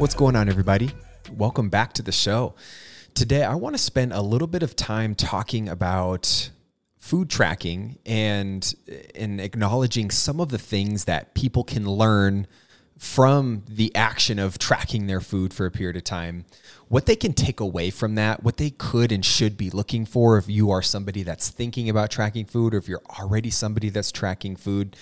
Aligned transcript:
What's 0.00 0.14
going 0.14 0.34
on, 0.34 0.48
everybody? 0.48 0.92
Welcome 1.30 1.68
back 1.68 1.92
to 1.92 2.02
the 2.02 2.10
show. 2.10 2.54
Today, 3.12 3.44
I 3.44 3.54
want 3.54 3.74
to 3.74 3.78
spend 3.78 4.14
a 4.14 4.22
little 4.22 4.48
bit 4.48 4.62
of 4.62 4.74
time 4.74 5.14
talking 5.14 5.68
about 5.68 6.48
food 6.96 7.28
tracking 7.28 7.98
and, 8.06 8.74
and 9.14 9.42
acknowledging 9.42 10.10
some 10.10 10.40
of 10.40 10.48
the 10.48 10.56
things 10.56 11.04
that 11.04 11.34
people 11.34 11.64
can 11.64 11.84
learn 11.84 12.46
from 12.96 13.62
the 13.68 13.94
action 13.94 14.38
of 14.38 14.58
tracking 14.58 15.06
their 15.06 15.20
food 15.20 15.52
for 15.52 15.66
a 15.66 15.70
period 15.70 15.96
of 15.96 16.04
time, 16.04 16.46
what 16.88 17.04
they 17.04 17.16
can 17.16 17.34
take 17.34 17.60
away 17.60 17.90
from 17.90 18.14
that, 18.14 18.42
what 18.42 18.56
they 18.56 18.70
could 18.70 19.12
and 19.12 19.24
should 19.24 19.56
be 19.58 19.68
looking 19.68 20.06
for 20.06 20.38
if 20.38 20.48
you 20.48 20.70
are 20.70 20.82
somebody 20.82 21.22
that's 21.22 21.50
thinking 21.50 21.90
about 21.90 22.10
tracking 22.10 22.46
food 22.46 22.72
or 22.72 22.78
if 22.78 22.88
you're 22.88 23.02
already 23.18 23.50
somebody 23.50 23.90
that's 23.90 24.12
tracking 24.12 24.56
food. 24.56 24.96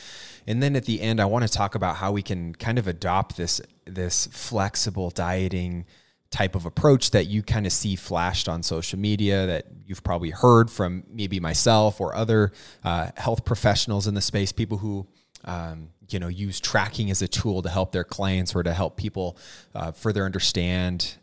And 0.49 0.63
then 0.63 0.77
at 0.77 0.87
the 0.87 1.03
end, 1.03 1.21
I 1.21 1.27
want 1.27 1.47
to 1.47 1.53
talk 1.53 1.75
about 1.75 1.97
how 1.97 2.11
we 2.11 2.23
can 2.23 2.55
kind 2.55 2.79
of 2.79 2.89
adopt 2.89 3.37
this 3.37 3.61
this 3.85 4.27
flexible 4.33 5.11
dieting 5.11 5.85
type 6.31 6.55
of 6.55 6.65
approach 6.65 7.11
that 7.11 7.27
you 7.27 7.43
kind 7.43 7.67
of 7.67 7.73
see 7.73 7.97
flashed 7.97 8.49
on 8.49 8.63
social 8.63 8.99
media 8.99 9.47
that 9.47 9.67
you've 9.87 10.03
probably 10.03 10.31
heard 10.31 10.71
from 10.71 11.05
maybe 11.11 11.39
myself 11.39 12.01
or 12.01 12.15
other 12.15 12.53
uh, 12.83 13.11
health 13.17 13.45
professionals 13.45 14.07
in 14.07 14.15
the 14.15 14.23
space, 14.23 14.51
people 14.51 14.79
who 14.79 15.07
um, 15.45 15.91
you 16.09 16.19
know 16.19 16.29
use 16.29 16.59
tracking 16.61 17.11
as 17.11 17.21
a 17.21 17.29
tool 17.29 17.61
to 17.61 17.69
help 17.69 17.93
their 17.93 18.05
clients 18.05 18.55
or 18.55 18.63
to 18.63 18.73
help 18.73 18.97
people 18.97 19.37
uh, 19.75 19.93
further 19.93 20.25
understand 20.25 21.18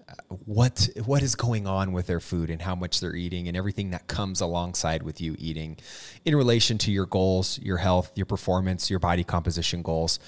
what 0.45 0.87
what 1.05 1.23
is 1.23 1.35
going 1.35 1.65
on 1.65 1.91
with 1.91 2.07
their 2.07 2.19
food 2.19 2.49
and 2.49 2.61
how 2.61 2.75
much 2.75 2.99
they're 2.99 3.15
eating 3.15 3.47
and 3.47 3.57
everything 3.57 3.89
that 3.89 4.07
comes 4.07 4.39
alongside 4.39 5.01
with 5.01 5.19
you 5.19 5.35
eating 5.39 5.77
in 6.25 6.35
relation 6.35 6.77
to 6.77 6.91
your 6.91 7.05
goals, 7.05 7.59
your 7.59 7.77
health, 7.77 8.11
your 8.15 8.25
performance, 8.25 8.89
your 8.89 8.99
body 8.99 9.23
composition 9.23 9.81
goals. 9.81 10.19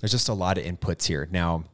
There's 0.00 0.10
just 0.10 0.28
a 0.28 0.34
lot 0.34 0.58
of 0.58 0.64
inputs 0.64 1.04
here. 1.04 1.28
Now, 1.30 1.64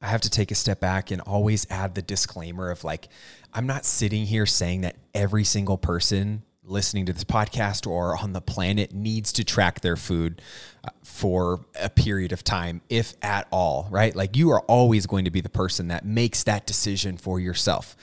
I 0.00 0.06
have 0.06 0.20
to 0.22 0.30
take 0.30 0.50
a 0.50 0.54
step 0.54 0.80
back 0.80 1.10
and 1.10 1.20
always 1.20 1.66
add 1.70 1.94
the 1.94 2.02
disclaimer 2.02 2.70
of 2.70 2.84
like, 2.84 3.08
I'm 3.52 3.66
not 3.66 3.84
sitting 3.84 4.24
here 4.26 4.46
saying 4.46 4.82
that 4.82 4.96
every 5.12 5.44
single 5.44 5.76
person 5.76 6.44
listening 6.70 7.06
to 7.06 7.12
this 7.12 7.24
podcast 7.24 7.86
or 7.86 8.16
on 8.16 8.32
the 8.32 8.40
planet 8.40 8.94
needs 8.94 9.32
to 9.32 9.44
track 9.44 9.80
their 9.80 9.96
food 9.96 10.40
uh, 10.84 10.88
for 11.02 11.64
a 11.80 11.90
period 11.90 12.32
of 12.32 12.44
time, 12.44 12.80
if 12.88 13.14
at 13.22 13.46
all, 13.50 13.88
right? 13.90 14.14
Like 14.14 14.36
you 14.36 14.50
are 14.50 14.60
always 14.62 15.06
going 15.06 15.24
to 15.24 15.30
be 15.30 15.40
the 15.40 15.50
person 15.50 15.88
that 15.88 16.04
makes 16.04 16.44
that 16.44 16.66
decision 16.66 17.16
for 17.16 17.40
yourself. 17.40 17.96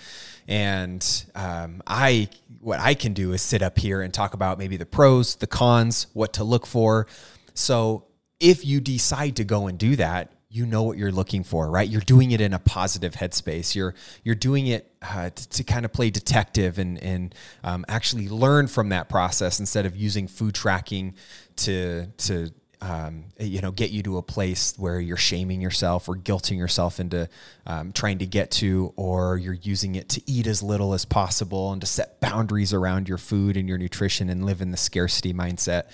And 0.47 1.05
um, 1.35 1.81
I, 1.85 2.29
what 2.59 2.79
I 2.79 2.93
can 2.93 3.13
do 3.13 3.33
is 3.33 3.41
sit 3.41 3.61
up 3.61 3.77
here 3.77 4.01
and 4.01 4.13
talk 4.13 4.33
about 4.33 4.57
maybe 4.57 4.77
the 4.77 4.85
pros, 4.85 5.35
the 5.35 5.47
cons, 5.47 6.07
what 6.13 6.33
to 6.33 6.43
look 6.43 6.65
for. 6.65 7.07
So 7.53 8.05
if 8.39 8.65
you 8.65 8.79
decide 8.79 9.37
to 9.37 9.43
go 9.43 9.67
and 9.67 9.77
do 9.77 9.95
that, 9.97 10.31
you 10.49 10.65
know 10.65 10.83
what 10.83 10.97
you're 10.97 11.11
looking 11.11 11.43
for, 11.43 11.69
right? 11.69 11.87
You're 11.87 12.01
doing 12.01 12.31
it 12.31 12.39
in 12.39 12.53
a 12.53 12.59
positive 12.59 13.13
headspace. 13.13 13.75
You're 13.75 13.93
you're 14.23 14.35
doing 14.35 14.67
it 14.67 14.93
uh, 15.01 15.29
to, 15.29 15.49
to, 15.49 15.63
kind 15.63 15.83
of 15.83 15.91
play 15.91 16.09
detective 16.09 16.79
and 16.79 16.97
and 17.03 17.35
um, 17.63 17.85
actually 17.89 18.29
learn 18.29 18.67
from 18.67 18.89
that 18.89 19.09
process 19.09 19.59
instead 19.59 19.85
of 19.85 19.95
using 19.95 20.27
food 20.27 20.55
tracking 20.55 21.15
to 21.57 22.07
to 22.17 22.49
um, 22.79 23.25
you 23.39 23.59
know 23.59 23.71
get 23.71 23.91
you 23.91 24.03
to 24.03 24.17
a 24.17 24.21
place 24.21 24.73
where 24.77 25.01
you're 25.01 25.17
shaming 25.17 25.59
yourself 25.59 26.07
or 26.07 26.15
guilting 26.15 26.57
yourself 26.57 27.01
into 27.01 27.27
um, 27.65 27.91
trying 27.91 28.19
to 28.19 28.25
get 28.25 28.49
to, 28.51 28.93
or 28.95 29.37
you're 29.37 29.53
using 29.53 29.95
it 29.95 30.07
to 30.09 30.21
eat 30.27 30.47
as 30.47 30.63
little 30.63 30.93
as 30.93 31.03
possible 31.03 31.73
and 31.73 31.81
to 31.81 31.87
set 31.87 32.21
boundaries 32.21 32.73
around 32.73 33.09
your 33.09 33.17
food 33.17 33.57
and 33.57 33.67
your 33.67 33.77
nutrition 33.77 34.29
and 34.29 34.45
live 34.45 34.61
in 34.61 34.71
the 34.71 34.77
scarcity 34.77 35.33
mindset. 35.33 35.91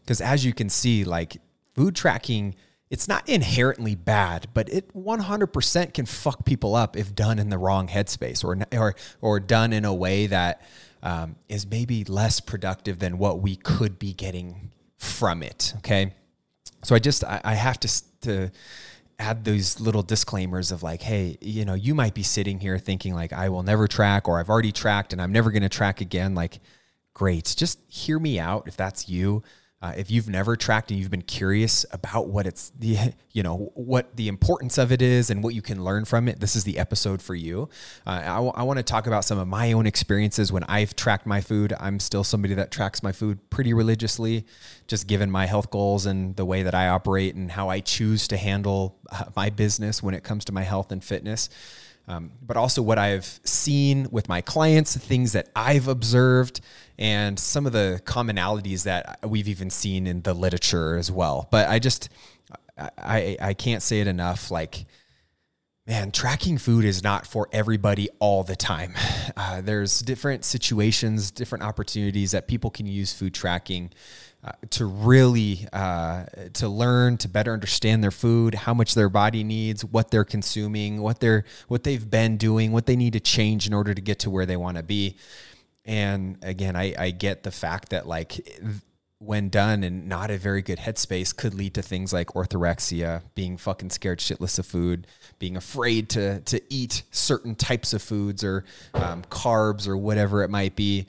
Because 0.00 0.20
as 0.20 0.44
you 0.44 0.52
can 0.52 0.68
see, 0.68 1.04
like 1.04 1.36
food 1.76 1.94
tracking 1.94 2.56
it's 2.92 3.08
not 3.08 3.26
inherently 3.26 3.94
bad, 3.94 4.48
but 4.52 4.68
it 4.68 4.94
100% 4.94 5.94
can 5.94 6.04
fuck 6.04 6.44
people 6.44 6.76
up 6.76 6.94
if 6.94 7.14
done 7.14 7.38
in 7.38 7.48
the 7.48 7.56
wrong 7.56 7.88
headspace 7.88 8.44
or 8.44 8.58
or 8.78 8.94
or 9.22 9.40
done 9.40 9.72
in 9.72 9.86
a 9.86 9.94
way 9.94 10.26
that 10.26 10.60
um, 11.02 11.36
is 11.48 11.66
maybe 11.66 12.04
less 12.04 12.38
productive 12.38 12.98
than 12.98 13.16
what 13.16 13.40
we 13.40 13.56
could 13.56 13.98
be 13.98 14.12
getting 14.12 14.70
from 14.98 15.42
it. 15.42 15.72
Okay, 15.78 16.12
so 16.84 16.94
I 16.94 16.98
just 16.98 17.24
I, 17.24 17.40
I 17.42 17.54
have 17.54 17.80
to 17.80 18.02
to 18.20 18.50
add 19.18 19.46
those 19.46 19.80
little 19.80 20.02
disclaimers 20.02 20.70
of 20.70 20.82
like, 20.82 21.00
hey, 21.00 21.38
you 21.40 21.64
know, 21.64 21.74
you 21.74 21.94
might 21.94 22.12
be 22.12 22.22
sitting 22.22 22.60
here 22.60 22.76
thinking 22.78 23.14
like, 23.14 23.32
I 23.32 23.48
will 23.48 23.62
never 23.62 23.88
track, 23.88 24.28
or 24.28 24.38
I've 24.38 24.50
already 24.50 24.72
tracked 24.72 25.14
and 25.14 25.22
I'm 25.22 25.32
never 25.32 25.50
going 25.50 25.62
to 25.62 25.70
track 25.70 26.02
again. 26.02 26.34
Like, 26.34 26.60
great, 27.14 27.54
just 27.56 27.78
hear 27.88 28.18
me 28.18 28.38
out 28.38 28.68
if 28.68 28.76
that's 28.76 29.08
you. 29.08 29.42
Uh, 29.82 29.92
if 29.96 30.12
you've 30.12 30.28
never 30.28 30.54
tracked 30.54 30.92
and 30.92 31.00
you've 31.00 31.10
been 31.10 31.22
curious 31.22 31.84
about 31.90 32.28
what 32.28 32.46
it's 32.46 32.70
the 32.78 32.96
you 33.32 33.42
know 33.42 33.72
what 33.74 34.14
the 34.16 34.28
importance 34.28 34.78
of 34.78 34.92
it 34.92 35.02
is 35.02 35.28
and 35.28 35.42
what 35.42 35.54
you 35.54 35.62
can 35.62 35.82
learn 35.82 36.04
from 36.04 36.28
it, 36.28 36.38
this 36.38 36.54
is 36.54 36.64
the 36.64 36.78
episode 36.78 37.20
for 37.20 37.34
you. 37.34 37.68
Uh, 38.06 38.10
I, 38.22 38.36
w- 38.36 38.52
I 38.54 38.62
want 38.62 38.76
to 38.78 38.82
talk 38.82 39.06
about 39.06 39.24
some 39.24 39.38
of 39.38 39.48
my 39.48 39.72
own 39.72 39.86
experiences 39.86 40.52
when 40.52 40.62
I've 40.64 40.94
tracked 40.94 41.26
my 41.26 41.40
food. 41.40 41.72
I'm 41.80 41.98
still 41.98 42.22
somebody 42.22 42.54
that 42.54 42.70
tracks 42.70 43.02
my 43.02 43.10
food 43.10 43.38
pretty 43.50 43.72
religiously, 43.72 44.46
just 44.86 45.06
given 45.08 45.30
my 45.30 45.46
health 45.46 45.70
goals 45.70 46.06
and 46.06 46.36
the 46.36 46.44
way 46.44 46.62
that 46.62 46.74
I 46.74 46.88
operate 46.88 47.34
and 47.34 47.50
how 47.50 47.68
I 47.68 47.80
choose 47.80 48.28
to 48.28 48.36
handle 48.36 48.98
uh, 49.10 49.24
my 49.34 49.50
business 49.50 50.02
when 50.02 50.14
it 50.14 50.22
comes 50.22 50.44
to 50.44 50.52
my 50.52 50.62
health 50.62 50.92
and 50.92 51.02
fitness. 51.02 51.48
Um, 52.08 52.32
but 52.44 52.56
also 52.56 52.82
what 52.82 52.98
I've 52.98 53.40
seen 53.44 54.08
with 54.10 54.28
my 54.28 54.40
clients, 54.40 54.96
things 54.96 55.32
that 55.32 55.48
I've 55.54 55.86
observed, 55.88 56.60
and 56.98 57.38
some 57.38 57.64
of 57.64 57.72
the 57.72 58.00
commonalities 58.04 58.84
that 58.84 59.20
we've 59.24 59.48
even 59.48 59.70
seen 59.70 60.06
in 60.06 60.22
the 60.22 60.34
literature 60.34 60.96
as 60.96 61.10
well. 61.10 61.48
But 61.50 61.68
I 61.68 61.78
just, 61.78 62.08
I, 62.76 63.36
I 63.40 63.54
can't 63.54 63.82
say 63.82 64.00
it 64.00 64.06
enough. 64.08 64.50
Like, 64.50 64.84
man, 65.86 66.10
tracking 66.10 66.58
food 66.58 66.84
is 66.84 67.02
not 67.02 67.26
for 67.26 67.48
everybody 67.52 68.08
all 68.18 68.44
the 68.44 68.56
time. 68.56 68.94
Uh, 69.34 69.62
there's 69.62 70.00
different 70.00 70.44
situations, 70.44 71.30
different 71.30 71.64
opportunities 71.64 72.32
that 72.32 72.46
people 72.46 72.70
can 72.70 72.86
use 72.86 73.14
food 73.14 73.32
tracking 73.32 73.90
uh, 74.44 74.52
to 74.68 74.84
really 74.84 75.66
uh, 75.72 76.24
to 76.52 76.68
learn 76.68 77.16
to 77.16 77.28
better 77.28 77.52
understand 77.52 78.04
their 78.04 78.10
food, 78.10 78.54
how 78.54 78.74
much 78.74 78.94
their 78.94 79.08
body 79.08 79.42
needs, 79.42 79.84
what 79.84 80.10
they're 80.10 80.24
consuming, 80.24 81.00
what 81.00 81.20
they're 81.20 81.44
what 81.68 81.84
they've 81.84 82.10
been 82.10 82.36
doing, 82.36 82.72
what 82.72 82.84
they 82.84 82.96
need 82.96 83.14
to 83.14 83.20
change 83.20 83.66
in 83.66 83.72
order 83.72 83.94
to 83.94 84.02
get 84.02 84.18
to 84.18 84.28
where 84.28 84.44
they 84.44 84.56
want 84.56 84.76
to 84.76 84.82
be. 84.82 85.16
And 85.86 86.36
again, 86.42 86.76
I, 86.76 86.94
I 86.98 87.10
get 87.10 87.42
the 87.42 87.52
fact 87.52 87.88
that 87.90 88.06
like 88.06 88.46
when 89.24 89.48
done 89.48 89.84
in 89.84 90.08
not 90.08 90.30
a 90.30 90.36
very 90.36 90.62
good 90.62 90.78
headspace 90.78 91.34
could 91.34 91.54
lead 91.54 91.74
to 91.74 91.82
things 91.82 92.12
like 92.12 92.28
orthorexia, 92.28 93.22
being 93.34 93.56
fucking 93.56 93.90
scared 93.90 94.18
shitless 94.18 94.58
of 94.58 94.66
food, 94.66 95.06
being 95.38 95.56
afraid 95.56 96.08
to 96.10 96.40
to 96.40 96.60
eat 96.68 97.02
certain 97.10 97.54
types 97.54 97.92
of 97.92 98.02
foods 98.02 98.42
or 98.42 98.64
um, 98.94 99.22
carbs 99.30 99.86
or 99.86 99.96
whatever 99.96 100.42
it 100.42 100.50
might 100.50 100.76
be 100.76 101.06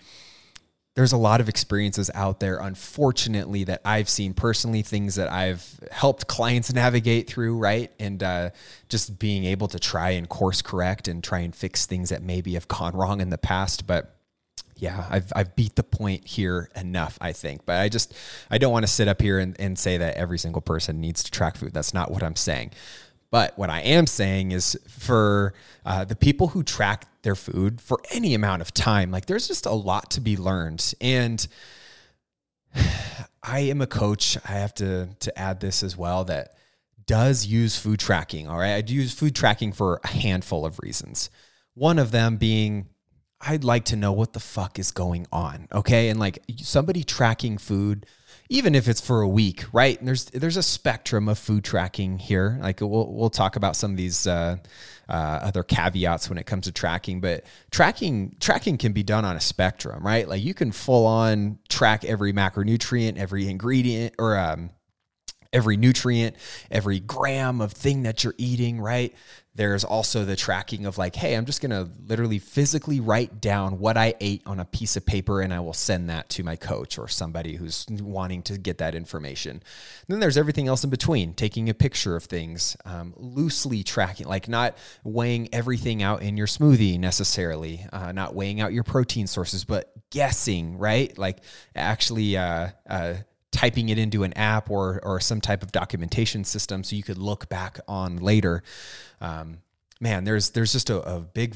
there's 0.96 1.12
a 1.12 1.18
lot 1.18 1.42
of 1.42 1.50
experiences 1.50 2.12
out 2.14 2.40
there, 2.40 2.58
unfortunately, 2.58 3.64
that 3.64 3.82
I've 3.84 4.08
seen 4.08 4.34
personally, 4.34 4.84
things 4.84 5.16
that 5.16 5.32
I've 5.32 5.80
helped 5.92 6.28
clients 6.28 6.72
navigate 6.72 7.28
through, 7.28 7.58
right? 7.58 7.92
And 8.00 8.22
uh, 8.22 8.50
just 8.90 9.18
being 9.18 9.46
able 9.46 9.68
to 9.70 9.80
try 9.80 10.12
and 10.12 10.30
course 10.30 10.62
correct 10.62 11.08
and 11.08 11.24
try 11.24 11.40
and 11.40 11.56
fix 11.56 11.88
things 11.88 12.10
that 12.10 12.22
maybe 12.22 12.54
have 12.54 12.68
gone 12.68 12.96
wrong 12.96 13.22
in 13.22 13.30
the 13.32 13.40
past. 13.40 13.88
But 13.88 14.16
yeah, 14.84 15.06
I've, 15.10 15.32
I've 15.34 15.56
beat 15.56 15.78
the 15.78 15.84
point 15.84 16.28
here 16.28 16.70
enough, 16.76 17.18
I 17.22 17.32
think. 17.32 17.66
But 17.66 17.80
I 17.80 17.88
just, 17.88 18.14
I 18.52 18.58
don't 18.58 18.74
want 18.74 18.84
to 18.84 18.92
sit 18.92 19.08
up 19.08 19.22
here 19.22 19.40
and, 19.40 19.58
and 19.58 19.80
say 19.80 19.96
that 19.96 20.18
every 20.18 20.38
single 20.38 20.62
person 20.62 21.00
needs 21.00 21.24
to 21.24 21.32
track 21.32 21.56
food. 21.56 21.74
That's 21.74 21.94
not 21.94 22.12
what 22.12 22.22
I'm 22.22 22.36
saying. 22.36 22.72
But 23.32 23.58
what 23.58 23.70
I 23.70 23.80
am 23.80 24.06
saying 24.08 24.52
is 24.52 24.78
for 24.90 25.54
uh, 25.86 26.04
the 26.04 26.18
people 26.18 26.50
who 26.50 26.64
track 26.64 27.08
their 27.22 27.34
food 27.34 27.80
for 27.80 28.02
any 28.12 28.34
amount 28.34 28.62
of 28.62 28.74
time, 28.74 29.10
like 29.10 29.26
there's 29.26 29.48
just 29.48 29.66
a 29.66 29.72
lot 29.72 30.12
to 30.12 30.22
be 30.22 30.36
learned. 30.36 30.94
And 31.00 31.48
I 33.42 33.60
am 33.60 33.80
a 33.80 33.88
coach. 33.88 34.38
I 34.44 34.52
have 34.52 34.74
to 34.76 35.08
to 35.22 35.40
add 35.40 35.62
this 35.62 35.82
as 35.82 35.96
well 35.96 36.26
that 36.26 36.56
does 37.06 37.46
use 37.46 37.78
food 37.78 38.02
tracking. 38.02 38.50
All 38.50 38.58
right. 38.58 38.76
I 38.76 38.82
do 38.82 38.94
use 38.94 39.14
food 39.14 39.34
tracking 39.34 39.72
for 39.72 40.02
a 40.04 40.10
handful 40.10 40.66
of 40.66 40.78
reasons. 40.80 41.30
One 41.74 42.00
of 42.00 42.12
them 42.12 42.36
being 42.36 42.90
I'd 43.46 43.64
like 43.64 43.86
to 43.86 43.96
know 43.96 44.12
what 44.12 44.34
the 44.34 44.40
fuck 44.40 44.80
is 44.80 44.92
going 44.92 45.28
on. 45.32 45.68
Okay. 45.72 46.10
And 46.10 46.20
like 46.20 46.40
somebody 46.58 47.04
tracking 47.04 47.58
food 47.58 48.06
even 48.50 48.76
if 48.76 48.88
it's 48.88 49.02
for 49.02 49.22
a 49.22 49.28
week, 49.28 49.66
right? 49.74 49.98
And 49.98 50.08
there's 50.08 50.26
there's 50.26 50.58
a 50.58 50.64
spectrum 50.64 51.28
of 51.28 51.40
food 51.40 51.64
tracking 51.64 52.20
here. 52.20 52.60
Like 52.62 52.82
we'll 52.82 53.12
we'll 53.12 53.30
talk 53.30 53.56
about 53.56 53.76
some 53.76 53.92
of 53.92 53.98
these 53.98 54.28
uh, 54.28 54.58
uh, 55.10 55.12
other 55.12 55.64
caveats 55.64 56.30
when 56.30 56.38
it 56.38 56.46
comes 56.46 56.66
to 56.66 56.72
tracking, 56.72 57.22
but 57.22 57.46
tracking 57.72 58.36
tracking 58.40 58.78
can 58.78 58.94
be 58.94 59.04
done 59.04 59.26
on 59.26 59.36
a 59.36 59.42
spectrum, 59.42 60.06
right? 60.06 60.28
Like 60.28 60.44
you 60.44 60.54
can 60.54 60.72
full 60.72 61.06
on 61.06 61.60
track 61.70 62.04
every 62.06 62.34
macronutrient, 62.34 63.18
every 63.18 63.50
ingredient, 63.50 64.16
or 64.20 64.38
um, 64.38 64.72
every 65.54 65.78
nutrient, 65.78 66.36
every 66.70 67.00
gram 67.00 67.62
of 67.62 67.72
thing 67.72 68.04
that 68.04 68.24
you're 68.24 68.36
eating, 68.38 68.82
right? 68.82 69.16
There's 69.56 69.84
also 69.84 70.26
the 70.26 70.36
tracking 70.36 70.88
of 70.88 70.98
like, 70.98 71.16
hey, 71.16 71.36
I'm 71.36 71.46
just 71.46 71.62
going 71.62 71.70
to 71.72 71.88
literally 72.08 72.40
physically 72.40 73.00
write 73.00 73.40
down 73.40 73.78
what 73.78 73.98
I 73.98 74.16
ate 74.20 74.42
on 74.48 74.60
a 74.60 74.66
piece 74.66 74.96
of 74.96 75.06
paper 75.06 75.42
and 75.42 75.54
I 75.54 75.60
will 75.60 75.74
send 75.74 76.10
that 76.10 76.30
to 76.30 76.44
my 76.44 76.56
coach 76.56 76.98
or 76.98 77.08
somebody 77.08 77.56
who's 77.56 77.86
wanting 77.90 78.42
to 78.44 78.58
get 78.58 78.80
that 78.80 78.96
information. 78.96 79.52
And 79.52 79.62
then 80.08 80.20
there's 80.20 80.38
everything 80.38 80.68
else 80.68 80.84
in 80.84 80.90
between, 80.90 81.36
taking 81.36 81.70
a 81.70 81.74
picture 81.76 82.16
of 82.16 82.24
things, 82.24 82.76
um, 82.86 83.14
loosely 83.16 83.84
tracking, 83.84 84.28
like 84.28 84.48
not 84.48 84.76
weighing 85.04 85.50
everything 85.54 86.02
out 86.02 86.24
in 86.24 86.36
your 86.36 86.48
smoothie 86.48 87.00
necessarily, 87.00 87.86
uh, 87.94 88.12
not 88.12 88.34
weighing 88.34 88.60
out 88.60 88.74
your 88.74 88.84
protein 88.84 89.28
sources, 89.28 89.64
but 89.66 89.94
guessing, 90.10 90.80
right? 90.80 91.16
Like 91.18 91.40
actually, 91.76 92.38
uh, 92.38 92.70
uh, 92.90 93.16
typing 93.54 93.88
it 93.90 93.98
into 93.98 94.24
an 94.24 94.34
app 94.34 94.70
or 94.70 95.00
or 95.04 95.22
some 95.22 95.40
type 95.40 95.64
of 95.64 95.72
documentation 95.72 96.44
system 96.44 96.84
so 96.84 96.96
you 96.96 97.04
could 97.04 97.18
look 97.18 97.48
back 97.48 97.80
on 97.88 98.18
later. 98.18 98.64
Um, 99.22 99.60
man, 100.02 100.26
there's 100.26 100.50
there's 100.50 100.74
just 100.74 100.90
a, 100.90 101.02
a 101.02 101.20
big 101.22 101.56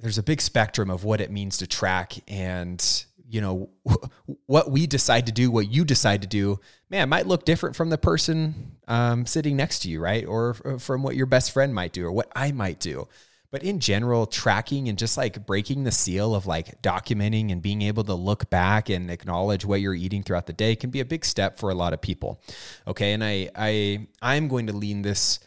there's 0.00 0.18
a 0.18 0.22
big 0.22 0.40
spectrum 0.40 0.90
of 0.90 1.04
what 1.04 1.20
it 1.20 1.30
means 1.30 1.58
to 1.58 1.66
track 1.66 2.14
and 2.26 3.04
you 3.28 3.40
know 3.40 3.70
what 4.46 4.70
we 4.70 4.86
decide 4.86 5.26
to 5.26 5.32
do 5.32 5.50
what 5.50 5.70
you 5.70 5.84
decide 5.84 6.20
to 6.22 6.28
do 6.28 6.58
man 6.90 7.08
might 7.08 7.26
look 7.26 7.44
different 7.44 7.76
from 7.76 7.88
the 7.88 7.96
person 7.96 8.72
um, 8.88 9.24
sitting 9.24 9.56
next 9.56 9.80
to 9.80 9.88
you 9.88 10.00
right 10.00 10.26
or 10.26 10.54
from 10.78 11.02
what 11.02 11.14
your 11.14 11.24
best 11.24 11.52
friend 11.52 11.74
might 11.74 11.92
do 11.92 12.04
or 12.04 12.12
what 12.12 12.30
i 12.34 12.50
might 12.50 12.80
do 12.80 13.06
but 13.52 13.62
in 13.62 13.80
general, 13.80 14.26
tracking 14.26 14.88
and 14.88 14.98
just 14.98 15.18
like 15.18 15.46
breaking 15.46 15.84
the 15.84 15.92
seal 15.92 16.34
of 16.34 16.46
like 16.46 16.80
documenting 16.80 17.52
and 17.52 17.60
being 17.60 17.82
able 17.82 18.02
to 18.04 18.14
look 18.14 18.48
back 18.48 18.88
and 18.88 19.10
acknowledge 19.10 19.66
what 19.66 19.82
you're 19.82 19.94
eating 19.94 20.22
throughout 20.22 20.46
the 20.46 20.54
day 20.54 20.74
can 20.74 20.88
be 20.88 21.00
a 21.00 21.04
big 21.04 21.22
step 21.22 21.58
for 21.58 21.70
a 21.70 21.74
lot 21.74 21.92
of 21.92 22.00
people. 22.00 22.42
Okay, 22.88 23.12
and 23.12 23.22
I 23.22 23.50
I 23.54 24.06
I'm 24.22 24.48
going 24.48 24.66
to 24.68 24.72
lean 24.72 25.02
this 25.02 25.38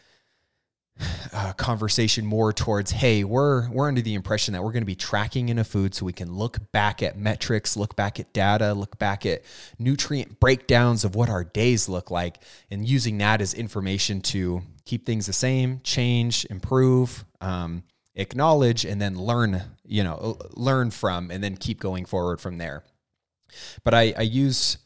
uh, 1.32 1.52
conversation 1.54 2.24
more 2.24 2.54
towards 2.54 2.90
hey 2.90 3.22
we're 3.22 3.68
we're 3.68 3.86
under 3.86 4.00
the 4.00 4.14
impression 4.14 4.54
that 4.54 4.64
we're 4.64 4.72
going 4.72 4.82
to 4.82 4.86
be 4.86 4.94
tracking 4.94 5.50
in 5.50 5.58
a 5.58 5.64
food 5.64 5.94
so 5.94 6.06
we 6.06 6.12
can 6.12 6.32
look 6.32 6.58
back 6.72 7.02
at 7.02 7.18
metrics 7.18 7.76
look 7.76 7.94
back 7.96 8.18
at 8.18 8.32
data 8.32 8.72
look 8.72 8.98
back 8.98 9.26
at 9.26 9.42
nutrient 9.78 10.40
breakdowns 10.40 11.04
of 11.04 11.14
what 11.14 11.28
our 11.28 11.44
days 11.44 11.86
look 11.86 12.10
like 12.10 12.38
and 12.70 12.88
using 12.88 13.18
that 13.18 13.42
as 13.42 13.52
information 13.52 14.22
to 14.22 14.62
keep 14.86 15.04
things 15.04 15.26
the 15.26 15.34
same 15.34 15.82
change 15.84 16.46
improve 16.48 17.26
um, 17.42 17.82
acknowledge 18.16 18.84
and 18.84 19.00
then 19.00 19.16
learn, 19.16 19.62
you 19.84 20.02
know, 20.02 20.36
uh, 20.40 20.48
learn 20.54 20.90
from 20.90 21.30
and 21.30 21.44
then 21.44 21.56
keep 21.56 21.78
going 21.78 22.04
forward 22.04 22.40
from 22.40 22.58
there. 22.58 22.82
But 23.84 23.94
I, 23.94 24.14
I 24.16 24.22
use, 24.22 24.78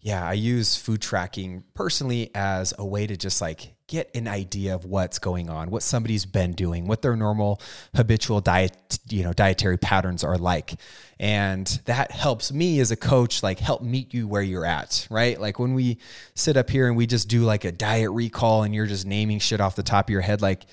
yeah, 0.00 0.28
I 0.28 0.34
use 0.34 0.76
food 0.76 1.00
tracking 1.00 1.64
personally 1.72 2.30
as 2.34 2.74
a 2.78 2.84
way 2.84 3.06
to 3.06 3.16
just 3.16 3.40
like 3.40 3.74
get 3.86 4.10
an 4.14 4.26
idea 4.26 4.74
of 4.74 4.84
what's 4.84 5.18
going 5.18 5.48
on, 5.48 5.70
what 5.70 5.82
somebody's 5.82 6.24
been 6.24 6.52
doing, 6.52 6.86
what 6.86 7.02
their 7.02 7.16
normal 7.16 7.60
habitual 7.94 8.40
diet, 8.40 8.98
you 9.08 9.22
know, 9.22 9.32
dietary 9.32 9.78
patterns 9.78 10.24
are 10.24 10.38
like. 10.38 10.74
And 11.20 11.66
that 11.84 12.10
helps 12.10 12.52
me 12.52 12.80
as 12.80 12.90
a 12.90 12.96
coach, 12.96 13.42
like 13.42 13.58
help 13.60 13.82
meet 13.82 14.12
you 14.12 14.26
where 14.26 14.42
you're 14.42 14.66
at, 14.66 15.06
right? 15.10 15.40
Like 15.40 15.58
when 15.58 15.74
we 15.74 15.98
sit 16.34 16.56
up 16.56 16.70
here 16.70 16.88
and 16.88 16.96
we 16.96 17.06
just 17.06 17.28
do 17.28 17.42
like 17.42 17.64
a 17.64 17.72
diet 17.72 18.10
recall 18.10 18.62
and 18.62 18.74
you're 18.74 18.86
just 18.86 19.06
naming 19.06 19.38
shit 19.38 19.60
off 19.60 19.76
the 19.76 19.82
top 19.82 20.06
of 20.06 20.10
your 20.10 20.22
head, 20.22 20.42
like 20.42 20.64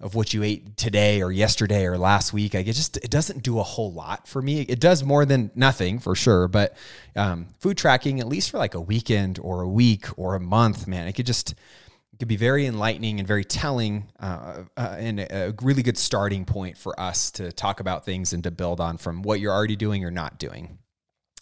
of 0.00 0.14
what 0.14 0.32
you 0.32 0.44
ate 0.44 0.76
today 0.76 1.22
or 1.22 1.32
yesterday 1.32 1.84
or 1.84 1.98
last 1.98 2.32
week. 2.32 2.54
Like 2.54 2.66
it 2.66 2.74
just 2.74 2.96
it 2.98 3.10
doesn't 3.10 3.42
do 3.42 3.58
a 3.58 3.62
whole 3.62 3.92
lot 3.92 4.28
for 4.28 4.40
me. 4.40 4.60
It 4.62 4.80
does 4.80 5.02
more 5.02 5.24
than 5.24 5.50
nothing 5.54 5.98
for 5.98 6.14
sure, 6.14 6.46
but 6.46 6.76
um, 7.16 7.48
food 7.58 7.76
tracking 7.76 8.20
at 8.20 8.28
least 8.28 8.50
for 8.50 8.58
like 8.58 8.74
a 8.74 8.80
weekend 8.80 9.38
or 9.40 9.62
a 9.62 9.68
week 9.68 10.06
or 10.16 10.34
a 10.34 10.40
month, 10.40 10.86
man, 10.86 11.08
it 11.08 11.14
could 11.14 11.26
just 11.26 11.54
it 12.18 12.18
could 12.18 12.28
be 12.28 12.36
very 12.36 12.66
enlightening 12.66 13.18
and 13.18 13.28
very 13.28 13.44
telling, 13.44 14.08
uh, 14.18 14.64
uh, 14.76 14.96
and 14.98 15.20
a 15.20 15.54
really 15.62 15.82
good 15.82 15.98
starting 15.98 16.44
point 16.44 16.76
for 16.76 16.98
us 16.98 17.30
to 17.32 17.52
talk 17.52 17.80
about 17.80 18.04
things 18.04 18.32
and 18.32 18.42
to 18.44 18.50
build 18.50 18.80
on 18.80 18.98
from 18.98 19.22
what 19.22 19.40
you're 19.40 19.52
already 19.52 19.76
doing 19.76 20.04
or 20.04 20.10
not 20.10 20.38
doing. 20.38 20.78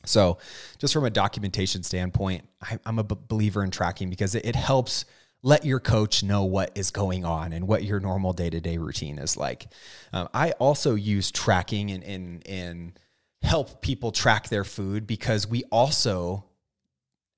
So, 0.05 0.39
just 0.79 0.95
from 0.95 1.05
a 1.05 1.11
documentation 1.11 1.83
standpoint, 1.83 2.49
I, 2.63 2.79
am 2.87 2.99
a 2.99 3.05
believer 3.05 3.65
in 3.65 3.71
tracking 3.71 4.11
because 4.11 4.35
it, 4.35 4.45
it 4.45 4.55
helps 4.55 5.05
let 5.47 5.65
your 5.65 5.79
coach 5.79 6.25
know 6.25 6.43
what 6.43 6.73
is 6.75 6.91
going 6.91 7.25
on 7.25 7.53
and 7.53 7.69
what 7.69 7.85
your 7.85 8.01
normal 8.01 8.33
day 8.33 8.51
to 8.51 8.61
day 8.61 8.79
routine 8.79 9.17
is 9.17 9.37
like. 9.37 9.69
Um, 10.13 10.29
I 10.35 10.51
also 10.53 10.97
use 10.97 11.31
tracking 11.31 11.93
and, 11.93 12.03
and, 12.03 12.49
and 12.49 12.99
help 13.43 13.81
people 13.81 14.11
track 14.11 14.49
their 14.49 14.65
food 14.65 15.07
because 15.07 15.47
we 15.47 15.63
also, 15.71 16.47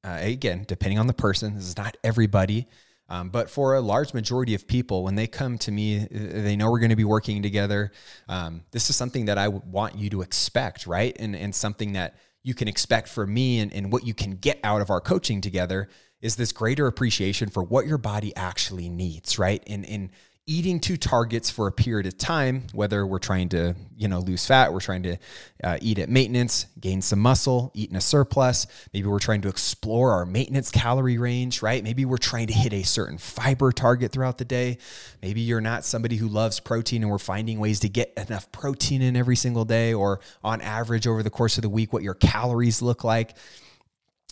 uh, 0.04 0.16
again, 0.22 0.64
depending 0.66 0.98
on 0.98 1.06
the 1.06 1.12
person, 1.12 1.54
this 1.54 1.64
is 1.64 1.76
not 1.76 1.98
everybody. 2.02 2.66
Um, 3.10 3.28
but 3.28 3.50
for 3.50 3.74
a 3.74 3.80
large 3.82 4.14
majority 4.14 4.54
of 4.54 4.66
people, 4.66 5.04
when 5.04 5.14
they 5.14 5.26
come 5.26 5.58
to 5.58 5.70
me, 5.70 6.00
uh, 6.00 6.06
they 6.10 6.56
know 6.56 6.70
we're 6.70 6.78
going 6.78 6.88
to 6.88 6.96
be 6.96 7.04
working 7.04 7.42
together. 7.42 7.92
Um, 8.26 8.62
this 8.70 8.88
is 8.88 8.96
something 8.96 9.26
that 9.26 9.36
I 9.36 9.48
want 9.48 9.96
you 9.96 10.08
to 10.10 10.22
expect, 10.22 10.86
right? 10.86 11.14
And, 11.20 11.36
and 11.36 11.54
something 11.54 11.92
that 11.92 12.16
you 12.42 12.54
can 12.54 12.68
expect 12.68 13.08
from 13.08 13.34
me 13.34 13.60
and, 13.60 13.70
and 13.70 13.92
what 13.92 14.06
you 14.06 14.14
can 14.14 14.36
get 14.36 14.60
out 14.64 14.80
of 14.80 14.88
our 14.88 15.00
coaching 15.02 15.42
together 15.42 15.90
is 16.20 16.36
this 16.36 16.52
greater 16.52 16.86
appreciation 16.86 17.48
for 17.48 17.62
what 17.62 17.86
your 17.86 17.98
body 17.98 18.34
actually 18.34 18.88
needs, 18.88 19.38
right? 19.38 19.62
And 19.66 19.84
in 19.84 20.10
eating 20.48 20.80
two 20.80 20.96
targets 20.96 21.50
for 21.50 21.66
a 21.66 21.72
period 21.72 22.06
of 22.06 22.16
time, 22.16 22.66
whether 22.72 23.06
we're 23.06 23.18
trying 23.18 23.50
to, 23.50 23.76
you 23.98 24.08
know, 24.08 24.18
lose 24.18 24.46
fat, 24.46 24.72
we're 24.72 24.80
trying 24.80 25.02
to 25.02 25.18
uh, 25.62 25.76
eat 25.82 25.98
at 25.98 26.08
maintenance, 26.08 26.64
gain 26.80 27.02
some 27.02 27.18
muscle, 27.18 27.70
eat 27.74 27.90
in 27.90 27.96
a 27.96 28.00
surplus. 28.00 28.66
Maybe 28.94 29.06
we're 29.06 29.18
trying 29.18 29.42
to 29.42 29.48
explore 29.48 30.12
our 30.12 30.24
maintenance 30.24 30.70
calorie 30.70 31.18
range, 31.18 31.60
right? 31.60 31.84
Maybe 31.84 32.06
we're 32.06 32.16
trying 32.16 32.46
to 32.46 32.54
hit 32.54 32.72
a 32.72 32.82
certain 32.82 33.18
fiber 33.18 33.72
target 33.72 34.10
throughout 34.10 34.38
the 34.38 34.46
day. 34.46 34.78
Maybe 35.20 35.42
you're 35.42 35.60
not 35.60 35.84
somebody 35.84 36.16
who 36.16 36.28
loves 36.28 36.60
protein 36.60 37.02
and 37.02 37.10
we're 37.10 37.18
finding 37.18 37.58
ways 37.60 37.80
to 37.80 37.90
get 37.90 38.14
enough 38.16 38.50
protein 38.50 39.02
in 39.02 39.16
every 39.16 39.36
single 39.36 39.66
day 39.66 39.92
or 39.92 40.20
on 40.42 40.62
average 40.62 41.06
over 41.06 41.22
the 41.22 41.30
course 41.30 41.58
of 41.58 41.62
the 41.62 41.68
week, 41.68 41.92
what 41.92 42.02
your 42.02 42.14
calories 42.14 42.80
look 42.80 43.04
like 43.04 43.36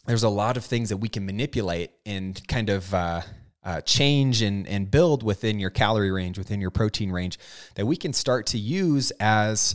there's 0.06 0.22
a 0.22 0.28
lot 0.28 0.56
of 0.56 0.64
things 0.64 0.88
that 0.88 0.96
we 0.98 1.08
can 1.08 1.26
manipulate 1.26 1.90
and 2.04 2.40
kind 2.48 2.70
of 2.70 2.94
uh, 2.94 3.22
uh, 3.66 3.80
change 3.80 4.42
and, 4.42 4.66
and 4.68 4.90
build 4.90 5.22
within 5.22 5.58
your 5.58 5.70
calorie 5.70 6.12
range, 6.12 6.38
within 6.38 6.60
your 6.60 6.70
protein 6.70 7.10
range, 7.10 7.38
that 7.74 7.84
we 7.84 7.96
can 7.96 8.12
start 8.12 8.46
to 8.46 8.58
use 8.58 9.10
as, 9.18 9.74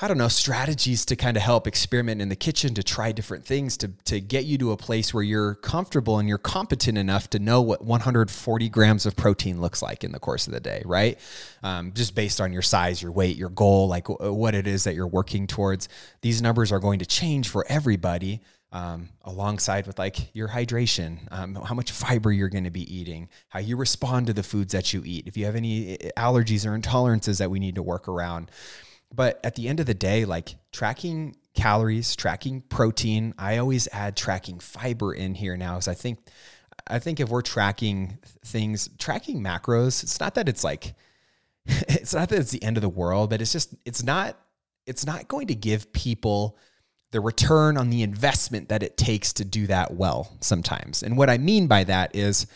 I 0.00 0.06
don't 0.06 0.18
know, 0.18 0.28
strategies 0.28 1.04
to 1.06 1.16
kind 1.16 1.36
of 1.36 1.42
help 1.42 1.66
experiment 1.66 2.22
in 2.22 2.28
the 2.28 2.36
kitchen 2.36 2.74
to 2.74 2.84
try 2.84 3.10
different 3.10 3.44
things 3.44 3.76
to, 3.78 3.88
to 4.04 4.20
get 4.20 4.44
you 4.44 4.56
to 4.58 4.70
a 4.70 4.76
place 4.76 5.12
where 5.12 5.24
you're 5.24 5.56
comfortable 5.56 6.20
and 6.20 6.28
you're 6.28 6.38
competent 6.38 6.96
enough 6.96 7.28
to 7.30 7.40
know 7.40 7.60
what 7.60 7.84
140 7.84 8.68
grams 8.68 9.04
of 9.04 9.16
protein 9.16 9.60
looks 9.60 9.82
like 9.82 10.04
in 10.04 10.12
the 10.12 10.20
course 10.20 10.46
of 10.46 10.52
the 10.52 10.60
day, 10.60 10.82
right? 10.84 11.18
Um, 11.64 11.92
just 11.94 12.14
based 12.14 12.40
on 12.40 12.52
your 12.52 12.62
size, 12.62 13.02
your 13.02 13.10
weight, 13.10 13.36
your 13.36 13.50
goal, 13.50 13.88
like 13.88 14.08
what 14.08 14.54
it 14.54 14.68
is 14.68 14.84
that 14.84 14.94
you're 14.94 15.08
working 15.08 15.48
towards. 15.48 15.88
These 16.22 16.40
numbers 16.40 16.70
are 16.70 16.78
going 16.78 17.00
to 17.00 17.06
change 17.06 17.48
for 17.48 17.66
everybody 17.68 18.42
um, 18.72 19.08
alongside 19.22 19.86
with 19.86 19.98
like 19.98 20.34
your 20.34 20.48
hydration, 20.48 21.20
um, 21.30 21.54
how 21.54 21.74
much 21.74 21.90
fiber 21.90 22.30
you're 22.30 22.48
going 22.48 22.64
to 22.64 22.70
be 22.70 22.94
eating, 22.94 23.28
how 23.48 23.60
you 23.60 23.76
respond 23.76 24.26
to 24.26 24.32
the 24.32 24.42
foods 24.42 24.72
that 24.72 24.92
you 24.92 25.02
eat, 25.04 25.26
if 25.26 25.36
you 25.36 25.46
have 25.46 25.56
any 25.56 25.98
eh, 25.98 26.10
allergies 26.16 26.66
or 26.66 26.78
intolerances 26.78 27.38
that 27.38 27.50
we 27.50 27.58
need 27.58 27.76
to 27.76 27.82
work 27.82 28.08
around. 28.08 28.50
But 29.14 29.40
at 29.42 29.54
the 29.54 29.68
end 29.68 29.80
of 29.80 29.86
the 29.86 29.94
day, 29.94 30.24
like 30.26 30.56
tracking 30.70 31.36
calories, 31.54 32.14
tracking 32.14 32.60
protein, 32.60 33.32
I 33.38 33.56
always 33.56 33.88
add 33.90 34.16
tracking 34.16 34.60
fiber 34.60 35.14
in 35.14 35.34
here 35.34 35.56
now 35.56 35.74
because 35.74 35.88
I 35.88 35.94
think 35.94 36.18
I 36.86 36.98
think 36.98 37.20
if 37.20 37.28
we're 37.28 37.42
tracking 37.42 38.18
things, 38.44 38.88
tracking 38.98 39.42
macros, 39.42 40.02
it's 40.02 40.20
not 40.20 40.34
that 40.34 40.48
it's 40.48 40.62
like 40.62 40.94
it's 41.66 42.14
not 42.14 42.28
that 42.28 42.38
it's 42.38 42.50
the 42.50 42.62
end 42.62 42.76
of 42.76 42.82
the 42.82 42.88
world, 42.88 43.30
but 43.30 43.40
it's 43.40 43.52
just 43.52 43.74
it's 43.86 44.02
not 44.02 44.36
it's 44.86 45.06
not 45.06 45.26
going 45.26 45.46
to 45.46 45.54
give 45.54 45.92
people 45.92 46.58
the 47.10 47.20
return 47.20 47.76
on 47.76 47.90
the 47.90 48.02
investment 48.02 48.68
that 48.68 48.82
it 48.82 48.96
takes 48.96 49.32
to 49.34 49.44
do 49.44 49.66
that 49.66 49.94
well 49.94 50.36
sometimes. 50.40 51.02
And 51.02 51.16
what 51.16 51.30
I 51.30 51.38
mean 51.38 51.66
by 51.66 51.84
that 51.84 52.14
is 52.14 52.46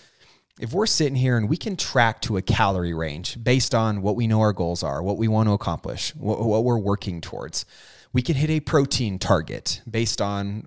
if 0.60 0.72
we're 0.72 0.86
sitting 0.86 1.14
here 1.14 1.36
and 1.36 1.48
we 1.48 1.56
can 1.56 1.76
track 1.76 2.20
to 2.22 2.36
a 2.36 2.42
calorie 2.42 2.92
range 2.92 3.42
based 3.42 3.74
on 3.74 4.02
what 4.02 4.16
we 4.16 4.26
know 4.26 4.40
our 4.40 4.52
goals 4.52 4.82
are, 4.82 5.02
what 5.02 5.16
we 5.16 5.28
want 5.28 5.48
to 5.48 5.52
accomplish, 5.52 6.14
what, 6.14 6.44
what 6.44 6.64
we're 6.64 6.78
working 6.78 7.20
towards, 7.20 7.64
we 8.12 8.20
can 8.20 8.36
hit 8.36 8.50
a 8.50 8.60
protein 8.60 9.18
target 9.18 9.80
based 9.90 10.20
on 10.20 10.60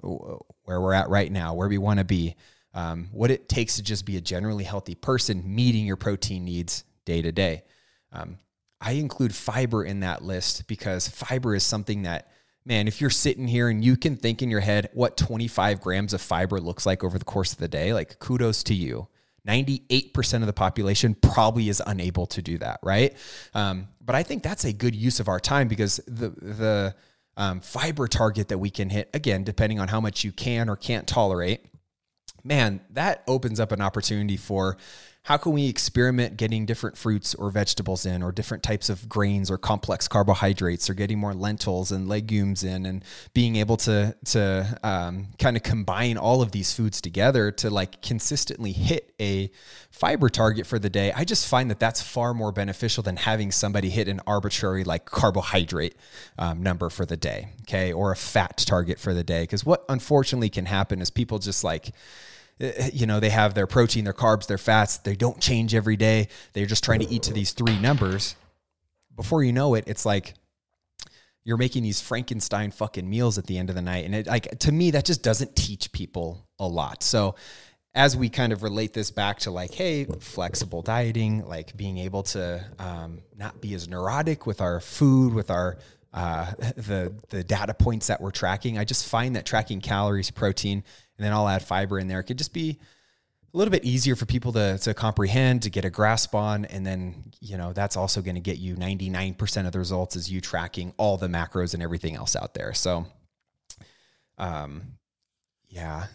where 0.63 0.82
we're 0.82 0.94
at 0.94 1.10
right 1.10 1.32
now, 1.32 1.54
where 1.54 1.70
we 1.70 1.77
want 1.77 2.00
to 2.00 2.04
be, 2.04 2.36
um, 2.74 3.08
what 3.12 3.30
it 3.30 3.48
takes 3.48 3.75
to 3.75 3.84
just 3.84 4.06
be 4.06 4.18
a 4.18 4.22
generally 4.22 4.63
healthy 4.63 4.96
person, 4.96 5.44
meeting 5.46 5.86
your 5.86 5.96
protein 5.96 6.44
needs 6.44 6.84
day 7.06 7.22
to 7.22 7.32
day. 7.32 7.63
Um, 8.12 8.38
I 8.82 8.94
include 8.94 9.34
fiber 9.34 9.84
in 9.84 10.00
that 10.00 10.24
list 10.24 10.68
because 10.68 11.08
fiber 11.08 11.56
is 11.56 11.63
something 11.63 12.04
that 12.04 12.32
man, 12.65 12.88
if 12.88 13.00
you're 13.00 13.10
sitting 13.10 13.48
here 13.48 13.69
and 13.69 13.84
you 13.84 13.95
can 13.95 14.15
think 14.15 14.41
in 14.41 14.50
your 14.50 14.60
head 14.60 14.89
what 14.93 15.17
25 15.17 15.79
grams 15.81 16.13
of 16.13 16.22
fiber 16.22 16.60
looks 16.60 16.86
like 16.86 17.03
over 17.03 17.19
the 17.19 17.25
course 17.25 17.53
of 17.53 17.60
the 17.60 17.67
day, 17.67 17.93
like 17.93 18.19
kudos 18.19 18.63
to 18.63 18.74
you. 18.74 19.07
98% 19.48 20.41
of 20.41 20.48
the 20.48 20.53
population 20.53 21.15
probably 21.22 21.69
is 21.69 21.81
unable 21.86 22.25
to 22.25 22.41
do 22.41 22.57
that, 22.57 22.79
right? 22.81 23.15
Um, 23.53 23.89
but 24.01 24.15
I 24.15 24.24
think 24.24 24.41
that's 24.41 24.63
a 24.63 24.74
good 24.74 24.95
use 24.95 25.19
of 25.19 25.27
our 25.27 25.39
time 25.39 25.67
because 25.67 26.00
the 26.07 26.29
the 26.29 26.95
um, 27.38 27.60
fiber 27.60 28.07
target 28.07 28.48
that 28.48 28.57
we 28.57 28.72
can 28.72 28.89
hit 28.89 29.10
again, 29.13 29.43
depending 29.43 29.79
on 29.79 29.88
how 29.88 30.01
much 30.01 30.24
you 30.24 30.31
can 30.31 30.67
or 30.67 30.75
can't 30.75 31.05
tolerate, 31.05 31.65
man, 32.43 32.81
that 32.91 33.24
opens 33.27 33.60
up 33.60 33.72
an 33.72 33.81
opportunity 33.81 34.38
for 34.38 34.77
how 35.25 35.38
can 35.38 35.53
we 35.53 35.67
experiment 35.67 36.38
getting 36.38 36.67
different 36.67 36.96
fruits 36.96 37.34
or 37.34 37.50
vegetables 37.50 38.05
in 38.05 38.22
or 38.22 38.32
different 38.32 38.62
types 38.62 38.89
of 38.89 39.10
grains 39.10 39.50
or 39.50 39.58
complex 39.58 40.08
carbohydrates 40.08 40.88
or 40.88 40.94
getting 40.94 41.17
more 41.17 41.34
lentils 41.34 41.91
and 41.91 42.08
legumes 42.08 42.63
in 42.63 42.86
and 42.86 43.03
being 43.34 43.55
able 43.55 43.75
to 43.75 44.15
to 44.24 44.79
um, 44.84 45.27
kind 45.39 45.58
of 45.58 45.63
combine 45.63 46.15
all 46.15 46.44
of 46.44 46.51
these 46.51 46.74
foods 46.74 47.01
together 47.01 47.51
to 47.51 47.72
like 47.72 48.03
consistently 48.03 48.72
hit 48.72 49.15
a 49.20 49.50
fiber 49.89 50.29
target 50.29 50.67
for 50.67 50.77
the 50.77 50.91
day? 50.91 51.12
I 51.12 51.24
just 51.24 51.48
find 51.48 51.72
that 51.72 51.79
that's 51.79 52.03
far 52.03 52.36
more 52.36 52.51
beneficial 52.51 53.01
than 53.01 53.17
having 53.17 53.51
somebody 53.51 53.89
hit 53.89 54.08
an 54.08 54.22
arbitrary 54.27 54.84
like 54.84 55.05
carbohydrate 55.05 55.96
um, 56.38 56.62
number 56.62 56.91
for 56.91 57.05
the 57.05 57.17
day 57.17 57.50
okay 57.62 57.91
or 57.91 58.12
a 58.12 58.15
fat 58.15 58.58
target 58.58 59.00
for 59.00 59.15
the 59.15 59.24
day 59.24 59.41
because 59.41 59.65
what 59.65 59.86
unfortunately 59.89 60.50
can 60.50 60.67
happen 60.67 61.01
is 61.01 61.10
people 61.10 61.39
just 61.39 61.63
like 61.63 61.94
you 62.59 63.05
know, 63.05 63.19
they 63.19 63.29
have 63.29 63.53
their 63.53 63.67
protein, 63.67 64.05
their 64.05 64.13
carbs, 64.13 64.47
their 64.47 64.57
fats. 64.57 64.97
They 64.97 65.15
don't 65.15 65.41
change 65.41 65.75
every 65.75 65.97
day. 65.97 66.29
They're 66.53 66.65
just 66.65 66.83
trying 66.83 67.00
to 67.00 67.09
eat 67.09 67.24
to 67.24 67.33
these 67.33 67.51
three 67.51 67.77
numbers. 67.77 68.35
Before 69.15 69.43
you 69.43 69.53
know 69.53 69.75
it, 69.75 69.85
it's 69.88 70.05
like 70.05 70.33
you're 71.43 71.57
making 71.57 71.83
these 71.83 72.01
Frankenstein 72.01 72.71
fucking 72.71 73.09
meals 73.09 73.38
at 73.38 73.45
the 73.45 73.57
end 73.57 73.69
of 73.69 73.75
the 73.75 73.81
night. 73.81 74.05
And 74.05 74.15
it 74.15 74.27
like 74.27 74.59
to 74.59 74.71
me, 74.71 74.91
that 74.91 75.05
just 75.05 75.21
doesn't 75.21 75.55
teach 75.55 75.91
people 75.91 76.47
a 76.59 76.67
lot. 76.67 77.03
So 77.03 77.35
as 77.93 78.17
we 78.17 78.29
kind 78.29 78.51
of 78.51 78.63
relate 78.63 78.93
this 78.93 79.12
back 79.12 79.39
to 79.39 79.51
like, 79.51 79.74
hey, 79.74 80.05
flexible 80.05 80.81
dieting, 80.81 81.45
like 81.45 81.77
being 81.77 81.97
able 81.97 82.24
to 82.24 82.65
um, 82.79 83.21
not 83.35 83.62
be 83.62 83.74
as 83.74 83.88
neurotic 83.88 84.45
with 84.45 84.59
our 84.59 84.79
food, 84.81 85.33
with 85.33 85.50
our 85.50 85.77
uh, 86.13 86.51
the 86.75 87.13
the 87.29 87.43
data 87.43 87.74
points 87.74 88.07
that 88.07 88.21
we're 88.21 88.31
tracking. 88.31 88.77
I 88.77 88.83
just 88.83 89.07
find 89.07 89.35
that 89.35 89.45
tracking 89.45 89.81
calories, 89.81 90.31
protein, 90.31 90.83
and 91.17 91.25
then 91.25 91.34
I'll 91.34 91.48
add 91.48 91.63
fiber 91.63 92.00
in 92.00 92.07
there. 92.07 92.19
It 92.19 92.24
could 92.24 92.38
just 92.38 92.53
be 92.53 92.79
a 93.53 93.57
little 93.57 93.72
bit 93.72 93.86
easier 93.86 94.15
for 94.15 94.25
people 94.25 94.51
to, 94.53 94.77
to 94.79 94.93
comprehend, 94.93 95.63
to 95.63 95.69
get 95.69 95.86
a 95.86 95.89
grasp 95.89 96.36
on. 96.36 96.65
And 96.65 96.86
then, 96.86 97.31
you 97.39 97.57
know, 97.57 97.72
that's 97.72 97.95
also 97.95 98.22
going 98.22 98.36
to 98.36 98.41
get 98.41 98.57
you 98.57 98.75
99% 98.75 99.65
of 99.65 99.72
the 99.72 99.79
results 99.79 100.17
is 100.17 100.29
you 100.29 100.41
tracking 100.41 100.93
all 100.98 101.17
the 101.17 101.27
macros 101.27 101.74
and 101.74 101.81
everything 101.81 102.15
else 102.15 102.36
out 102.36 102.53
there. 102.53 102.74
So, 102.74 103.05
um, 104.38 104.98
yeah, 105.69 106.07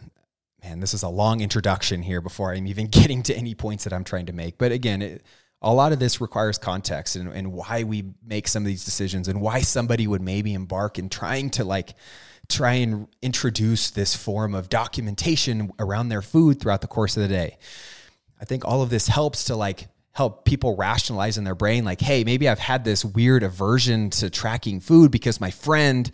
man, 0.62 0.80
this 0.80 0.92
is 0.92 1.02
a 1.02 1.08
long 1.08 1.40
introduction 1.40 2.02
here 2.02 2.20
before 2.20 2.52
I'm 2.52 2.66
even 2.66 2.86
getting 2.90 3.22
to 3.24 3.34
any 3.34 3.54
points 3.54 3.84
that 3.84 3.94
I'm 3.94 4.04
trying 4.04 4.26
to 4.26 4.34
make. 4.34 4.58
But 4.58 4.72
again, 4.72 5.00
it, 5.00 5.24
a 5.62 5.72
lot 5.72 5.92
of 5.92 5.98
this 5.98 6.20
requires 6.20 6.58
context 6.58 7.16
and, 7.16 7.30
and 7.30 7.52
why 7.52 7.84
we 7.84 8.04
make 8.24 8.48
some 8.48 8.62
of 8.62 8.66
these 8.66 8.84
decisions 8.84 9.28
and 9.28 9.40
why 9.40 9.60
somebody 9.60 10.06
would 10.06 10.22
maybe 10.22 10.54
embark 10.54 10.98
in 10.98 11.08
trying 11.08 11.50
to 11.50 11.64
like 11.64 11.94
try 12.50 12.74
and 12.74 13.08
introduce 13.22 13.90
this 13.90 14.14
form 14.14 14.54
of 14.54 14.68
documentation 14.68 15.72
around 15.78 16.08
their 16.08 16.22
food 16.22 16.60
throughout 16.60 16.80
the 16.80 16.86
course 16.86 17.16
of 17.16 17.22
the 17.22 17.28
day. 17.28 17.58
I 18.40 18.44
think 18.44 18.64
all 18.64 18.82
of 18.82 18.90
this 18.90 19.06
helps 19.06 19.44
to 19.44 19.56
like 19.56 19.88
help 20.12 20.44
people 20.44 20.76
rationalize 20.76 21.38
in 21.38 21.44
their 21.44 21.54
brain 21.54 21.84
like 21.84 22.00
hey 22.00 22.24
maybe 22.24 22.48
i've 22.48 22.58
had 22.58 22.84
this 22.84 23.04
weird 23.04 23.42
aversion 23.42 24.10
to 24.10 24.28
tracking 24.28 24.80
food 24.80 25.10
because 25.10 25.40
my 25.40 25.50
friend 25.50 26.10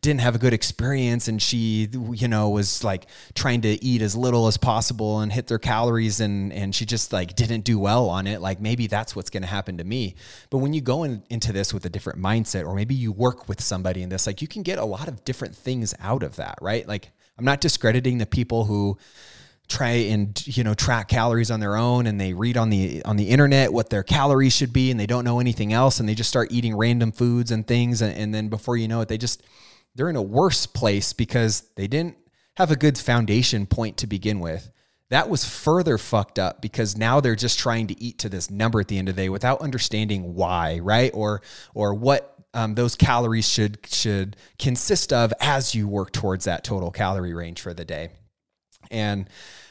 didn't 0.00 0.20
have 0.20 0.34
a 0.34 0.38
good 0.38 0.52
experience 0.52 1.26
and 1.26 1.42
she 1.42 1.88
you 2.12 2.28
know 2.28 2.48
was 2.50 2.84
like 2.84 3.06
trying 3.34 3.60
to 3.60 3.82
eat 3.84 4.00
as 4.00 4.14
little 4.14 4.46
as 4.46 4.56
possible 4.56 5.20
and 5.20 5.32
hit 5.32 5.48
their 5.48 5.58
calories 5.58 6.20
and 6.20 6.52
and 6.52 6.74
she 6.74 6.86
just 6.86 7.12
like 7.12 7.34
didn't 7.34 7.62
do 7.62 7.78
well 7.78 8.08
on 8.08 8.26
it. 8.26 8.40
Like 8.40 8.60
maybe 8.60 8.86
that's 8.86 9.16
what's 9.16 9.30
going 9.30 9.42
to 9.42 9.48
happen 9.48 9.78
to 9.78 9.84
me. 9.84 10.14
But 10.50 10.58
when 10.58 10.72
you 10.72 10.80
go 10.80 11.04
in, 11.04 11.22
into 11.30 11.52
this 11.52 11.74
with 11.74 11.84
a 11.84 11.90
different 11.90 12.20
mindset 12.20 12.66
or 12.66 12.74
maybe 12.74 12.94
you 12.94 13.10
work 13.10 13.48
with 13.48 13.60
somebody 13.60 14.02
in 14.02 14.08
this 14.08 14.26
like 14.26 14.40
you 14.40 14.48
can 14.48 14.62
get 14.62 14.78
a 14.78 14.84
lot 14.84 15.08
of 15.08 15.24
different 15.24 15.56
things 15.56 15.94
out 16.00 16.22
of 16.22 16.36
that 16.36 16.58
right? 16.60 16.86
Like 16.86 17.10
i'm 17.38 17.44
not 17.44 17.60
discrediting 17.60 18.18
the 18.18 18.26
people 18.26 18.64
who 18.64 18.98
try 19.68 19.90
and 19.90 20.46
you 20.46 20.64
know 20.64 20.74
track 20.74 21.08
calories 21.08 21.50
on 21.50 21.60
their 21.60 21.76
own 21.76 22.06
and 22.06 22.18
they 22.18 22.32
read 22.32 22.56
on 22.56 22.70
the 22.70 23.02
on 23.04 23.16
the 23.16 23.28
internet 23.28 23.72
what 23.72 23.90
their 23.90 24.02
calories 24.02 24.54
should 24.54 24.72
be 24.72 24.90
and 24.90 24.98
they 24.98 25.06
don't 25.06 25.24
know 25.24 25.40
anything 25.40 25.74
else 25.74 26.00
and 26.00 26.08
they 26.08 26.14
just 26.14 26.30
start 26.30 26.50
eating 26.50 26.74
random 26.74 27.12
foods 27.12 27.50
and 27.50 27.66
things 27.66 28.00
and, 28.00 28.16
and 28.16 28.34
then 28.34 28.48
before 28.48 28.78
you 28.78 28.88
know 28.88 29.02
it 29.02 29.08
they 29.08 29.18
just 29.18 29.42
they're 29.94 30.08
in 30.08 30.16
a 30.16 30.22
worse 30.22 30.64
place 30.64 31.12
because 31.12 31.62
they 31.74 31.88
didn't 31.88 32.16
have 32.56 32.70
a 32.70 32.76
good 32.76 32.96
foundation 32.96 33.66
point 33.66 33.96
to 33.98 34.06
begin 34.06 34.40
with. 34.40 34.70
That 35.10 35.28
was 35.28 35.44
further 35.44 35.98
fucked 35.98 36.38
up 36.38 36.62
because 36.62 36.96
now 36.96 37.20
they're 37.20 37.34
just 37.34 37.58
trying 37.58 37.88
to 37.88 38.02
eat 38.02 38.18
to 38.18 38.28
this 38.28 38.50
number 38.50 38.80
at 38.80 38.88
the 38.88 38.98
end 38.98 39.08
of 39.08 39.16
the 39.16 39.22
day 39.22 39.28
without 39.28 39.60
understanding 39.60 40.34
why 40.34 40.78
right? 40.78 41.10
Or 41.14 41.42
or 41.74 41.94
what 41.94 42.34
um, 42.54 42.74
those 42.74 42.94
calories 42.94 43.48
should 43.48 43.78
should 43.86 44.36
consist 44.58 45.12
of 45.12 45.32
as 45.40 45.74
you 45.74 45.88
work 45.88 46.12
towards 46.12 46.44
that 46.44 46.62
total 46.62 46.90
calorie 46.90 47.34
range 47.34 47.60
for 47.60 47.74
the 47.74 47.84
day 47.84 48.10
and 48.90 49.28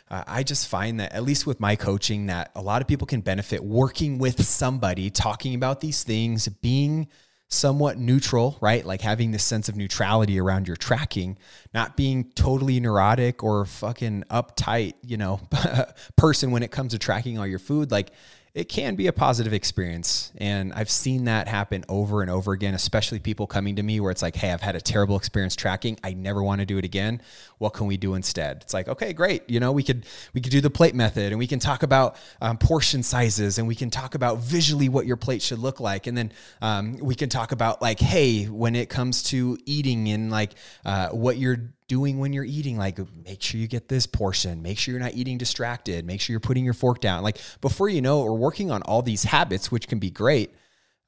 uh, 0.09 0.23
I 0.25 0.43
just 0.43 0.67
find 0.67 0.99
that, 0.99 1.11
at 1.11 1.23
least 1.23 1.45
with 1.45 1.59
my 1.59 1.75
coaching, 1.75 2.27
that 2.27 2.51
a 2.55 2.61
lot 2.61 2.81
of 2.81 2.87
people 2.87 3.07
can 3.07 3.21
benefit 3.21 3.63
working 3.63 4.19
with 4.19 4.43
somebody, 4.43 5.09
talking 5.09 5.53
about 5.53 5.81
these 5.81 6.03
things, 6.03 6.47
being 6.47 7.07
somewhat 7.49 7.97
neutral, 7.97 8.57
right? 8.61 8.85
Like 8.85 9.01
having 9.01 9.31
this 9.31 9.43
sense 9.43 9.69
of 9.69 9.75
neutrality 9.75 10.39
around 10.39 10.67
your 10.67 10.75
tracking, 10.75 11.37
not 11.73 11.95
being 11.95 12.31
totally 12.35 12.79
neurotic 12.79 13.43
or 13.43 13.65
fucking 13.65 14.25
uptight, 14.29 14.95
you 15.01 15.17
know, 15.17 15.39
person 16.17 16.51
when 16.51 16.63
it 16.63 16.71
comes 16.71 16.91
to 16.91 16.99
tracking 16.99 17.37
all 17.37 17.47
your 17.47 17.59
food. 17.59 17.89
Like 17.89 18.11
it 18.53 18.69
can 18.69 18.95
be 18.95 19.05
a 19.05 19.13
positive 19.13 19.53
experience. 19.53 20.31
And 20.37 20.73
I've 20.73 20.89
seen 20.89 21.25
that 21.25 21.47
happen 21.47 21.85
over 21.87 22.23
and 22.23 22.31
over 22.31 22.53
again, 22.53 22.73
especially 22.73 23.19
people 23.19 23.45
coming 23.45 23.75
to 23.75 23.83
me 23.83 23.99
where 23.99 24.11
it's 24.11 24.23
like, 24.23 24.35
hey, 24.35 24.51
I've 24.51 24.63
had 24.63 24.75
a 24.75 24.81
terrible 24.81 25.15
experience 25.15 25.55
tracking. 25.55 25.99
I 26.03 26.13
never 26.13 26.41
want 26.41 26.59
to 26.61 26.65
do 26.65 26.79
it 26.79 26.83
again. 26.83 27.21
What 27.59 27.73
can 27.73 27.87
we 27.87 27.97
do 27.97 28.13
instead? 28.13 28.59
It's 28.61 28.73
like, 28.73 28.87
okay, 28.87 29.13
great. 29.13 29.49
You 29.49 29.59
know, 29.59 29.71
we 29.71 29.83
could 29.83 30.05
we 30.33 30.41
could 30.41 30.51
do 30.51 30.61
the 30.61 30.69
plate 30.69 30.93
method 30.93 31.31
and 31.31 31.39
we 31.39 31.47
can 31.47 31.59
talk 31.59 31.83
about 31.83 32.15
um, 32.41 32.57
portion 32.57 33.01
sizes 33.01 33.57
and 33.57 33.67
we 33.67 33.75
can 33.75 33.89
talk 33.89 34.13
about 34.13 34.39
visually 34.39 34.89
what 34.89 35.07
your 35.07 35.17
plate 35.17 35.41
should 35.41 35.59
look 35.59 35.79
like. 35.79 36.05
And 36.05 36.17
then 36.17 36.31
um, 36.61 36.97
we 36.99 37.15
can 37.15 37.29
talk 37.29 37.51
about 37.51 37.81
like, 37.81 37.99
hey, 37.99 38.45
when 38.45 38.75
it 38.75 38.89
comes 38.89 39.23
to 39.23 39.57
eating 39.65 40.07
and 40.09 40.29
like 40.31 40.51
uh, 40.85 41.09
what 41.09 41.37
you're 41.37 41.73
doing 41.87 42.19
when 42.19 42.33
you're 42.33 42.43
eating 42.43 42.77
like 42.77 42.99
make 43.25 43.41
sure 43.41 43.61
you 43.61 43.67
get 43.67 43.87
this 43.87 44.05
portion 44.05 44.61
make 44.61 44.77
sure 44.77 44.91
you're 44.91 45.01
not 45.01 45.13
eating 45.13 45.37
distracted 45.37 46.05
make 46.05 46.19
sure 46.19 46.33
you're 46.33 46.39
putting 46.41 46.65
your 46.65 46.73
fork 46.73 46.99
down 46.99 47.23
like 47.23 47.37
before 47.61 47.87
you 47.87 48.01
know 48.01 48.21
it, 48.21 48.25
we're 48.25 48.37
working 48.37 48.69
on 48.71 48.81
all 48.81 49.01
these 49.01 49.23
habits 49.23 49.71
which 49.71 49.87
can 49.87 49.97
be 49.97 50.09
great 50.09 50.53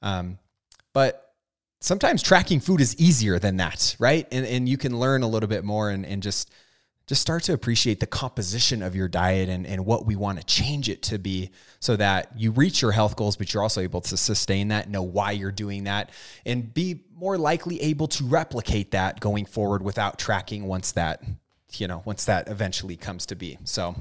um, 0.00 0.38
but 0.94 1.29
sometimes 1.80 2.22
tracking 2.22 2.60
food 2.60 2.80
is 2.80 2.96
easier 2.96 3.38
than 3.38 3.56
that 3.56 3.96
right 3.98 4.26
and, 4.30 4.46
and 4.46 4.68
you 4.68 4.76
can 4.76 4.98
learn 4.98 5.22
a 5.22 5.28
little 5.28 5.48
bit 5.48 5.64
more 5.64 5.90
and, 5.90 6.06
and 6.06 6.22
just 6.22 6.50
just 7.10 7.22
start 7.22 7.42
to 7.42 7.52
appreciate 7.52 7.98
the 7.98 8.06
composition 8.06 8.84
of 8.84 8.94
your 8.94 9.08
diet 9.08 9.48
and, 9.48 9.66
and 9.66 9.84
what 9.84 10.06
we 10.06 10.14
want 10.14 10.38
to 10.38 10.44
change 10.44 10.88
it 10.88 11.02
to 11.02 11.18
be 11.18 11.50
so 11.80 11.96
that 11.96 12.30
you 12.36 12.52
reach 12.52 12.82
your 12.82 12.92
health 12.92 13.16
goals, 13.16 13.36
but 13.36 13.52
you're 13.52 13.64
also 13.64 13.80
able 13.80 14.00
to 14.00 14.16
sustain 14.16 14.68
that, 14.68 14.88
know 14.88 15.02
why 15.02 15.32
you're 15.32 15.50
doing 15.50 15.82
that, 15.84 16.12
and 16.46 16.72
be 16.72 17.00
more 17.12 17.36
likely 17.36 17.82
able 17.82 18.06
to 18.06 18.22
replicate 18.22 18.92
that 18.92 19.18
going 19.18 19.44
forward 19.44 19.82
without 19.82 20.20
tracking 20.20 20.68
once 20.68 20.92
that, 20.92 21.20
you 21.78 21.88
know, 21.88 22.00
once 22.04 22.26
that 22.26 22.46
eventually 22.46 22.94
comes 22.94 23.26
to 23.26 23.34
be. 23.34 23.58
So 23.64 23.96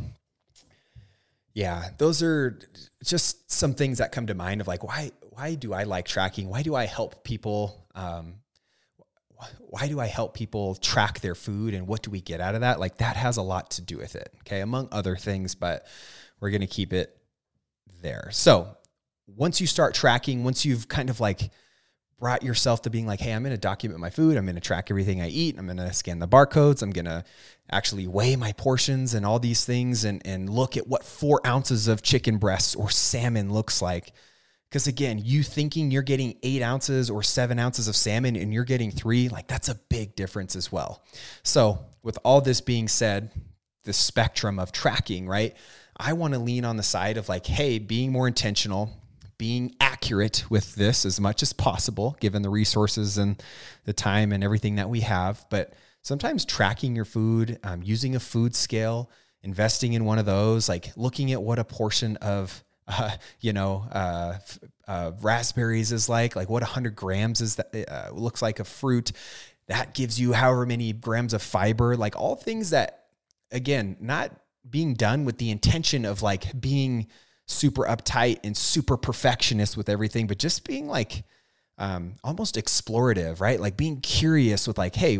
yeah, 1.56 1.90
those 1.98 2.22
are 2.22 2.60
just 3.04 3.52
some 3.52 3.74
things 3.74 3.98
that 3.98 4.12
come 4.12 4.28
to 4.28 4.36
mind 4.36 4.62
of 4.62 4.68
like 4.68 4.84
why 4.84 5.10
why 5.40 5.56
do 5.56 5.74
I 5.74 5.84
like 5.84 6.06
tracking? 6.06 6.50
Why 6.50 6.64
do 6.64 6.76
I 6.76 6.86
help 6.86 7.24
people 7.24 7.88
um, 7.96 8.36
why 9.60 9.88
do 9.88 10.02
I 10.02 10.08
help 10.08 10.34
people 10.34 10.76
track 10.76 11.22
their 11.22 11.36
food 11.36 11.74
and 11.74 11.88
what 11.88 12.02
do 12.02 12.12
we 12.12 12.20
get 12.20 12.42
out 12.42 12.56
of 12.56 12.62
that? 12.62 12.78
Like 12.78 12.98
that 12.98 13.16
has 13.16 13.38
a 13.38 13.42
lot 13.42 13.72
to 13.72 13.82
do 13.82 13.98
with 13.98 14.16
it. 14.16 14.34
Okay. 14.42 14.60
Among 14.60 14.90
other 14.92 15.16
things, 15.16 15.56
but 15.56 15.88
we're 16.42 16.50
to 16.60 16.68
keep 16.68 16.92
it 16.92 17.18
there. 18.02 18.28
So 18.34 18.76
once 19.28 19.62
you 19.62 19.68
start 19.68 19.94
tracking, 19.94 20.44
once 20.44 20.66
you've 20.66 20.90
kind 20.90 21.10
of 21.10 21.22
like 21.22 21.52
brought 22.20 22.44
yourself 22.44 22.82
to 22.82 22.90
being 22.90 23.08
like, 23.08 23.22
hey, 23.22 23.32
I'm 23.32 23.46
to 23.46 23.58
document 23.58 24.02
my 24.02 24.10
food. 24.10 24.36
I'm 24.36 24.46
to 24.46 24.60
track 24.60 24.92
everything 24.92 25.22
I 25.22 25.30
eat. 25.30 25.58
I'm 25.58 25.68
to 25.78 25.94
scan 25.94 26.20
the 26.20 26.28
barcodes. 26.28 26.82
I'm 26.82 26.92
to 26.92 27.24
actually 27.72 28.08
weigh 28.08 28.36
my 28.36 28.52
portions 28.52 29.14
and 29.14 29.26
all 29.26 29.40
these 29.40 29.64
things 29.64 30.04
and, 30.04 30.22
and 30.26 30.50
look 30.50 30.76
at 30.76 30.86
what 30.86 31.06
four 31.06 31.40
ounces 31.48 31.88
of 31.88 32.02
chicken 32.02 32.40
breasts 32.40 32.76
or 32.76 32.90
salmon 32.90 33.54
looks 33.54 33.82
like 33.82 34.12
because 34.70 34.86
again, 34.86 35.20
you 35.24 35.42
thinking 35.42 35.90
you're 35.90 36.04
getting 36.04 36.38
eight 36.44 36.62
ounces 36.62 37.10
or 37.10 37.24
seven 37.24 37.58
ounces 37.58 37.88
of 37.88 37.96
salmon 37.96 38.36
and 38.36 38.54
you're 38.54 38.64
getting 38.64 38.92
three, 38.92 39.28
like 39.28 39.48
that's 39.48 39.68
a 39.68 39.76
big 39.76 40.16
difference 40.16 40.56
as 40.56 40.72
well. 40.72 41.04
So, 41.44 41.86
with 42.04 42.20
all 42.24 42.40
this 42.40 42.62
being 42.62 42.88
said, 42.88 43.32
the 43.84 43.94
spectrum 43.94 44.60
of 44.60 44.72
tracking, 44.72 45.28
right? 45.28 45.56
I 45.98 46.14
want 46.14 46.34
to 46.34 46.40
lean 46.40 46.66
on 46.66 46.78
the 46.78 46.84
side 46.84 47.18
of 47.18 47.28
like, 47.28 47.46
hey, 47.48 47.80
being 47.80 48.12
more 48.12 48.28
intentional, 48.28 48.92
being 49.38 49.76
accurate 49.82 50.46
with 50.50 50.76
this 50.76 51.06
as 51.06 51.20
much 51.20 51.42
as 51.42 51.52
possible, 51.52 52.16
given 52.20 52.44
the 52.44 52.50
resources 52.50 53.18
and 53.18 53.42
the 53.86 53.94
time 53.94 54.32
and 54.32 54.44
everything 54.44 54.76
that 54.76 54.90
we 54.90 55.02
have. 55.02 55.46
But 55.50 55.74
sometimes 56.04 56.46
tracking 56.46 56.96
your 56.96 57.06
food, 57.06 57.60
um, 57.64 57.82
using 57.84 58.16
a 58.16 58.20
food 58.20 58.56
scale, 58.56 59.10
investing 59.42 59.94
in 59.94 60.06
one 60.06 60.20
of 60.20 60.26
those, 60.26 60.70
like 60.70 60.92
looking 60.96 61.32
at 61.32 61.42
what 61.42 61.58
a 61.58 61.64
portion 61.64 62.18
of 62.18 62.64
uh, 62.90 63.12
you 63.40 63.54
know, 63.54 63.86
uh, 63.92 64.38
uh, 64.88 65.12
raspberries 65.22 65.92
is 65.92 66.10
like, 66.10 66.36
like 66.36 66.50
what 66.50 66.64
100 66.64 66.96
grams 66.96 67.42
is 67.42 67.56
that 67.56 67.74
uh, 67.90 68.10
looks 68.12 68.42
like 68.42 68.60
a 68.60 68.66
fruit. 68.66 69.12
That 69.68 69.94
gives 69.94 70.20
you 70.20 70.34
however 70.34 70.66
many 70.66 70.92
grams 70.94 71.34
of 71.34 71.42
fiber, 71.42 71.96
like 71.96 72.16
all 72.16 72.36
things 72.36 72.72
that, 72.72 73.06
again, 73.52 73.96
not 74.00 74.32
being 74.68 74.96
done 74.96 75.26
with 75.26 75.38
the 75.38 75.52
intention 75.52 76.06
of 76.06 76.22
like 76.22 76.60
being 76.60 77.08
super 77.46 77.84
uptight 77.84 78.40
and 78.44 78.58
super 78.58 78.98
perfectionist 78.98 79.78
with 79.78 79.90
everything, 79.90 80.28
but 80.28 80.40
just 80.40 80.68
being 80.68 80.88
like 80.88 81.24
um, 81.78 82.16
almost 82.24 82.56
explorative, 82.56 83.40
right? 83.40 83.60
Like 83.60 83.78
being 83.78 84.02
curious 84.02 84.68
with 84.68 84.78
like, 84.78 84.96
hey, 84.96 85.20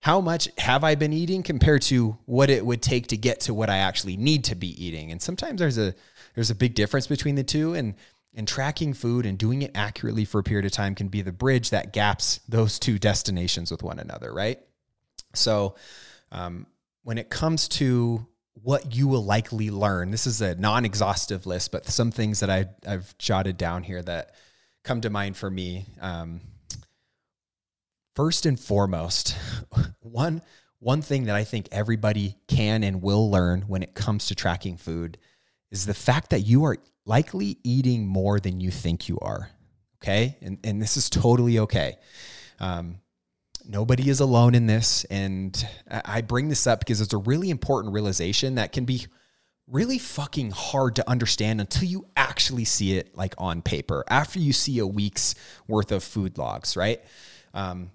how 0.00 0.20
much 0.20 0.48
have 0.58 0.84
I 0.84 0.96
been 0.96 1.12
eating 1.12 1.42
compared 1.42 1.82
to 1.82 2.18
what 2.26 2.50
it 2.50 2.64
would 2.66 2.82
take 2.82 3.06
to 3.08 3.16
get 3.16 3.40
to 3.40 3.54
what 3.54 3.70
I 3.70 3.78
actually 3.78 4.16
need 4.16 4.44
to 4.44 4.54
be 4.54 4.84
eating? 4.84 5.10
And 5.10 5.22
sometimes 5.22 5.58
there's 5.58 5.78
a 5.78 5.94
there's 6.34 6.50
a 6.50 6.54
big 6.54 6.74
difference 6.74 7.06
between 7.06 7.34
the 7.34 7.44
two, 7.44 7.74
and 7.74 7.94
and 8.36 8.48
tracking 8.48 8.94
food 8.94 9.26
and 9.26 9.38
doing 9.38 9.62
it 9.62 9.70
accurately 9.76 10.24
for 10.24 10.40
a 10.40 10.42
period 10.42 10.66
of 10.66 10.72
time 10.72 10.96
can 10.96 11.06
be 11.06 11.22
the 11.22 11.30
bridge 11.30 11.70
that 11.70 11.92
gaps 11.92 12.40
those 12.48 12.80
two 12.80 12.98
destinations 12.98 13.70
with 13.70 13.82
one 13.82 14.00
another, 14.00 14.32
right? 14.32 14.58
So, 15.34 15.76
um, 16.32 16.66
when 17.04 17.16
it 17.16 17.30
comes 17.30 17.68
to 17.68 18.26
what 18.64 18.94
you 18.94 19.08
will 19.08 19.24
likely 19.24 19.70
learn. 19.70 20.10
This 20.10 20.26
is 20.26 20.40
a 20.40 20.54
non 20.54 20.84
exhaustive 20.84 21.46
list, 21.46 21.72
but 21.72 21.86
some 21.86 22.10
things 22.10 22.40
that 22.40 22.50
I, 22.50 22.66
I've 22.86 23.16
jotted 23.18 23.56
down 23.56 23.82
here 23.82 24.02
that 24.02 24.34
come 24.82 25.00
to 25.02 25.10
mind 25.10 25.36
for 25.36 25.50
me. 25.50 25.86
Um, 26.00 26.40
first 28.14 28.46
and 28.46 28.58
foremost, 28.58 29.36
one, 30.00 30.42
one 30.78 31.02
thing 31.02 31.24
that 31.24 31.34
I 31.34 31.44
think 31.44 31.68
everybody 31.72 32.36
can 32.48 32.84
and 32.84 33.02
will 33.02 33.30
learn 33.30 33.62
when 33.62 33.82
it 33.82 33.94
comes 33.94 34.26
to 34.26 34.34
tracking 34.34 34.76
food 34.76 35.18
is 35.74 35.86
the 35.86 35.92
fact 35.92 36.30
that 36.30 36.40
you 36.40 36.64
are 36.64 36.78
likely 37.04 37.58
eating 37.64 38.06
more 38.06 38.38
than 38.38 38.60
you 38.60 38.70
think 38.70 39.08
you 39.08 39.18
are. 39.20 39.50
Okay. 40.02 40.38
And, 40.40 40.58
and 40.62 40.80
this 40.80 40.96
is 40.96 41.10
totally 41.10 41.58
okay. 41.58 41.96
Um, 42.60 43.00
nobody 43.66 44.08
is 44.08 44.20
alone 44.20 44.54
in 44.54 44.66
this. 44.66 45.04
And 45.04 45.66
I 45.90 46.20
bring 46.20 46.48
this 46.48 46.66
up 46.66 46.78
because 46.78 47.00
it's 47.00 47.12
a 47.12 47.18
really 47.18 47.50
important 47.50 47.92
realization 47.92 48.54
that 48.54 48.72
can 48.72 48.84
be 48.84 49.06
really 49.66 49.98
fucking 49.98 50.52
hard 50.52 50.94
to 50.96 51.10
understand 51.10 51.60
until 51.60 51.88
you 51.88 52.06
actually 52.16 52.64
see 52.64 52.96
it 52.96 53.16
like 53.16 53.34
on 53.38 53.60
paper 53.60 54.04
after 54.08 54.38
you 54.38 54.52
see 54.52 54.78
a 54.78 54.86
week's 54.86 55.34
worth 55.66 55.90
of 55.90 56.04
food 56.04 56.38
logs, 56.38 56.76
right? 56.76 57.02
Um, 57.52 57.90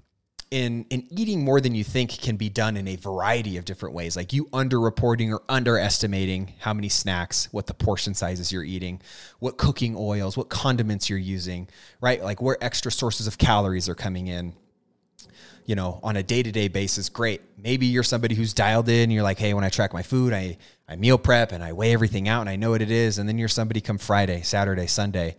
in, 0.52 0.86
in 0.90 1.06
eating 1.12 1.44
more 1.44 1.62
than 1.62 1.76
you 1.76 1.84
think 1.84 2.10
can 2.22 2.36
be 2.36 2.50
done 2.50 2.76
in 2.76 2.88
a 2.88 2.96
variety 2.96 3.58
of 3.58 3.66
different 3.66 3.94
ways, 3.94 4.16
like 4.16 4.34
you 4.34 4.46
underreporting 4.46 5.32
or 5.32 5.44
underestimating 5.48 6.54
how 6.60 6.74
many 6.74 6.90
snacks, 6.90 7.48
what 7.52 7.68
the 7.68 7.74
portion 7.74 8.14
sizes 8.14 8.52
you're 8.52 8.64
eating, 8.64 9.00
what 9.40 9.58
cooking 9.58 9.96
oils, 9.98 10.36
what 10.36 10.50
condiments 10.50 11.10
you're 11.10 11.20
using, 11.20 11.68
right? 12.02 12.24
Like 12.24 12.42
where 12.42 12.58
extra 12.62 12.92
sources 12.92 13.28
of 13.28 13.38
calories 13.38 13.88
are 13.88 13.96
coming 13.96 14.28
in 14.28 14.54
you 15.70 15.76
know, 15.76 16.00
on 16.02 16.16
a 16.16 16.24
day 16.24 16.42
to 16.42 16.52
day 16.52 16.68
basis, 16.68 17.10
great. 17.10 17.42
Maybe 17.56 17.86
you're 17.86 18.02
somebody 18.02 18.34
who's 18.34 18.56
dialed 18.56 18.90
in. 18.90 19.12
You're 19.12 19.22
like, 19.22 19.38
hey, 19.38 19.54
when 19.54 19.64
I 19.64 19.70
track 19.70 19.94
my 19.94 20.02
food, 20.02 20.34
I, 20.34 20.58
I 20.88 20.96
meal 20.96 21.20
prep 21.20 21.52
and 21.52 21.64
I 21.64 21.74
weigh 21.74 21.94
everything 21.94 22.28
out 22.28 22.42
and 22.42 22.50
I 22.50 22.56
know 22.56 22.72
what 22.72 22.82
it 22.82 22.90
is. 22.90 23.20
And 23.20 23.30
then 23.30 23.38
you're 23.38 23.48
somebody 23.48 23.80
come 23.80 24.00
Friday, 24.00 24.42
Saturday, 24.42 24.88
Sunday. 24.88 25.36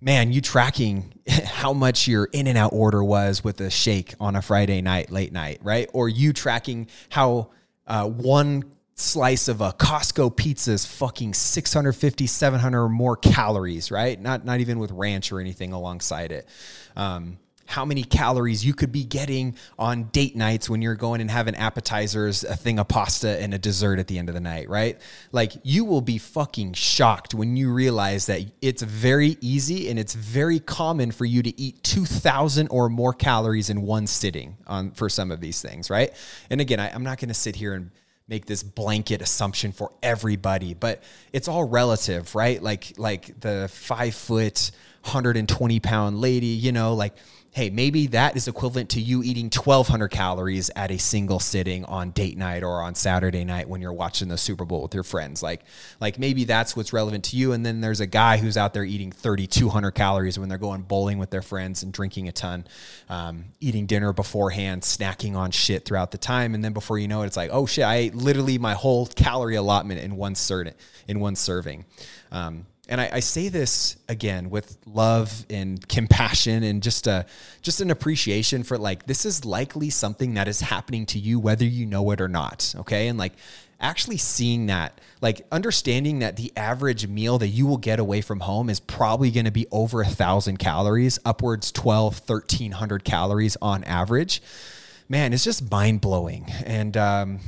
Man, 0.00 0.32
you 0.32 0.40
tracking 0.40 1.12
how 1.28 1.72
much 1.72 2.06
your 2.06 2.26
in 2.32 2.46
and 2.46 2.56
out 2.56 2.72
order 2.72 3.02
was 3.02 3.42
with 3.42 3.60
a 3.60 3.70
shake 3.70 4.14
on 4.20 4.36
a 4.36 4.42
Friday 4.42 4.80
night, 4.80 5.10
late 5.10 5.32
night, 5.32 5.58
right? 5.62 5.90
Or 5.92 6.08
you 6.08 6.32
tracking 6.32 6.88
how 7.10 7.50
uh, 7.86 8.08
one 8.08 8.64
slice 8.94 9.48
of 9.48 9.60
a 9.60 9.72
Costco 9.72 10.36
pizza 10.36 10.72
is 10.72 10.84
fucking 10.84 11.34
650, 11.34 12.26
700 12.26 12.80
or 12.80 12.88
more 12.88 13.16
calories, 13.16 13.90
right? 13.90 14.20
Not, 14.20 14.44
not 14.44 14.60
even 14.60 14.78
with 14.78 14.90
ranch 14.90 15.32
or 15.32 15.40
anything 15.40 15.72
alongside 15.72 16.32
it. 16.32 16.48
Um, 16.96 17.38
how 17.68 17.84
many 17.84 18.02
calories 18.02 18.64
you 18.64 18.72
could 18.72 18.90
be 18.90 19.04
getting 19.04 19.54
on 19.78 20.04
date 20.04 20.34
nights 20.34 20.70
when 20.70 20.80
you're 20.80 20.94
going 20.94 21.20
and 21.20 21.30
having 21.30 21.54
appetizers, 21.54 22.42
a 22.42 22.56
thing 22.56 22.78
of 22.78 22.88
pasta, 22.88 23.38
and 23.42 23.52
a 23.52 23.58
dessert 23.58 23.98
at 23.98 24.06
the 24.06 24.18
end 24.18 24.30
of 24.30 24.34
the 24.34 24.40
night, 24.40 24.70
right? 24.70 24.98
Like 25.32 25.52
you 25.64 25.84
will 25.84 26.00
be 26.00 26.16
fucking 26.16 26.72
shocked 26.72 27.34
when 27.34 27.58
you 27.58 27.70
realize 27.70 28.24
that 28.24 28.40
it's 28.62 28.80
very 28.80 29.36
easy 29.42 29.90
and 29.90 29.98
it's 29.98 30.14
very 30.14 30.60
common 30.60 31.10
for 31.10 31.26
you 31.26 31.42
to 31.42 31.60
eat 31.60 31.82
2,000 31.82 32.68
or 32.68 32.88
more 32.88 33.12
calories 33.12 33.68
in 33.68 33.82
one 33.82 34.06
sitting 34.06 34.56
on 34.66 34.92
for 34.92 35.10
some 35.10 35.30
of 35.30 35.42
these 35.42 35.60
things, 35.60 35.90
right? 35.90 36.14
And 36.48 36.62
again, 36.62 36.80
I, 36.80 36.88
I'm 36.88 37.04
not 37.04 37.18
going 37.18 37.28
to 37.28 37.34
sit 37.34 37.54
here 37.54 37.74
and 37.74 37.90
make 38.28 38.46
this 38.46 38.62
blanket 38.62 39.20
assumption 39.20 39.72
for 39.72 39.92
everybody, 40.02 40.72
but 40.72 41.02
it's 41.34 41.48
all 41.48 41.64
relative, 41.64 42.34
right? 42.34 42.62
Like 42.62 42.94
like 42.96 43.38
the 43.40 43.68
five 43.70 44.14
foot, 44.14 44.70
120 45.02 45.80
pound 45.80 46.20
lady, 46.20 46.46
you 46.46 46.72
know, 46.72 46.94
like 46.94 47.14
hey, 47.58 47.70
maybe 47.70 48.06
that 48.06 48.36
is 48.36 48.46
equivalent 48.46 48.88
to 48.88 49.00
you 49.00 49.20
eating 49.20 49.46
1,200 49.46 50.06
calories 50.06 50.70
at 50.76 50.92
a 50.92 50.96
single 50.96 51.40
sitting 51.40 51.84
on 51.86 52.12
date 52.12 52.38
night 52.38 52.62
or 52.62 52.80
on 52.82 52.94
Saturday 52.94 53.44
night 53.44 53.68
when 53.68 53.80
you're 53.80 53.92
watching 53.92 54.28
the 54.28 54.38
Super 54.38 54.64
Bowl 54.64 54.80
with 54.82 54.94
your 54.94 55.02
friends. 55.02 55.42
Like, 55.42 55.62
like 56.00 56.20
maybe 56.20 56.44
that's 56.44 56.76
what's 56.76 56.92
relevant 56.92 57.24
to 57.24 57.36
you. 57.36 57.50
And 57.50 57.66
then 57.66 57.80
there's 57.80 57.98
a 57.98 58.06
guy 58.06 58.36
who's 58.36 58.56
out 58.56 58.74
there 58.74 58.84
eating 58.84 59.10
3,200 59.10 59.90
calories 59.90 60.38
when 60.38 60.48
they're 60.48 60.56
going 60.56 60.82
bowling 60.82 61.18
with 61.18 61.30
their 61.30 61.42
friends 61.42 61.82
and 61.82 61.92
drinking 61.92 62.28
a 62.28 62.32
ton, 62.32 62.64
um, 63.08 63.46
eating 63.58 63.86
dinner 63.86 64.12
beforehand, 64.12 64.82
snacking 64.82 65.34
on 65.34 65.50
shit 65.50 65.84
throughout 65.84 66.12
the 66.12 66.18
time. 66.18 66.54
And 66.54 66.64
then 66.64 66.72
before 66.72 66.96
you 66.96 67.08
know 67.08 67.22
it, 67.22 67.26
it's 67.26 67.36
like, 67.36 67.50
oh 67.52 67.66
shit, 67.66 67.84
I 67.84 67.96
ate 67.96 68.14
literally 68.14 68.58
my 68.58 68.74
whole 68.74 69.06
calorie 69.08 69.56
allotment 69.56 70.00
in 70.00 70.14
one 70.14 70.36
certain 70.36 70.74
in 71.08 71.18
one 71.18 71.34
serving. 71.34 71.86
Um, 72.30 72.66
and 72.88 73.00
I, 73.00 73.10
I, 73.14 73.20
say 73.20 73.48
this 73.48 73.96
again 74.08 74.48
with 74.48 74.78
love 74.86 75.44
and 75.50 75.86
compassion 75.88 76.62
and 76.62 76.82
just 76.82 77.06
a 77.06 77.26
just 77.60 77.80
an 77.80 77.90
appreciation 77.90 78.62
for 78.62 78.78
like 78.78 79.06
this 79.06 79.26
is 79.26 79.44
likely 79.44 79.90
something 79.90 80.34
that 80.34 80.48
is 80.48 80.60
happening 80.60 81.04
to 81.06 81.18
you 81.18 81.38
whether 81.38 81.64
you 81.64 81.84
know 81.86 82.10
it 82.10 82.20
or 82.20 82.28
not 82.28 82.74
okay? 82.78 83.08
And 83.08 83.18
like 83.18 83.34
actually 83.80 84.16
seeing 84.16 84.66
that 84.66 85.00
like 85.20 85.46
understanding 85.52 86.20
that 86.20 86.36
the 86.36 86.50
average 86.56 87.06
meal 87.06 87.38
that 87.38 87.48
you 87.48 87.66
will 87.66 87.76
get 87.76 88.00
away 88.00 88.20
from 88.20 88.40
home 88.40 88.70
is 88.70 88.80
probably 88.80 89.30
going 89.30 89.44
to 89.44 89.52
be 89.52 89.66
over 89.70 90.00
a 90.00 90.06
thousand 90.06 90.58
calories 90.58 91.18
upwards 91.24 91.70
12 91.70 92.22
1300 92.26 93.04
calories 93.04 93.56
on 93.62 93.84
average 93.84 94.42
man 95.08 95.32
it's 95.32 95.44
just 95.44 95.70
mind-blowing. 95.70 96.50
And 96.64 96.96
um, 96.96 97.40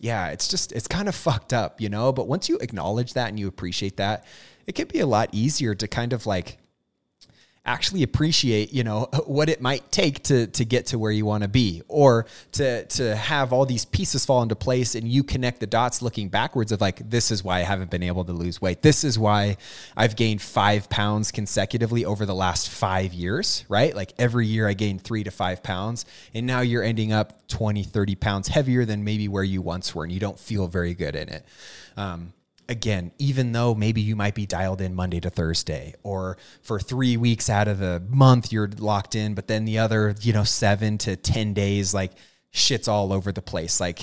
yeah 0.00 0.28
it's 0.28 0.48
just 0.48 0.72
it's 0.72 0.88
kind 0.88 1.08
of 1.08 1.14
fucked 1.14 1.52
up 1.52 1.80
you 1.80 1.90
know? 1.90 2.12
But 2.12 2.26
once 2.26 2.48
you 2.48 2.58
acknowledge 2.58 3.12
that 3.12 3.28
and 3.28 3.38
you 3.38 3.46
appreciate 3.46 3.98
that 3.98 4.24
it 4.66 4.74
can 4.74 4.88
be 4.88 5.00
a 5.00 5.06
lot 5.06 5.28
easier 5.32 5.74
to 5.74 5.88
kind 5.88 6.12
of 6.12 6.26
like 6.26 6.58
actually 7.66 8.04
appreciate 8.04 8.72
you 8.72 8.84
know 8.84 9.08
what 9.26 9.48
it 9.48 9.60
might 9.60 9.90
take 9.90 10.22
to 10.22 10.46
to 10.46 10.64
get 10.64 10.86
to 10.86 10.98
where 10.98 11.10
you 11.10 11.26
want 11.26 11.42
to 11.42 11.48
be 11.48 11.82
or 11.88 12.26
to 12.52 12.84
to 12.86 13.14
have 13.16 13.52
all 13.52 13.66
these 13.66 13.84
pieces 13.84 14.24
fall 14.24 14.42
into 14.42 14.54
place 14.54 14.94
and 14.94 15.08
you 15.08 15.22
connect 15.22 15.60
the 15.60 15.66
dots 15.66 16.00
looking 16.00 16.28
backwards 16.28 16.70
of 16.72 16.80
like 16.80 17.10
this 17.10 17.30
is 17.30 17.42
why 17.42 17.58
I 17.58 17.62
haven't 17.62 17.90
been 17.90 18.02
able 18.02 18.24
to 18.24 18.32
lose 18.32 18.60
weight. 18.60 18.82
This 18.82 19.04
is 19.04 19.18
why 19.18 19.56
I've 19.96 20.16
gained 20.16 20.40
5 20.40 20.88
pounds 20.88 21.32
consecutively 21.32 22.04
over 22.04 22.24
the 22.24 22.34
last 22.34 22.70
5 22.70 23.12
years 23.12 23.64
right? 23.68 23.94
Like 23.94 24.12
every 24.18 24.46
year 24.46 24.68
I 24.68 24.74
gain 24.74 24.98
3 24.98 25.24
to 25.24 25.30
5 25.30 25.62
pounds 25.62 26.06
and 26.34 26.46
now 26.46 26.60
you're 26.60 26.84
ending 26.84 27.12
up 27.12 27.46
20 27.48 27.82
30 27.82 28.14
pounds 28.14 28.48
heavier 28.48 28.84
than 28.84 29.02
maybe 29.04 29.28
where 29.28 29.44
you 29.44 29.60
once 29.60 29.94
were 29.94 30.04
and 30.04 30.12
you 30.12 30.20
don't 30.20 30.38
feel 30.38 30.68
very 30.68 30.94
good 30.94 31.16
in 31.16 31.28
it. 31.28 31.44
Um, 31.96 32.32
again, 32.68 33.12
even 33.18 33.52
though 33.52 33.74
maybe 33.74 34.00
you 34.00 34.16
might 34.16 34.34
be 34.34 34.46
dialed 34.46 34.80
in 34.80 34.94
Monday 34.94 35.20
to 35.20 35.30
Thursday, 35.30 35.94
or 36.02 36.36
for 36.62 36.80
three 36.80 37.16
weeks 37.16 37.48
out 37.48 37.68
of 37.68 37.78
the 37.78 38.02
month 38.08 38.52
you're 38.52 38.70
locked 38.78 39.14
in, 39.14 39.34
but 39.34 39.46
then 39.46 39.64
the 39.64 39.78
other, 39.78 40.14
you 40.20 40.32
know, 40.32 40.44
seven 40.44 40.98
to 40.98 41.16
10 41.16 41.54
days, 41.54 41.94
like 41.94 42.12
shit's 42.50 42.88
all 42.88 43.12
over 43.12 43.32
the 43.32 43.42
place. 43.42 43.80
Like 43.80 44.00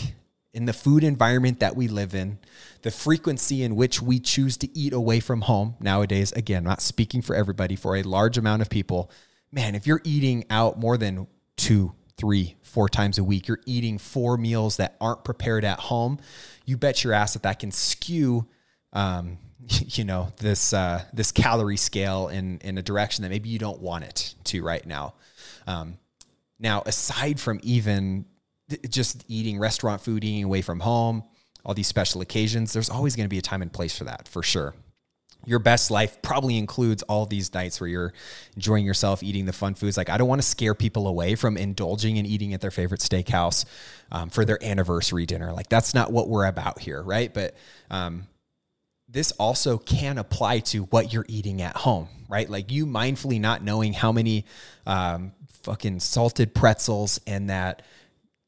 in 0.54 0.66
the 0.66 0.74
food 0.74 1.04
environment 1.04 1.60
that 1.60 1.76
we 1.76 1.88
live 1.88 2.14
in, 2.14 2.40
the 2.84 2.92
frequency 2.92 3.64
in 3.64 3.76
which 3.76 4.02
we 4.02 4.20
choose 4.20 4.58
to 4.58 4.78
eat 4.78 4.94
away 4.94 5.20
from 5.20 5.42
home 5.42 5.76
nowadays, 5.80 6.32
again, 6.34 6.64
not 6.64 6.82
speaking 6.82 7.22
for 7.22 7.36
everybody, 7.36 7.76
for 7.76 7.96
a 7.96 8.04
large 8.04 8.38
amount 8.38 8.62
of 8.62 8.70
people, 8.70 9.10
man, 9.52 9.76
if 9.76 9.88
you're 9.88 10.02
eating 10.04 10.46
out 10.50 10.80
more 10.80 10.98
than 10.98 11.28
two, 11.58 11.94
three, 12.18 12.56
four 12.62 12.88
times 12.88 13.18
a 13.18 13.24
week, 13.24 13.48
you're 13.48 13.62
eating 13.66 13.98
four 13.98 14.38
meals 14.38 14.78
that 14.78 14.96
aren't 15.02 15.24
prepared 15.24 15.66
at 15.66 15.80
home, 15.80 16.20
you 16.66 16.78
bet 16.78 17.04
your 17.04 17.14
ass 17.14 17.34
that 17.34 17.44
that 17.44 17.60
can 17.60 17.72
skew 17.72 18.48
um, 18.94 19.38
you 19.68 20.04
know 20.04 20.32
this 20.40 20.74
uh, 20.74 21.04
this 21.14 21.32
calorie 21.32 21.78
scale 21.78 22.30
in 22.30 22.60
in 22.60 22.78
a 22.78 22.82
direction 22.82 23.24
that 23.24 23.30
maybe 23.30 23.50
you 23.50 23.60
don't 23.60 23.82
want 23.82 24.06
it 24.06 24.36
to 24.46 24.64
right 24.64 24.86
now. 24.86 25.14
Um, 25.68 25.98
now, 26.60 26.84
aside 26.86 27.40
from 27.40 27.60
even 27.64 28.26
just 28.90 29.26
eating 29.28 29.60
restaurant 29.60 30.02
food, 30.02 30.24
eating 30.24 30.44
away 30.44 30.62
from 30.62 30.80
home, 30.80 31.24
all 31.66 31.74
these 31.74 31.88
special 31.88 32.22
occasions, 32.22 32.74
there's 32.74 32.90
always 32.90 33.16
going 33.16 33.26
to 33.26 33.30
be 33.30 33.38
a 33.38 33.42
time 33.42 33.62
and 33.62 33.72
place 33.72 33.98
for 33.98 34.06
that, 34.06 34.28
for 34.28 34.44
sure. 34.44 34.74
Your 35.46 35.60
best 35.60 35.92
life 35.92 36.22
probably 36.22 36.58
includes 36.58 37.04
all 37.04 37.26
these 37.26 37.54
nights 37.54 37.82
where 37.82 37.90
you're 37.90 38.14
enjoying 38.56 38.86
yourself, 38.86 39.22
eating 39.22 39.46
the 39.46 39.52
fun 39.52 39.74
foods. 39.74 39.98
Like, 39.98 40.10
I 40.10 40.18
don't 40.18 40.30
want 40.30 40.42
to 40.42 40.48
scare 40.48 40.74
people 40.74 41.06
away 41.06 41.36
from 41.36 41.58
indulging 41.58 42.18
and 42.18 42.26
eating 42.26 42.54
at 42.54 42.62
their 42.62 42.72
favorite 42.72 43.02
steakhouse 43.02 43.66
um, 44.10 44.30
for 44.30 44.46
their 44.46 44.64
anniversary 44.64 45.26
dinner. 45.26 45.52
Like, 45.52 45.68
that's 45.68 45.94
not 45.94 46.14
what 46.14 46.30
we're 46.30 46.46
about 46.46 46.80
here, 46.80 47.02
right? 47.02 47.34
But 47.34 47.56
um, 47.92 48.28
this 49.14 49.32
also 49.34 49.78
can 49.78 50.18
apply 50.18 50.60
to 50.60 50.84
what 50.86 51.14
you're 51.14 51.26
eating 51.30 51.62
at 51.62 51.78
home, 51.78 52.10
right? 52.28 52.50
Like 52.50 52.72
you 52.72 52.86
mindfully 52.86 53.40
not 53.40 53.64
knowing 53.64 53.94
how 53.94 54.12
many 54.12 54.46
um, 54.86 55.32
fucking 55.62 56.00
salted 56.00 56.54
pretzels 56.54 57.22
and 57.28 57.50
that 57.50 57.84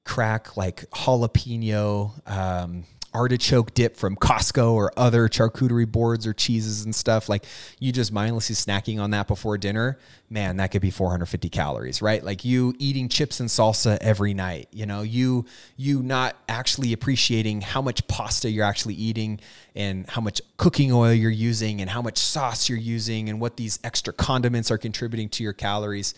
crack 0.03 0.57
like 0.57 0.89
jalapeno 0.91 2.11
um, 2.29 2.83
artichoke 3.15 3.73
dip 3.73 3.95
from 3.95 4.15
Costco 4.17 4.73
or 4.73 4.91
other 4.97 5.29
charcuterie 5.29 5.89
boards 5.89 6.27
or 6.27 6.33
cheeses 6.33 6.83
and 6.83 6.93
stuff, 6.93 7.29
like 7.29 7.45
you 7.79 7.93
just 7.93 8.11
mindlessly 8.11 8.55
snacking 8.55 8.99
on 8.99 9.11
that 9.11 9.27
before 9.27 9.57
dinner, 9.57 9.97
man, 10.29 10.57
that 10.57 10.71
could 10.71 10.81
be 10.81 10.91
450 10.91 11.49
calories, 11.49 12.01
right? 12.01 12.23
Like 12.23 12.43
you 12.43 12.75
eating 12.77 13.07
chips 13.07 13.39
and 13.39 13.47
salsa 13.47 13.97
every 14.01 14.33
night, 14.33 14.67
you 14.71 14.85
know, 14.85 15.01
you 15.01 15.45
you 15.77 16.03
not 16.03 16.35
actually 16.49 16.91
appreciating 16.91 17.61
how 17.61 17.81
much 17.81 18.05
pasta 18.07 18.49
you're 18.49 18.65
actually 18.65 18.95
eating 18.95 19.39
and 19.75 20.09
how 20.09 20.19
much 20.21 20.41
cooking 20.57 20.91
oil 20.91 21.13
you're 21.13 21.31
using 21.31 21.79
and 21.79 21.89
how 21.89 22.01
much 22.01 22.17
sauce 22.17 22.67
you're 22.67 22.77
using 22.77 23.29
and 23.29 23.39
what 23.39 23.55
these 23.55 23.79
extra 23.83 24.11
condiments 24.11 24.69
are 24.69 24.77
contributing 24.77 25.29
to 25.29 25.43
your 25.43 25.53
calories. 25.53 26.13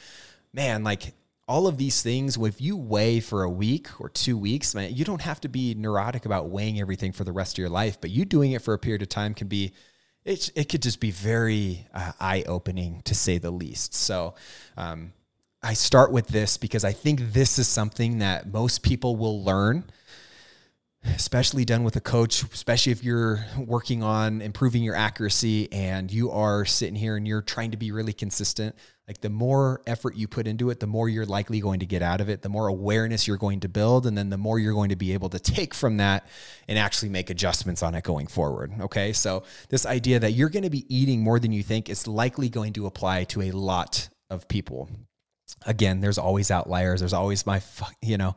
Man, 0.52 0.84
like 0.84 1.14
all 1.48 1.68
of 1.68 1.78
these 1.78 2.02
things, 2.02 2.38
if 2.38 2.60
you 2.60 2.76
weigh 2.76 3.20
for 3.20 3.44
a 3.44 3.50
week 3.50 4.02
or 4.02 4.10
two 4.10 4.38
weeks, 4.38 4.76
man, 4.76 4.94
you 4.94 5.06
don't 5.06 5.22
have 5.22 5.40
to 5.42 5.48
be 5.48 5.74
neurotic 5.76 6.26
about 6.26 6.50
weighing 6.50 6.80
everything 6.80 7.14
for 7.14 7.24
the 7.24 7.32
rest 7.32 7.56
of 7.56 7.60
your 7.60 7.70
life, 7.70 8.00
but 8.02 8.10
you 8.10 8.26
doing 8.26 8.52
it 8.52 8.62
for 8.62 8.74
a 8.74 8.80
period 8.80 9.02
of 9.02 9.10
time 9.10 9.34
can 9.34 9.48
be, 9.48 9.72
it, 10.26 10.52
it 10.56 10.66
could 10.66 10.82
just 10.82 11.00
be 11.00 11.12
very 11.12 11.88
uh, 11.94 12.12
eye 12.20 12.44
opening 12.48 13.02
to 13.06 13.16
say 13.16 13.38
the 13.38 13.52
least. 13.52 13.94
So, 13.94 14.36
um, 14.76 15.14
I 15.64 15.74
start 15.74 16.12
with 16.12 16.28
this 16.28 16.56
because 16.58 16.86
I 16.86 16.92
think 16.92 17.34
this 17.34 17.58
is 17.58 17.68
something 17.68 18.20
that 18.20 18.48
most 18.48 18.84
people 18.84 19.16
will 19.16 19.44
learn 19.44 19.86
especially 21.16 21.66
done 21.66 21.84
with 21.84 21.96
a 21.96 22.02
coach, 22.02 22.44
especially 22.54 22.92
if 22.92 23.04
you're 23.04 23.46
working 23.58 24.04
on 24.04 24.42
improving 24.42 24.84
your 24.84 24.96
accuracy 24.96 25.72
and 25.72 26.12
you 26.12 26.32
are 26.32 26.66
sitting 26.66 26.96
here 26.96 27.16
and 27.16 27.28
you're 27.28 27.42
trying 27.42 27.72
to 27.72 27.78
be 27.78 27.92
really 27.92 28.14
consistent. 28.14 28.76
Like 29.08 29.22
the 29.22 29.30
more 29.30 29.82
effort 29.88 30.16
you 30.18 30.28
put 30.28 30.48
into 30.48 30.70
it, 30.70 30.82
the 30.82 30.88
more 30.88 31.08
you're 31.08 31.26
likely 31.26 31.62
going 31.62 31.80
to 31.80 31.86
get 31.86 32.02
out 32.02 32.20
of 32.20 32.28
it, 32.28 32.42
the 32.42 32.50
more 32.50 32.68
awareness 32.68 33.26
you're 33.26 33.38
going 33.38 33.62
to 33.62 33.70
build, 33.70 34.06
and 34.06 34.18
then 34.18 34.30
the 34.30 34.38
more 34.38 34.60
you're 34.60 34.74
going 34.74 34.90
to 34.90 34.98
be 34.98 35.14
able 35.14 35.30
to 35.30 35.40
take 35.40 35.74
from 35.74 35.98
that 35.98 36.28
and 36.68 36.78
actually 36.78 37.08
make 37.08 37.30
adjustments 37.30 37.82
on 37.82 37.96
it 37.96 38.04
going 38.04 38.28
forward. 38.28 38.74
Okay. 38.82 39.14
So, 39.14 39.44
this 39.70 39.86
idea 39.86 40.20
that 40.20 40.32
you're 40.32 40.50
going 40.50 40.64
to 40.64 40.70
be 40.70 40.86
eating 40.94 41.22
more 41.22 41.40
than 41.40 41.54
you 41.54 41.64
think 41.64 41.90
is 41.90 42.06
likely 42.06 42.50
going 42.50 42.74
to 42.74 42.86
apply 42.86 43.24
to 43.26 43.44
a 43.44 43.52
lot 43.52 44.10
of 44.30 44.48
people. 44.50 44.90
Again, 45.66 46.02
there's 46.02 46.18
always 46.18 46.52
outliers. 46.52 47.00
There's 47.00 47.14
always 47.14 47.46
my, 47.46 47.62
you 48.02 48.18
know, 48.18 48.36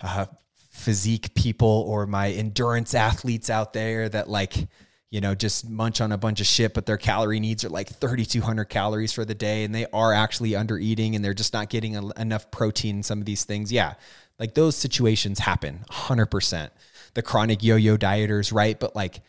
uh, 0.00 0.26
physique 0.70 1.34
people 1.34 1.84
or 1.88 2.06
my 2.06 2.30
endurance 2.30 2.94
athletes 2.94 3.50
out 3.50 3.72
there 3.72 4.08
that 4.08 4.28
like 4.28 4.68
you 5.14 5.20
know 5.20 5.32
just 5.32 5.70
munch 5.70 6.00
on 6.00 6.10
a 6.10 6.18
bunch 6.18 6.40
of 6.40 6.46
shit 6.46 6.74
but 6.74 6.86
their 6.86 6.96
calorie 6.96 7.38
needs 7.38 7.64
are 7.64 7.68
like 7.68 7.88
3200 7.88 8.64
calories 8.64 9.12
for 9.12 9.24
the 9.24 9.34
day 9.34 9.62
and 9.62 9.72
they 9.72 9.86
are 9.92 10.12
actually 10.12 10.56
under 10.56 10.76
eating 10.76 11.14
and 11.14 11.24
they're 11.24 11.32
just 11.32 11.52
not 11.52 11.68
getting 11.68 11.96
a, 11.96 12.10
enough 12.20 12.50
protein 12.50 13.00
some 13.04 13.20
of 13.20 13.24
these 13.24 13.44
things. 13.44 13.70
Yeah 13.70 13.94
like 14.40 14.54
those 14.54 14.74
situations 14.74 15.38
happen 15.38 15.84
100% 15.88 16.70
the 17.14 17.22
chronic 17.22 17.62
yo-yo 17.62 17.96
dieters 17.96 18.52
right? 18.52 18.80
But 18.80 18.96
like 18.96 19.20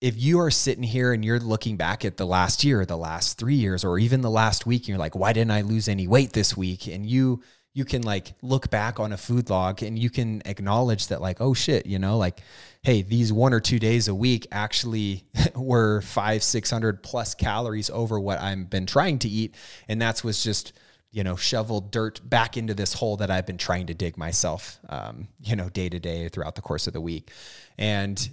if 0.00 0.20
you 0.20 0.40
are 0.40 0.50
sitting 0.50 0.82
here 0.82 1.12
and 1.12 1.24
you're 1.24 1.38
looking 1.38 1.76
back 1.76 2.04
at 2.04 2.16
the 2.16 2.26
last 2.26 2.64
year 2.64 2.84
the 2.84 2.96
last 2.96 3.38
3 3.38 3.54
years 3.54 3.84
or 3.84 4.00
even 4.00 4.20
the 4.20 4.30
last 4.30 4.66
week 4.66 4.82
and 4.82 4.88
you're 4.88 4.98
like 4.98 5.14
why 5.14 5.32
didn't 5.32 5.52
I 5.52 5.60
lose 5.60 5.86
any 5.86 6.08
weight 6.08 6.32
this 6.32 6.56
week? 6.56 6.88
and 6.88 7.06
you 7.06 7.40
you 7.74 7.84
can 7.84 8.02
like 8.02 8.34
look 8.40 8.70
back 8.70 9.00
on 9.00 9.12
a 9.12 9.16
food 9.16 9.50
log 9.50 9.82
and 9.82 9.98
you 9.98 10.08
can 10.08 10.40
acknowledge 10.46 11.08
that 11.08 11.20
like 11.20 11.40
oh 11.40 11.52
shit 11.52 11.84
you 11.86 11.98
know 11.98 12.16
like 12.16 12.40
hey 12.82 13.02
these 13.02 13.32
one 13.32 13.52
or 13.52 13.60
two 13.60 13.78
days 13.78 14.08
a 14.08 14.14
week 14.14 14.46
actually 14.50 15.24
were 15.54 16.00
five 16.00 16.42
six 16.42 16.70
hundred 16.70 17.02
plus 17.02 17.34
calories 17.34 17.90
over 17.90 18.18
what 18.18 18.40
i've 18.40 18.70
been 18.70 18.86
trying 18.86 19.18
to 19.18 19.28
eat. 19.28 19.54
And 19.88 20.00
that's 20.00 20.24
was 20.24 20.42
just 20.42 20.72
you 21.10 21.24
know 21.24 21.36
shoveled 21.36 21.90
dirt 21.90 22.20
back 22.28 22.56
into 22.56 22.74
this 22.74 22.94
hole 22.94 23.16
that 23.18 23.30
i've 23.30 23.46
been 23.46 23.58
trying 23.58 23.86
to 23.86 23.94
dig 23.94 24.16
myself 24.16 24.78
um, 24.88 25.28
you 25.42 25.56
know 25.56 25.68
day 25.68 25.88
to 25.88 25.98
day 25.98 26.28
throughout 26.28 26.54
the 26.54 26.62
course 26.62 26.86
of 26.86 26.92
the 26.92 27.00
week. 27.00 27.30
And 27.76 28.30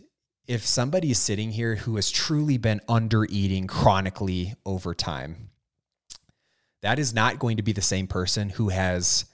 if 0.48 0.66
somebody 0.66 1.12
is 1.12 1.20
sitting 1.20 1.52
here 1.52 1.76
who 1.76 1.96
has 1.96 2.12
truly 2.12 2.58
been 2.58 2.82
under 2.88 3.26
eating 3.26 3.68
chronically 3.68 4.54
over 4.66 4.94
time 4.94 5.50
that 6.82 6.98
is 6.98 7.14
not 7.14 7.40
going 7.40 7.58
to 7.58 7.64
be 7.64 7.74
the 7.74 7.82
same 7.82 8.08
person 8.08 8.50
who 8.50 8.70
has 8.70 9.26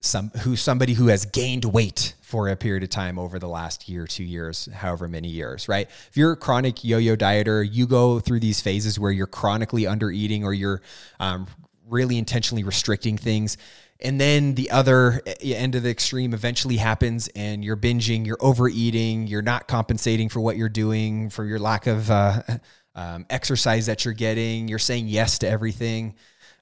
some 0.00 0.30
who 0.42 0.54
somebody 0.54 0.94
who 0.94 1.08
has 1.08 1.24
gained 1.24 1.64
weight 1.64 2.14
for 2.20 2.48
a 2.48 2.56
period 2.56 2.82
of 2.82 2.90
time 2.90 3.18
over 3.18 3.38
the 3.38 3.48
last 3.48 3.88
year, 3.88 4.06
two 4.06 4.22
years, 4.22 4.68
however 4.72 5.08
many 5.08 5.28
years, 5.28 5.66
right? 5.66 5.88
If 6.08 6.16
you're 6.16 6.32
a 6.32 6.36
chronic 6.36 6.84
yo-yo 6.84 7.16
dieter, 7.16 7.66
you 7.68 7.86
go 7.86 8.20
through 8.20 8.40
these 8.40 8.60
phases 8.60 8.98
where 8.98 9.10
you're 9.10 9.26
chronically 9.26 9.86
under 9.86 10.10
eating 10.10 10.44
or 10.44 10.52
you're 10.52 10.82
um, 11.18 11.46
really 11.86 12.18
intentionally 12.18 12.64
restricting 12.64 13.16
things. 13.16 13.56
And 14.00 14.20
then 14.20 14.54
the 14.54 14.70
other 14.70 15.22
end 15.42 15.74
of 15.74 15.82
the 15.82 15.90
extreme 15.90 16.32
eventually 16.32 16.76
happens 16.76 17.28
and 17.34 17.64
you're 17.64 17.76
binging, 17.76 18.26
you're 18.26 18.38
overeating, 18.40 19.26
you're 19.26 19.42
not 19.42 19.66
compensating 19.66 20.28
for 20.28 20.40
what 20.40 20.56
you're 20.56 20.68
doing, 20.68 21.30
for 21.30 21.44
your 21.44 21.58
lack 21.58 21.86
of 21.88 22.10
uh, 22.10 22.42
um, 22.94 23.26
exercise 23.30 23.86
that 23.86 24.04
you're 24.04 24.14
getting, 24.14 24.68
you're 24.68 24.78
saying 24.78 25.08
yes 25.08 25.38
to 25.38 25.48
everything. 25.48 26.14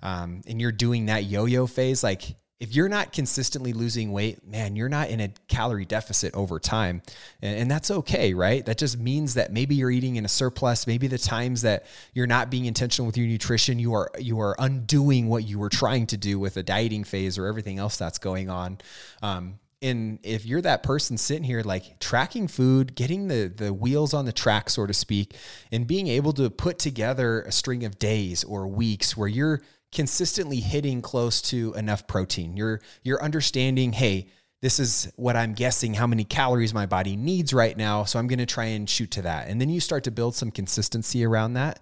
Um, 0.03 0.43
and 0.47 0.61
you're 0.61 0.73
doing 0.73 1.07
that 1.07 1.25
yo-yo 1.25 1.67
phase, 1.67 2.03
like 2.05 2.37
if 2.59 2.75
you're 2.75 2.89
not 2.89 3.13
consistently 3.13 3.75
losing 3.75 4.13
weight, 4.13 4.47
man, 4.47 4.77
you're 4.77 4.89
not 4.89 5.11
in 5.11 5.21
a 5.21 5.29
calorie 5.49 5.85
deficit 5.85 6.35
over 6.35 6.59
time. 6.59 7.03
And, 7.43 7.59
and, 7.59 7.71
that's 7.71 7.91
okay, 7.91 8.33
right? 8.33 8.65
That 8.65 8.79
just 8.79 8.99
means 8.99 9.35
that 9.35 9.53
maybe 9.53 9.75
you're 9.75 9.91
eating 9.91 10.17
in 10.17 10.25
a 10.25 10.29
surplus. 10.29 10.87
Maybe 10.87 11.07
the 11.07 11.19
times 11.19 11.63
that 11.63 11.85
you're 12.15 12.27
not 12.27 12.51
being 12.51 12.65
intentional 12.65 13.07
with 13.07 13.19
your 13.19 13.27
nutrition, 13.27 13.79
you 13.79 13.93
are 13.93 14.11
you 14.19 14.41
are 14.41 14.57
undoing 14.59 15.29
what 15.29 15.45
you 15.45 15.59
were 15.59 15.69
trying 15.69 16.07
to 16.07 16.17
do 16.17 16.39
with 16.39 16.57
a 16.57 16.63
dieting 16.63 17.05
phase 17.05 17.37
or 17.37 17.47
everything 17.47 17.79
else 17.79 17.99
that's 17.99 18.19
going 18.19 18.49
on. 18.49 18.79
Um, 19.23 19.59
and 19.83 20.19
if 20.23 20.47
you're 20.47 20.63
that 20.63 20.83
person 20.83 21.19
sitting 21.19 21.45
here 21.45 21.63
like 21.63 22.01
tracking 22.01 22.49
food 22.49 22.95
getting 22.95 23.29
the 23.29 23.53
the 23.55 23.75
wheels 23.75 24.15
on 24.15 24.25
the 24.25 24.33
track 24.33 24.71
so 24.71 24.87
to 24.87 24.95
speak 24.95 25.35
and 25.71 25.87
being 25.87 26.07
able 26.07 26.33
to 26.33 26.49
put 26.49 26.79
together 26.79 27.43
a 27.43 27.53
string 27.53 27.85
of 27.85 27.99
days 27.99 28.43
or 28.45 28.67
weeks 28.67 29.17
where 29.17 29.29
you're 29.29 29.61
consistently 29.97 30.61
hitting 30.61 31.01
close 31.01 31.41
to 31.41 31.73
enough 31.73 32.07
protein. 32.07 32.55
You're 32.55 32.83
you're 33.03 33.23
understanding, 33.23 33.95
hey, 33.95 34.27
this 34.61 34.79
is 34.79 35.11
what 35.17 35.37
I'm 35.37 35.55
guessing 35.55 35.95
how 35.95 36.07
many 36.07 36.23
calories 36.23 36.75
my 36.75 36.85
body 36.85 37.17
needs 37.17 37.55
right 37.55 37.75
now, 37.75 38.05
so 38.05 38.19
I'm 38.19 38.27
going 38.27 38.39
to 38.39 38.47
try 38.47 38.67
and 38.67 38.89
shoot 38.89 39.11
to 39.13 39.23
that. 39.23 39.49
And 39.49 39.59
then 39.59 39.71
you 39.71 39.81
start 39.81 40.05
to 40.05 40.11
build 40.11 40.35
some 40.35 40.51
consistency 40.51 41.25
around 41.25 41.55
that. 41.55 41.81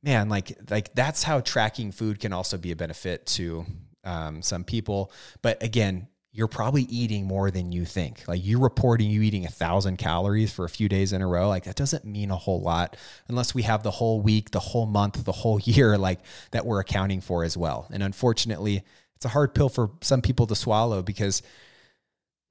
Man, 0.00 0.28
like 0.28 0.56
like 0.70 0.94
that's 0.94 1.24
how 1.24 1.40
tracking 1.40 1.90
food 1.90 2.20
can 2.20 2.32
also 2.32 2.56
be 2.56 2.70
a 2.70 2.76
benefit 2.76 3.26
to 3.26 3.66
um, 4.04 4.42
some 4.42 4.62
people. 4.62 5.10
But 5.42 5.60
again, 5.60 6.06
you're 6.36 6.48
probably 6.48 6.82
eating 6.82 7.24
more 7.24 7.50
than 7.50 7.72
you 7.72 7.86
think. 7.86 8.22
Like 8.28 8.44
you're 8.44 8.60
reporting 8.60 9.08
you 9.08 9.22
eating 9.22 9.46
a 9.46 9.50
thousand 9.50 9.96
calories 9.96 10.52
for 10.52 10.66
a 10.66 10.68
few 10.68 10.86
days 10.86 11.14
in 11.14 11.22
a 11.22 11.26
row, 11.26 11.48
like 11.48 11.64
that 11.64 11.76
doesn't 11.76 12.04
mean 12.04 12.30
a 12.30 12.36
whole 12.36 12.60
lot 12.60 12.98
unless 13.26 13.54
we 13.54 13.62
have 13.62 13.82
the 13.82 13.90
whole 13.90 14.20
week, 14.20 14.50
the 14.50 14.60
whole 14.60 14.84
month, 14.84 15.24
the 15.24 15.32
whole 15.32 15.58
year, 15.64 15.96
like 15.96 16.20
that 16.50 16.66
we're 16.66 16.80
accounting 16.80 17.22
for 17.22 17.42
as 17.42 17.56
well. 17.56 17.88
And 17.90 18.02
unfortunately, 18.02 18.84
it's 19.14 19.24
a 19.24 19.30
hard 19.30 19.54
pill 19.54 19.70
for 19.70 19.92
some 20.02 20.20
people 20.20 20.46
to 20.48 20.54
swallow 20.54 21.02
because 21.02 21.42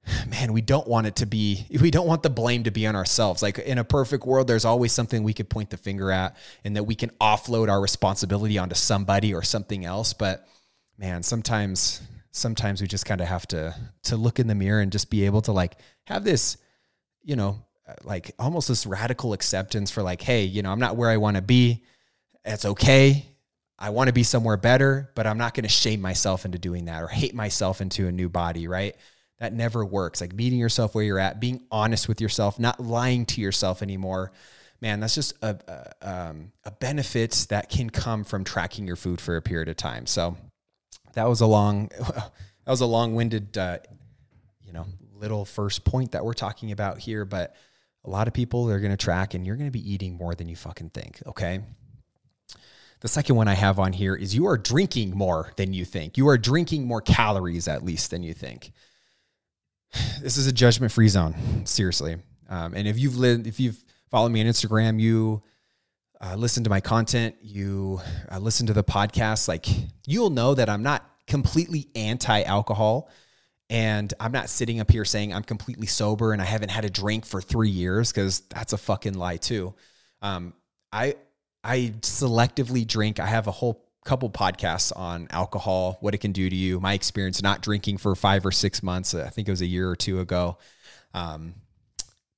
man, 0.28 0.52
we 0.52 0.62
don't 0.62 0.88
want 0.88 1.06
it 1.06 1.14
to 1.16 1.26
be, 1.26 1.64
we 1.80 1.92
don't 1.92 2.08
want 2.08 2.24
the 2.24 2.30
blame 2.30 2.64
to 2.64 2.72
be 2.72 2.88
on 2.88 2.96
ourselves. 2.96 3.40
Like 3.40 3.60
in 3.60 3.78
a 3.78 3.84
perfect 3.84 4.26
world, 4.26 4.48
there's 4.48 4.64
always 4.64 4.90
something 4.90 5.22
we 5.22 5.32
could 5.32 5.48
point 5.48 5.70
the 5.70 5.76
finger 5.76 6.10
at 6.10 6.36
and 6.64 6.74
that 6.74 6.84
we 6.84 6.96
can 6.96 7.10
offload 7.20 7.70
our 7.70 7.80
responsibility 7.80 8.58
onto 8.58 8.74
somebody 8.74 9.32
or 9.32 9.42
something 9.42 9.84
else. 9.84 10.12
But 10.12 10.44
man, 10.98 11.22
sometimes 11.22 12.02
sometimes 12.36 12.80
we 12.80 12.86
just 12.86 13.06
kind 13.06 13.20
of 13.20 13.26
have 13.26 13.46
to 13.48 13.74
to 14.02 14.16
look 14.16 14.38
in 14.38 14.46
the 14.46 14.54
mirror 14.54 14.80
and 14.80 14.92
just 14.92 15.10
be 15.10 15.24
able 15.24 15.40
to 15.40 15.52
like 15.52 15.76
have 16.04 16.22
this 16.22 16.58
you 17.22 17.34
know 17.34 17.58
uh, 17.88 17.94
like 18.04 18.32
almost 18.38 18.68
this 18.68 18.86
radical 18.86 19.32
acceptance 19.32 19.90
for 19.90 20.02
like 20.02 20.20
hey 20.20 20.44
you 20.44 20.62
know 20.62 20.70
i'm 20.70 20.78
not 20.78 20.96
where 20.96 21.10
i 21.10 21.16
want 21.16 21.36
to 21.36 21.42
be. 21.42 21.82
It's 22.44 22.64
okay. 22.64 23.26
I 23.78 23.90
want 23.90 24.06
to 24.06 24.12
be 24.12 24.22
somewhere 24.22 24.56
better 24.56 25.10
but 25.14 25.26
i'm 25.26 25.38
not 25.38 25.54
going 25.54 25.64
to 25.64 25.68
shame 25.68 26.00
myself 26.00 26.44
into 26.44 26.58
doing 26.58 26.86
that 26.86 27.02
or 27.02 27.08
hate 27.08 27.34
myself 27.34 27.80
into 27.80 28.06
a 28.06 28.12
new 28.12 28.28
body 28.28 28.68
right? 28.68 28.94
That 29.38 29.52
never 29.52 29.84
works. 29.84 30.22
Like 30.22 30.32
meeting 30.32 30.58
yourself 30.58 30.94
where 30.94 31.04
you're 31.04 31.18
at 31.18 31.40
being 31.40 31.62
honest 31.70 32.08
with 32.08 32.20
yourself 32.20 32.58
not 32.58 32.80
lying 32.80 33.26
to 33.26 33.40
yourself 33.40 33.82
anymore. 33.82 34.32
Man 34.80 35.00
that's 35.00 35.14
just 35.14 35.34
a, 35.42 35.58
a, 36.02 36.28
um, 36.28 36.52
a 36.64 36.70
benefit 36.70 37.46
that 37.48 37.70
can 37.70 37.90
come 37.90 38.24
from 38.24 38.44
tracking 38.44 38.86
your 38.86 38.96
food 38.96 39.20
for 39.20 39.36
a 39.36 39.42
period 39.42 39.68
of 39.68 39.76
time. 39.76 40.06
So 40.06 40.36
that 41.16 41.28
was 41.28 41.40
a 41.40 41.46
long 41.46 41.88
that 41.98 42.30
was 42.66 42.80
a 42.80 42.86
long-winded 42.86 43.58
uh, 43.58 43.78
you 44.64 44.72
know 44.72 44.86
little 45.14 45.44
first 45.44 45.84
point 45.84 46.12
that 46.12 46.24
we're 46.24 46.34
talking 46.34 46.70
about 46.72 46.98
here 46.98 47.24
but 47.24 47.56
a 48.04 48.10
lot 48.10 48.28
of 48.28 48.34
people 48.34 48.70
are 48.70 48.78
going 48.78 48.92
to 48.92 48.96
track 48.96 49.34
and 49.34 49.44
you're 49.44 49.56
going 49.56 49.66
to 49.66 49.72
be 49.72 49.92
eating 49.92 50.14
more 50.14 50.34
than 50.34 50.48
you 50.48 50.54
fucking 50.54 50.90
think 50.90 51.20
okay? 51.26 51.60
The 53.00 53.08
second 53.08 53.36
one 53.36 53.46
i 53.48 53.54
have 53.54 53.78
on 53.78 53.92
here 53.92 54.14
is 54.14 54.34
you 54.34 54.46
are 54.46 54.56
drinking 54.56 55.10
more 55.10 55.52
than 55.56 55.74
you 55.74 55.84
think. 55.84 56.16
You 56.16 56.28
are 56.28 56.38
drinking 56.38 56.86
more 56.86 57.02
calories 57.02 57.68
at 57.68 57.84
least 57.84 58.10
than 58.10 58.22
you 58.22 58.32
think. 58.32 58.72
This 60.20 60.36
is 60.36 60.46
a 60.46 60.52
judgment 60.52 60.92
free 60.92 61.08
zone 61.08 61.66
seriously. 61.66 62.16
Um, 62.48 62.74
and 62.74 62.86
if 62.86 62.98
you've 62.98 63.16
lived 63.16 63.46
if 63.46 63.58
you've 63.58 63.82
followed 64.10 64.30
me 64.30 64.40
on 64.40 64.46
instagram 64.46 65.00
you 65.00 65.42
uh, 66.20 66.34
listen 66.36 66.64
to 66.64 66.70
my 66.70 66.80
content, 66.80 67.36
you 67.42 68.00
uh, 68.30 68.38
listen 68.38 68.66
to 68.66 68.72
the 68.72 68.84
podcast, 68.84 69.48
like 69.48 69.66
you'll 70.06 70.30
know 70.30 70.54
that 70.54 70.68
I'm 70.68 70.82
not 70.82 71.08
completely 71.26 71.88
anti 71.94 72.42
alcohol. 72.42 73.10
And 73.68 74.14
I'm 74.20 74.30
not 74.30 74.48
sitting 74.48 74.78
up 74.78 74.90
here 74.90 75.04
saying 75.04 75.34
I'm 75.34 75.42
completely 75.42 75.88
sober 75.88 76.32
and 76.32 76.40
I 76.40 76.44
haven't 76.44 76.70
had 76.70 76.84
a 76.84 76.90
drink 76.90 77.26
for 77.26 77.40
three 77.40 77.68
years 77.68 78.12
because 78.12 78.40
that's 78.48 78.72
a 78.72 78.78
fucking 78.78 79.14
lie 79.14 79.38
too. 79.38 79.74
Um, 80.22 80.54
I 80.92 81.16
I 81.64 81.94
selectively 82.00 82.86
drink. 82.86 83.18
I 83.18 83.26
have 83.26 83.48
a 83.48 83.50
whole 83.50 83.84
couple 84.04 84.30
podcasts 84.30 84.96
on 84.96 85.26
alcohol, 85.30 85.98
what 86.00 86.14
it 86.14 86.18
can 86.18 86.30
do 86.30 86.48
to 86.48 86.54
you, 86.54 86.78
my 86.78 86.94
experience 86.94 87.42
not 87.42 87.60
drinking 87.60 87.98
for 87.98 88.14
five 88.14 88.46
or 88.46 88.52
six 88.52 88.84
months. 88.84 89.14
I 89.14 89.30
think 89.30 89.48
it 89.48 89.50
was 89.50 89.62
a 89.62 89.66
year 89.66 89.90
or 89.90 89.96
two 89.96 90.20
ago. 90.20 90.58
Um, 91.12 91.54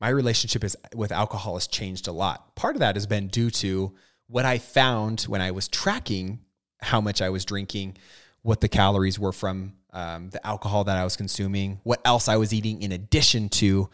my 0.01 0.09
relationship 0.09 0.65
is 0.65 0.77
with 0.95 1.13
alcohol 1.13 1.55
has 1.55 1.67
changed 1.67 2.09
a 2.09 2.13
lot. 2.13 2.55
Part 2.55 2.77
of 2.77 2.81
that 2.81 2.97
has 2.97 3.07
been 3.07 3.29
due 3.29 3.51
to 3.51 3.95
what 4.27 4.45
I 4.45 4.59
found 4.59 5.23
when 5.23 5.41
I 5.41 5.51
was 5.51 5.69
tracking 5.69 6.41
how 6.81 7.01
much 7.01 7.21
I 7.21 7.31
was 7.31 7.45
drinking, 7.45 7.97
what 8.43 8.61
the 8.61 8.69
calories 8.69 9.19
were 9.19 9.33
from 9.33 9.75
um, 9.93 10.31
the 10.31 10.47
alcohol 10.47 10.85
that 10.85 10.97
I 10.97 11.05
was 11.05 11.17
consuming, 11.17 11.81
what 11.83 12.01
else 12.05 12.29
I 12.29 12.37
was 12.37 12.53
eating 12.53 12.83
in 12.83 12.93
addition 12.93 13.49
to 13.51 13.89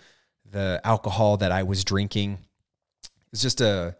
the 0.51 0.81
alcohol 0.85 1.39
that 1.39 1.53
I 1.53 1.63
was 1.63 1.85
drinking. 1.85 2.39
It's 3.33 3.43
just 3.43 3.61
a 3.61 3.97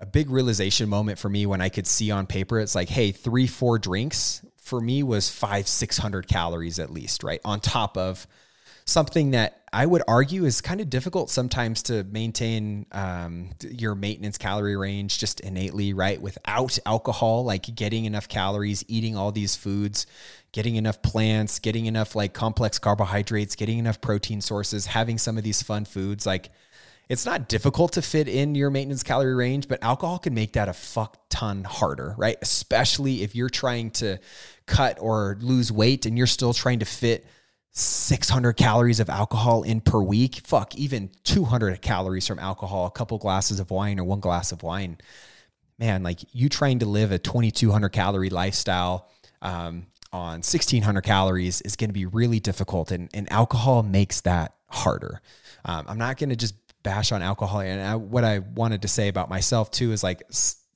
a 0.00 0.06
big 0.06 0.30
realization 0.30 0.88
moment 0.88 1.18
for 1.18 1.28
me 1.28 1.44
when 1.44 1.60
I 1.60 1.70
could 1.70 1.86
see 1.86 2.12
on 2.12 2.26
paper. 2.26 2.60
It's 2.60 2.76
like, 2.76 2.88
hey, 2.88 3.10
three, 3.10 3.48
four 3.48 3.80
drinks 3.80 4.44
for 4.56 4.80
me 4.80 5.02
was 5.02 5.28
five, 5.28 5.66
six 5.66 5.98
hundred 5.98 6.28
calories 6.28 6.78
at 6.78 6.90
least, 6.90 7.24
right? 7.24 7.40
On 7.44 7.58
top 7.58 7.96
of 7.96 8.26
something 8.88 9.32
that 9.32 9.64
I 9.70 9.84
would 9.84 10.02
argue 10.08 10.46
is 10.46 10.62
kind 10.62 10.80
of 10.80 10.88
difficult 10.88 11.28
sometimes 11.28 11.82
to 11.84 12.04
maintain 12.04 12.86
um, 12.90 13.50
your 13.60 13.94
maintenance 13.94 14.38
calorie 14.38 14.76
range 14.76 15.18
just 15.18 15.40
innately, 15.40 15.92
right? 15.92 16.20
Without 16.20 16.78
alcohol, 16.86 17.44
like 17.44 17.74
getting 17.74 18.06
enough 18.06 18.28
calories, 18.28 18.82
eating 18.88 19.14
all 19.14 19.30
these 19.30 19.54
foods, 19.54 20.06
getting 20.52 20.76
enough 20.76 21.02
plants, 21.02 21.58
getting 21.58 21.84
enough 21.84 22.16
like 22.16 22.32
complex 22.32 22.78
carbohydrates, 22.78 23.56
getting 23.56 23.78
enough 23.78 24.00
protein 24.00 24.40
sources, 24.40 24.86
having 24.86 25.18
some 25.18 25.36
of 25.36 25.44
these 25.44 25.62
fun 25.62 25.84
foods. 25.84 26.24
Like 26.24 26.48
it's 27.10 27.26
not 27.26 27.46
difficult 27.46 27.92
to 27.92 28.02
fit 28.02 28.26
in 28.26 28.54
your 28.54 28.70
maintenance 28.70 29.02
calorie 29.02 29.34
range, 29.34 29.68
but 29.68 29.82
alcohol 29.82 30.18
can 30.18 30.32
make 30.32 30.54
that 30.54 30.70
a 30.70 30.72
fuck 30.72 31.18
ton 31.28 31.62
harder, 31.64 32.14
right? 32.16 32.38
Especially 32.40 33.22
if 33.22 33.34
you're 33.34 33.50
trying 33.50 33.90
to 33.90 34.18
cut 34.64 34.96
or 34.98 35.36
lose 35.42 35.70
weight 35.70 36.06
and 36.06 36.16
you're 36.16 36.26
still 36.26 36.54
trying 36.54 36.78
to 36.78 36.86
fit 36.86 37.26
600 37.72 38.54
calories 38.54 39.00
of 39.00 39.08
alcohol 39.08 39.62
in 39.62 39.80
per 39.80 40.00
week. 40.00 40.40
Fuck, 40.44 40.74
even 40.74 41.10
200 41.24 41.80
calories 41.80 42.26
from 42.26 42.38
alcohol, 42.38 42.86
a 42.86 42.90
couple 42.90 43.18
glasses 43.18 43.60
of 43.60 43.70
wine 43.70 44.00
or 44.00 44.04
one 44.04 44.20
glass 44.20 44.52
of 44.52 44.62
wine. 44.62 44.98
Man, 45.78 46.02
like 46.02 46.20
you 46.32 46.48
trying 46.48 46.80
to 46.80 46.86
live 46.86 47.12
a 47.12 47.18
2200 47.18 47.90
calorie 47.90 48.30
lifestyle 48.30 49.08
um, 49.42 49.86
on 50.12 50.38
1600 50.38 51.02
calories 51.02 51.60
is 51.60 51.76
going 51.76 51.90
to 51.90 51.94
be 51.94 52.06
really 52.06 52.40
difficult. 52.40 52.90
And, 52.90 53.08
and 53.14 53.30
alcohol 53.32 53.82
makes 53.82 54.22
that 54.22 54.54
harder. 54.66 55.20
Um, 55.64 55.84
I'm 55.88 55.98
not 55.98 56.16
going 56.16 56.30
to 56.30 56.36
just 56.36 56.54
bash 56.82 57.12
on 57.12 57.22
alcohol. 57.22 57.60
And 57.60 57.80
I, 57.80 57.94
what 57.94 58.24
I 58.24 58.40
wanted 58.40 58.82
to 58.82 58.88
say 58.88 59.08
about 59.08 59.28
myself 59.28 59.70
too 59.70 59.92
is 59.92 60.02
like, 60.02 60.22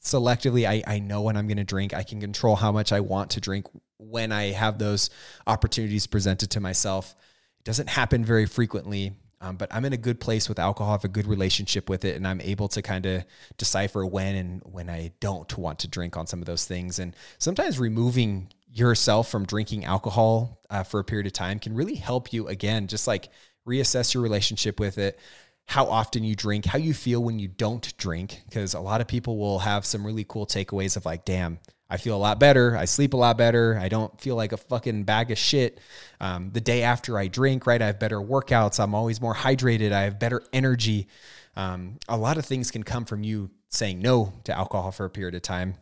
selectively 0.03 0.69
I, 0.69 0.83
I 0.95 0.99
know 0.99 1.23
when 1.23 1.37
i'm 1.37 1.47
going 1.47 1.59
to 1.59 1.65
drink 1.65 1.95
i 1.95 2.03
can 2.03 2.21
control 2.21 2.57
how 2.57 2.73
much 2.73 2.93
i 2.93 2.99
want 2.99 3.31
to 3.31 3.41
drink 3.41 3.67
when 4.03 4.33
I 4.33 4.53
have 4.53 4.79
those 4.79 5.11
opportunities 5.47 6.07
presented 6.07 6.51
to 6.51 6.61
myself. 6.61 7.15
It 7.59 7.65
doesn't 7.65 7.89
happen 7.89 8.25
very 8.25 8.47
frequently, 8.47 9.13
um, 9.41 9.57
but 9.57 9.73
I'm 9.73 9.85
in 9.85 9.93
a 9.93 9.99
good 9.99 10.21
place 10.21 10.49
with 10.49 10.59
alcohol, 10.59 10.91
I 10.91 10.95
have 10.95 11.05
a 11.05 11.09
good 11.09 11.27
relationship 11.27 11.89
with 11.89 12.05
it, 12.05 12.17
and 12.17 12.27
I'm 12.27 12.41
able 12.41 12.69
to 12.69 12.83
kind 12.83 13.07
of 13.07 13.25
decipher 13.57 14.05
when 14.07 14.35
and 14.37 14.63
when 14.65 14.89
I 14.91 15.13
don't 15.21 15.57
want 15.57 15.79
to 15.81 15.89
drink 15.89 16.17
on 16.17 16.27
some 16.27 16.41
of 16.41 16.47
those 16.47 16.65
things. 16.65 16.99
And 16.99 17.15
sometimes 17.39 17.79
removing 17.79 18.53
yourself 18.73 19.31
from 19.31 19.45
drinking 19.45 19.85
alcohol 19.85 20.61
uh, 20.71 20.83
for 20.83 21.01
a 21.01 21.05
period 21.05 21.27
of 21.27 21.33
time 21.33 21.59
can 21.59 21.75
really 21.75 21.97
help 21.97 22.33
you 22.33 22.49
again, 22.49 22.87
just 22.87 23.07
like 23.07 23.29
reassess 23.67 24.15
your 24.15 24.23
relationship 24.23 24.81
with 24.81 24.99
it 24.99 25.19
how 25.67 25.87
often 25.87 26.25
you 26.25 26.35
drink, 26.35 26.67
how 26.67 26.79
you 26.79 26.93
feel 26.95 27.23
when 27.23 27.39
you 27.39 27.49
don't 27.49 27.97
drink, 27.97 28.43
because 28.49 28.75
a 28.75 28.81
lot 28.81 29.01
of 29.01 29.07
people 29.07 29.39
will 29.39 29.61
have 29.61 29.85
some 29.87 30.05
really 30.05 30.25
cool 30.25 30.47
takeaways 30.47 30.97
of 30.97 31.07
like, 31.07 31.25
damn, 31.25 31.59
I 31.93 31.99
feel 31.99 32.17
a 32.17 32.19
lot 32.19 32.41
better. 32.41 32.75
I 32.75 32.87
sleep 32.87 33.13
a 33.13 33.19
lot 33.19 33.37
better. 33.37 33.79
I 33.79 33.91
don't 33.91 34.19
feel 34.19 34.35
like 34.35 34.53
a 34.53 34.57
fucking 34.57 35.05
bag 35.05 35.31
of 35.31 35.37
shit. 35.37 35.79
Um, 36.23 36.49
the 36.51 36.61
day 36.63 36.85
after 36.85 37.19
I 37.19 37.29
drink, 37.29 37.67
right? 37.67 37.83
I 37.83 37.89
have 37.89 38.01
better 38.01 38.19
workouts. 38.19 38.83
I'm 38.83 38.95
always 38.95 39.21
more 39.21 39.35
hydrated. 39.35 39.93
I 39.93 40.05
have 40.05 40.19
better 40.19 40.43
energy. 40.55 41.07
Um, 41.55 41.99
a 42.09 42.17
lot 42.17 42.39
of 42.39 42.47
things 42.47 42.71
can 42.71 42.83
come 42.83 43.05
from 43.05 43.25
you 43.25 43.51
saying 43.69 44.01
no 44.01 44.33
to 44.45 44.57
alcohol 44.57 44.91
for 44.91 45.05
a 45.05 45.11
period 45.11 45.35
of 45.35 45.43
time, 45.43 45.75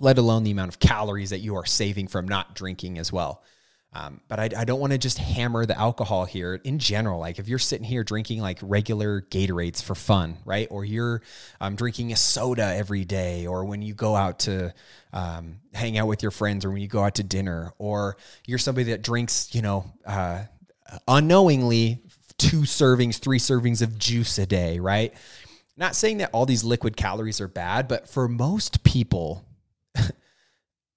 let 0.00 0.18
alone 0.18 0.42
the 0.42 0.50
amount 0.50 0.70
of 0.70 0.80
calories 0.80 1.30
that 1.30 1.38
you 1.38 1.54
are 1.54 1.64
saving 1.64 2.08
from 2.08 2.26
not 2.26 2.56
drinking 2.56 2.98
as 2.98 3.12
well. 3.12 3.44
Um, 3.96 4.20
but 4.28 4.38
I, 4.38 4.50
I 4.58 4.64
don't 4.64 4.78
want 4.78 4.92
to 4.92 4.98
just 4.98 5.16
hammer 5.16 5.64
the 5.64 5.78
alcohol 5.78 6.26
here 6.26 6.54
in 6.54 6.78
general. 6.78 7.18
Like 7.18 7.38
if 7.38 7.48
you're 7.48 7.58
sitting 7.58 7.86
here 7.86 8.04
drinking 8.04 8.42
like 8.42 8.58
regular 8.60 9.22
Gatorades 9.22 9.82
for 9.82 9.94
fun, 9.94 10.36
right? 10.44 10.68
Or 10.70 10.84
you're 10.84 11.22
um, 11.62 11.76
drinking 11.76 12.12
a 12.12 12.16
soda 12.16 12.74
every 12.76 13.06
day, 13.06 13.46
or 13.46 13.64
when 13.64 13.80
you 13.80 13.94
go 13.94 14.14
out 14.14 14.40
to 14.40 14.74
um, 15.14 15.60
hang 15.72 15.96
out 15.96 16.08
with 16.08 16.22
your 16.22 16.30
friends, 16.30 16.64
or 16.64 16.70
when 16.70 16.82
you 16.82 16.88
go 16.88 17.02
out 17.02 17.14
to 17.14 17.22
dinner, 17.22 17.72
or 17.78 18.18
you're 18.46 18.58
somebody 18.58 18.90
that 18.90 19.02
drinks, 19.02 19.54
you 19.54 19.62
know, 19.62 19.90
uh, 20.04 20.42
unknowingly 21.08 22.02
two 22.36 22.62
servings, 22.62 23.16
three 23.18 23.38
servings 23.38 23.80
of 23.80 23.98
juice 23.98 24.36
a 24.36 24.44
day, 24.44 24.78
right? 24.78 25.14
Not 25.78 25.96
saying 25.96 26.18
that 26.18 26.30
all 26.34 26.44
these 26.44 26.64
liquid 26.64 26.98
calories 26.98 27.40
are 27.40 27.48
bad, 27.48 27.88
but 27.88 28.08
for 28.08 28.28
most 28.28 28.84
people, 28.84 29.46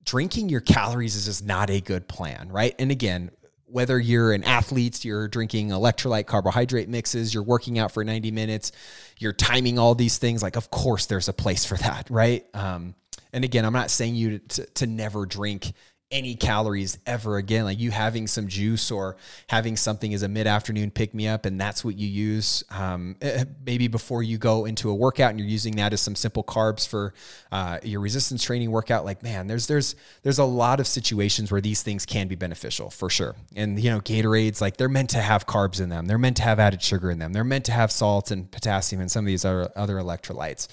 drinking 0.09 0.49
your 0.49 0.61
calories 0.61 1.15
is 1.15 1.25
just 1.25 1.45
not 1.45 1.69
a 1.69 1.79
good 1.79 2.07
plan, 2.07 2.49
right? 2.51 2.73
And 2.79 2.89
again, 2.89 3.29
whether 3.67 3.99
you're 3.99 4.33
an 4.33 4.43
athlete, 4.43 5.05
you're 5.05 5.27
drinking 5.27 5.69
electrolyte 5.69 6.25
carbohydrate 6.25 6.89
mixes, 6.89 7.31
you're 7.31 7.43
working 7.43 7.77
out 7.77 7.91
for 7.91 8.03
90 8.03 8.31
minutes, 8.31 8.71
you're 9.19 9.33
timing 9.33 9.77
all 9.77 9.93
these 9.93 10.17
things, 10.17 10.41
like, 10.41 10.55
of 10.55 10.71
course, 10.71 11.05
there's 11.05 11.27
a 11.27 11.33
place 11.33 11.63
for 11.63 11.77
that, 11.77 12.09
right? 12.09 12.43
Um, 12.55 12.95
and 13.31 13.43
again, 13.43 13.65
I'm 13.65 13.73
not 13.73 13.91
saying 13.91 14.15
you 14.15 14.39
to, 14.39 14.65
to 14.65 14.87
never 14.87 15.27
drink 15.27 15.73
any 16.11 16.33
calories 16.35 16.97
ever 17.05 17.37
again. 17.37 17.65
Like 17.65 17.79
you 17.79 17.91
having 17.91 18.25
some 18.25 18.47
juice 18.47 18.89
or 18.89 19.15
having 19.47 19.75
something 19.77 20.13
as 20.13 20.23
a 20.23 20.27
mid 20.27 20.47
afternoon 20.47 20.91
pick 20.91 21.13
me 21.13 21.27
up, 21.27 21.45
and 21.45 21.59
that's 21.59 21.85
what 21.85 21.97
you 21.97 22.07
use. 22.07 22.63
Um, 22.71 23.15
eh, 23.21 23.45
maybe 23.65 23.87
before 23.87 24.23
you 24.23 24.37
go 24.37 24.65
into 24.65 24.89
a 24.89 24.95
workout, 24.95 25.31
and 25.31 25.39
you're 25.39 25.47
using 25.47 25.75
that 25.75 25.93
as 25.93 26.01
some 26.01 26.15
simple 26.15 26.43
carbs 26.43 26.87
for 26.87 27.13
uh, 27.51 27.79
your 27.83 28.01
resistance 28.01 28.43
training 28.43 28.71
workout. 28.71 29.05
Like 29.05 29.21
man, 29.21 29.47
there's 29.47 29.67
there's 29.67 29.95
there's 30.23 30.39
a 30.39 30.45
lot 30.45 30.79
of 30.79 30.87
situations 30.87 31.51
where 31.51 31.61
these 31.61 31.83
things 31.83 32.05
can 32.05 32.27
be 32.27 32.35
beneficial 32.35 32.89
for 32.89 33.09
sure. 33.09 33.35
And 33.55 33.79
you 33.79 33.91
know, 33.91 33.99
Gatorades 33.99 34.61
like 34.61 34.77
they're 34.77 34.89
meant 34.89 35.11
to 35.11 35.21
have 35.21 35.45
carbs 35.45 35.79
in 35.79 35.89
them. 35.89 36.07
They're 36.07 36.17
meant 36.17 36.37
to 36.37 36.43
have 36.43 36.59
added 36.59 36.81
sugar 36.81 37.11
in 37.11 37.19
them. 37.19 37.33
They're 37.33 37.43
meant 37.43 37.65
to 37.65 37.71
have 37.71 37.91
salt 37.91 38.31
and 38.31 38.49
potassium 38.49 39.01
and 39.01 39.11
some 39.11 39.25
of 39.25 39.27
these 39.27 39.45
other 39.45 39.71
other 39.75 39.95
electrolytes. 39.97 40.67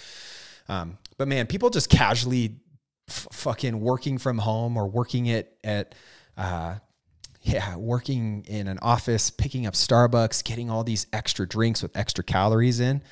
Um, 0.69 0.99
but 1.19 1.29
man, 1.29 1.47
people 1.47 1.71
just 1.71 1.89
casually 1.89 2.57
f- 3.09 3.29
fucking 3.33 3.81
working 3.81 4.19
from 4.19 4.39
home 4.39 4.77
or 4.77 4.87
working 4.87 5.27
it 5.27 5.59
at, 5.65 5.95
uh, 6.37 6.77
yeah, 7.43 7.77
working 7.77 8.45
in 8.49 8.67
an 8.67 8.79
office, 8.83 9.31
picking 9.31 9.67
up 9.67 9.75
Starbucks, 9.75 10.43
getting 10.43 10.69
all 10.69 10.83
these 10.83 11.07
extra 11.13 11.47
drinks 11.47 11.83
with 11.83 11.97
extra 11.97 12.25
calories 12.25 12.81
in. 12.81 13.03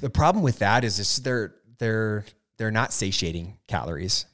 The 0.00 0.10
problem 0.10 0.44
with 0.44 0.60
that 0.60 0.84
is 0.84 0.96
just 0.96 1.24
they're 1.24 1.54
they're 1.78 2.24
they're 2.56 2.70
not 2.70 2.92
satiating 2.92 3.58
calories. 3.66 4.26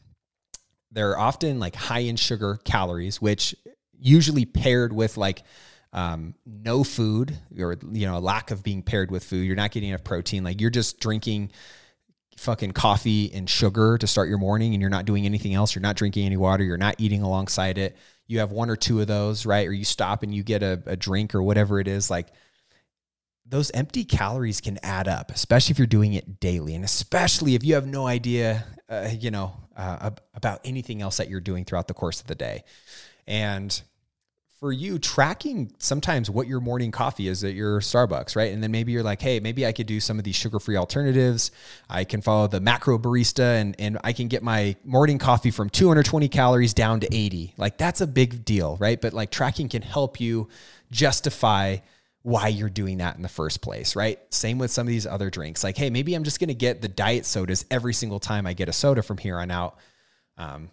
They're 0.93 1.19
often 1.19 1.59
like 1.59 1.75
high 1.75 2.01
in 2.01 2.17
sugar 2.17 2.59
calories, 2.65 3.21
which 3.21 3.55
usually 3.99 4.45
paired 4.45 4.93
with 4.93 5.17
like 5.17 5.43
um, 5.93 6.35
no 6.45 6.85
food 6.85 7.37
or 7.59 7.77
you 7.91 8.07
know 8.07 8.19
a 8.19 8.21
lack 8.21 8.51
of 8.51 8.63
being 8.63 8.83
paired 8.83 9.11
with 9.11 9.25
food. 9.25 9.45
You're 9.45 9.57
not 9.57 9.71
getting 9.71 9.89
enough 9.91 10.05
protein. 10.05 10.45
Like 10.45 10.61
you're 10.61 10.71
just 10.71 11.01
drinking 11.01 11.53
fucking 12.41 12.73
coffee 12.73 13.31
and 13.35 13.49
sugar 13.51 13.99
to 13.99 14.07
start 14.07 14.27
your 14.29 14.39
morning 14.39 14.73
and 14.73 14.81
you're 14.81 14.89
not 14.89 15.05
doing 15.05 15.27
anything 15.27 15.53
else, 15.53 15.75
you're 15.75 15.83
not 15.83 15.95
drinking 15.95 16.25
any 16.25 16.39
water, 16.39 16.65
you're 16.65 16.79
not 16.79 16.95
eating 16.97 17.23
alongside 17.23 17.77
it, 17.77 17.97
you 18.27 18.39
have 18.39 18.51
one 18.51 18.71
or 18.71 18.77
two 18.77 18.99
of 18.99 19.07
those, 19.07 19.45
right? 19.45 19.69
Or 19.69 19.73
you 19.73 19.85
stop 19.85 20.23
and 20.23 20.35
you 20.35 20.43
get 20.43 20.63
a, 20.63 20.83
a 20.87 20.97
drink 20.97 21.35
or 21.35 21.43
whatever 21.43 21.79
it 21.81 21.87
is, 21.87 22.09
like 22.09 22.29
those 23.45 23.71
empty 23.73 24.05
calories 24.05 24.61
can 24.63 24.79
add 24.83 25.07
up, 25.07 25.31
especially 25.31 25.73
if 25.73 25.79
you're 25.79 25.87
doing 25.87 26.15
it 26.15 26.41
daily, 26.41 26.75
and 26.75 26.85
especially 26.85 27.55
if 27.55 27.63
you 27.63 27.75
have 27.75 27.87
no 27.87 28.07
idea, 28.07 28.65
uh, 28.89 29.11
you 29.13 29.31
know, 29.31 29.55
uh, 29.77 30.11
about 30.35 30.61
anything 30.65 31.03
else 31.03 31.19
that 31.19 31.29
you're 31.29 31.41
doing 31.41 31.67
throughout 31.67 31.89
the 31.89 31.95
course 31.95 32.21
of 32.21 32.27
the 32.27 32.35
day. 32.35 32.65
And 33.27 33.83
for 34.61 34.73
you 34.73 34.99
tracking 34.99 35.73
sometimes 35.79 36.29
what 36.29 36.47
your 36.47 36.61
morning 36.61 36.91
coffee 36.91 37.29
is 37.29 37.43
at 37.43 37.55
your 37.55 37.81
Starbucks, 37.81 38.37
right? 38.37 38.53
And 38.53 38.63
then 38.63 38.71
maybe 38.71 38.93
you're 38.93 39.03
like, 39.03 39.23
hey, 39.23 39.41
maybe 39.41 39.67
I 39.67 39.73
could 39.73 39.87
do 39.87 40.01
some 40.01 40.19
of 40.19 40.25
these 40.25 40.37
sugar-free 40.37 40.77
alternatives. 40.77 41.51
I 41.89 42.05
can 42.05 42.21
follow 42.21 42.47
the 42.47 42.61
macro 42.61 42.99
barista 42.99 43.59
and 43.59 43.75
and 43.79 43.97
I 44.05 44.13
can 44.13 44.29
get 44.29 44.43
my 44.43 44.77
morning 44.85 45.19
coffee 45.19 45.51
from 45.51 45.71
220 45.71 46.29
calories 46.29 46.75
down 46.75 47.01
to 47.01 47.09
80. 47.11 47.55
Like 47.57 47.79
that's 47.79 48.03
a 48.03 48.07
big 48.07 48.45
deal, 48.45 48.77
right? 48.79 49.01
But 49.01 49.15
like 49.15 49.31
tracking 49.31 49.71
can 49.71 49.81
help 49.81 50.21
you 50.21 50.49
justify 50.91 51.79
why 52.23 52.49
you're 52.49 52.69
doing 52.69 52.99
that 52.99 53.17
in 53.17 53.23
the 53.23 53.31
first 53.31 53.63
place, 53.63 53.97
right? 53.97 54.19
Same 54.29 54.59
with 54.59 54.71
some 54.71 54.87
of 54.87 54.91
these 54.91 55.07
other 55.07 55.31
drinks. 55.31 55.65
Like, 55.65 55.79
hey, 55.79 55.89
maybe 55.89 56.13
I'm 56.13 56.23
just 56.25 56.39
to 56.39 56.55
get 56.55 56.83
the 56.83 56.89
diet 56.89 57.25
sodas 57.25 57.65
every 57.71 57.95
single 57.95 58.21
time 58.21 58.47
I 58.47 58.53
get 58.53 58.69
a 58.69 58.75
soda 58.75 59.03
from 59.03 59.17
here 59.17 59.39
on 59.39 59.51
out. 59.51 59.79
Um, 60.37 60.71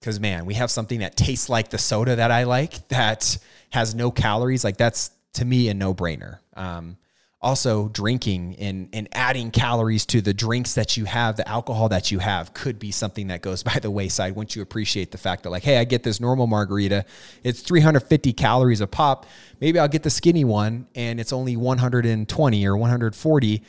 Because, 0.00 0.18
man, 0.18 0.46
we 0.46 0.54
have 0.54 0.70
something 0.70 1.00
that 1.00 1.16
tastes 1.16 1.48
like 1.48 1.68
the 1.68 1.78
soda 1.78 2.16
that 2.16 2.30
I 2.30 2.44
like 2.44 2.88
that 2.88 3.38
has 3.70 3.94
no 3.94 4.10
calories. 4.10 4.64
Like, 4.64 4.78
that's 4.78 5.10
to 5.34 5.44
me 5.44 5.68
a 5.68 5.74
no 5.74 5.94
brainer. 5.94 6.38
Um, 6.54 6.96
also 7.42 7.88
drinking 7.88 8.54
and, 8.58 8.88
and 8.92 9.08
adding 9.12 9.50
calories 9.50 10.04
to 10.04 10.20
the 10.20 10.34
drinks 10.34 10.74
that 10.74 10.96
you 10.96 11.06
have 11.06 11.36
the 11.36 11.48
alcohol 11.48 11.88
that 11.88 12.10
you 12.10 12.18
have 12.18 12.52
could 12.52 12.78
be 12.78 12.90
something 12.90 13.28
that 13.28 13.40
goes 13.40 13.62
by 13.70 13.78
the 13.80 13.90
wayside 13.90 14.34
once 14.34 14.54
you 14.54 14.62
appreciate 14.62 15.10
the 15.10 15.18
fact 15.18 15.42
that 15.42 15.50
like 15.50 15.62
hey 15.62 15.78
i 15.78 15.84
get 15.84 16.02
this 16.02 16.20
normal 16.20 16.46
margarita 16.46 17.04
it's 17.42 17.62
350 17.62 18.32
calories 18.34 18.80
a 18.80 18.86
pop 18.86 19.26
maybe 19.60 19.78
i'll 19.78 19.88
get 19.88 20.02
the 20.02 20.10
skinny 20.10 20.44
one 20.44 20.86
and 20.94 21.18
it's 21.18 21.32
only 21.32 21.56
120 21.56 22.66
or 22.66 22.76
140 22.76 23.62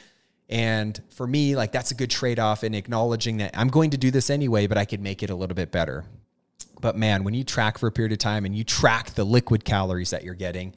and 0.49 1.01
for 1.09 1.25
me 1.25 1.55
like 1.55 1.71
that's 1.71 1.91
a 1.91 1.95
good 1.95 2.09
trade-off 2.09 2.65
in 2.65 2.73
acknowledging 2.73 3.37
that 3.37 3.51
i'm 3.57 3.69
going 3.69 3.89
to 3.89 3.97
do 3.97 4.11
this 4.11 4.29
anyway 4.29 4.67
but 4.67 4.77
i 4.77 4.83
could 4.83 5.01
make 5.01 5.23
it 5.23 5.29
a 5.29 5.35
little 5.35 5.55
bit 5.55 5.71
better 5.71 6.03
but 6.79 6.95
man 6.95 7.23
when 7.23 7.33
you 7.33 7.43
track 7.43 7.77
for 7.77 7.87
a 7.87 7.91
period 7.91 8.11
of 8.11 8.17
time 8.17 8.45
and 8.45 8.55
you 8.55 8.63
track 8.63 9.11
the 9.11 9.23
liquid 9.23 9.63
calories 9.63 10.09
that 10.09 10.23
you're 10.23 10.33
getting 10.33 10.73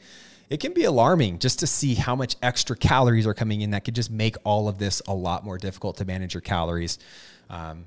it 0.50 0.60
can 0.60 0.72
be 0.72 0.84
alarming 0.84 1.38
just 1.38 1.60
to 1.60 1.66
see 1.66 1.94
how 1.94 2.14
much 2.14 2.36
extra 2.42 2.76
calories 2.76 3.26
are 3.26 3.34
coming 3.34 3.62
in 3.62 3.70
that 3.70 3.84
could 3.84 3.94
just 3.94 4.10
make 4.10 4.36
all 4.44 4.68
of 4.68 4.78
this 4.78 5.00
a 5.08 5.14
lot 5.14 5.44
more 5.44 5.58
difficult 5.58 5.96
to 5.96 6.04
manage 6.04 6.34
your 6.34 6.42
calories. 6.42 6.98
Um, 7.48 7.86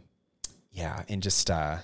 yeah, 0.71 1.03
and 1.07 1.21
just 1.21 1.49
uh, 1.49 1.77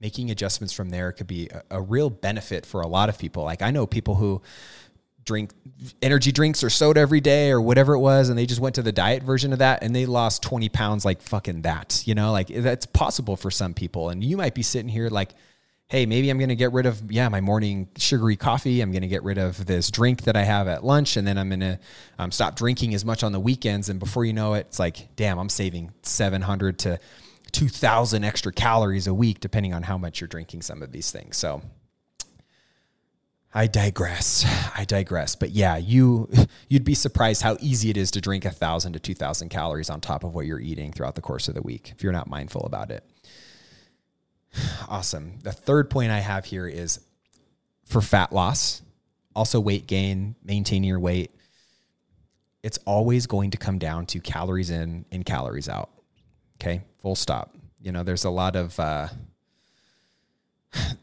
making 0.00 0.30
adjustments 0.30 0.72
from 0.72 0.90
there 0.90 1.12
could 1.12 1.26
be 1.26 1.48
a, 1.48 1.62
a 1.78 1.80
real 1.80 2.10
benefit 2.10 2.66
for 2.66 2.80
a 2.80 2.86
lot 2.86 3.08
of 3.08 3.18
people. 3.18 3.44
Like 3.44 3.62
I 3.62 3.70
know 3.70 3.86
people 3.86 4.14
who 4.14 4.42
drink 5.26 5.52
energy 6.00 6.32
drinks 6.32 6.64
or 6.64 6.70
soda 6.70 7.00
every 7.00 7.20
day 7.20 7.50
or 7.50 7.60
whatever 7.60 7.92
it 7.94 7.98
was 7.98 8.30
and 8.30 8.38
they 8.38 8.46
just 8.46 8.60
went 8.60 8.74
to 8.74 8.82
the 8.82 8.92
diet 8.92 9.22
version 9.22 9.52
of 9.52 9.58
that 9.58 9.82
and 9.82 9.94
they 9.94 10.06
lost 10.06 10.42
20 10.42 10.68
pounds 10.70 11.04
like 11.04 11.20
fucking 11.20 11.62
that 11.62 12.02
you 12.06 12.14
know 12.14 12.32
like 12.32 12.48
that's 12.48 12.86
possible 12.86 13.36
for 13.36 13.50
some 13.50 13.74
people 13.74 14.08
and 14.08 14.24
you 14.24 14.36
might 14.36 14.54
be 14.54 14.62
sitting 14.62 14.88
here 14.88 15.08
like 15.10 15.34
hey, 15.88 16.04
maybe 16.04 16.30
I'm 16.30 16.38
going 16.38 16.48
to 16.48 16.56
get 16.56 16.72
rid 16.72 16.86
of, 16.86 17.10
yeah, 17.12 17.28
my 17.28 17.40
morning 17.40 17.88
sugary 17.96 18.36
coffee. 18.36 18.80
I'm 18.80 18.90
going 18.90 19.02
to 19.02 19.08
get 19.08 19.22
rid 19.22 19.38
of 19.38 19.66
this 19.66 19.90
drink 19.90 20.22
that 20.22 20.36
I 20.36 20.42
have 20.42 20.66
at 20.66 20.84
lunch. 20.84 21.16
And 21.16 21.26
then 21.26 21.38
I'm 21.38 21.48
going 21.48 21.60
to 21.60 21.78
um, 22.18 22.32
stop 22.32 22.56
drinking 22.56 22.94
as 22.94 23.04
much 23.04 23.22
on 23.22 23.32
the 23.32 23.38
weekends. 23.40 23.88
And 23.88 24.00
before 24.00 24.24
you 24.24 24.32
know 24.32 24.54
it, 24.54 24.66
it's 24.68 24.78
like, 24.78 25.14
damn, 25.14 25.38
I'm 25.38 25.48
saving 25.48 25.92
700 26.02 26.78
to 26.80 26.98
2000 27.52 28.24
extra 28.24 28.52
calories 28.52 29.06
a 29.06 29.14
week, 29.14 29.38
depending 29.38 29.72
on 29.72 29.84
how 29.84 29.96
much 29.96 30.20
you're 30.20 30.28
drinking 30.28 30.62
some 30.62 30.82
of 30.82 30.90
these 30.90 31.12
things. 31.12 31.36
So, 31.36 31.62
I 33.56 33.66
digress. 33.68 34.44
I 34.76 34.84
digress. 34.84 35.34
But 35.34 35.52
yeah, 35.52 35.78
you 35.78 36.28
you'd 36.68 36.84
be 36.84 36.94
surprised 36.94 37.40
how 37.40 37.56
easy 37.58 37.88
it 37.88 37.96
is 37.96 38.10
to 38.10 38.20
drink 38.20 38.44
a 38.44 38.50
thousand 38.50 38.92
to 38.92 38.98
two 38.98 39.14
thousand 39.14 39.48
calories 39.48 39.88
on 39.88 40.02
top 40.02 40.24
of 40.24 40.34
what 40.34 40.44
you're 40.44 40.60
eating 40.60 40.92
throughout 40.92 41.14
the 41.14 41.22
course 41.22 41.48
of 41.48 41.54
the 41.54 41.62
week 41.62 41.90
if 41.96 42.02
you're 42.02 42.12
not 42.12 42.28
mindful 42.28 42.66
about 42.66 42.90
it. 42.90 43.02
Awesome. 44.88 45.38
The 45.42 45.52
third 45.52 45.88
point 45.88 46.10
I 46.12 46.18
have 46.18 46.44
here 46.44 46.68
is 46.68 47.00
for 47.86 48.02
fat 48.02 48.30
loss, 48.30 48.82
also 49.34 49.58
weight 49.58 49.86
gain, 49.86 50.36
maintaining 50.44 50.88
your 50.88 51.00
weight. 51.00 51.30
It's 52.62 52.78
always 52.84 53.26
going 53.26 53.52
to 53.52 53.56
come 53.56 53.78
down 53.78 54.04
to 54.06 54.20
calories 54.20 54.68
in 54.68 55.06
and 55.10 55.24
calories 55.24 55.68
out. 55.68 55.90
Okay, 56.60 56.82
full 56.98 57.16
stop. 57.16 57.56
You 57.80 57.92
know, 57.92 58.02
there's 58.02 58.24
a 58.24 58.30
lot 58.30 58.54
of, 58.54 58.78
uh, 58.78 59.08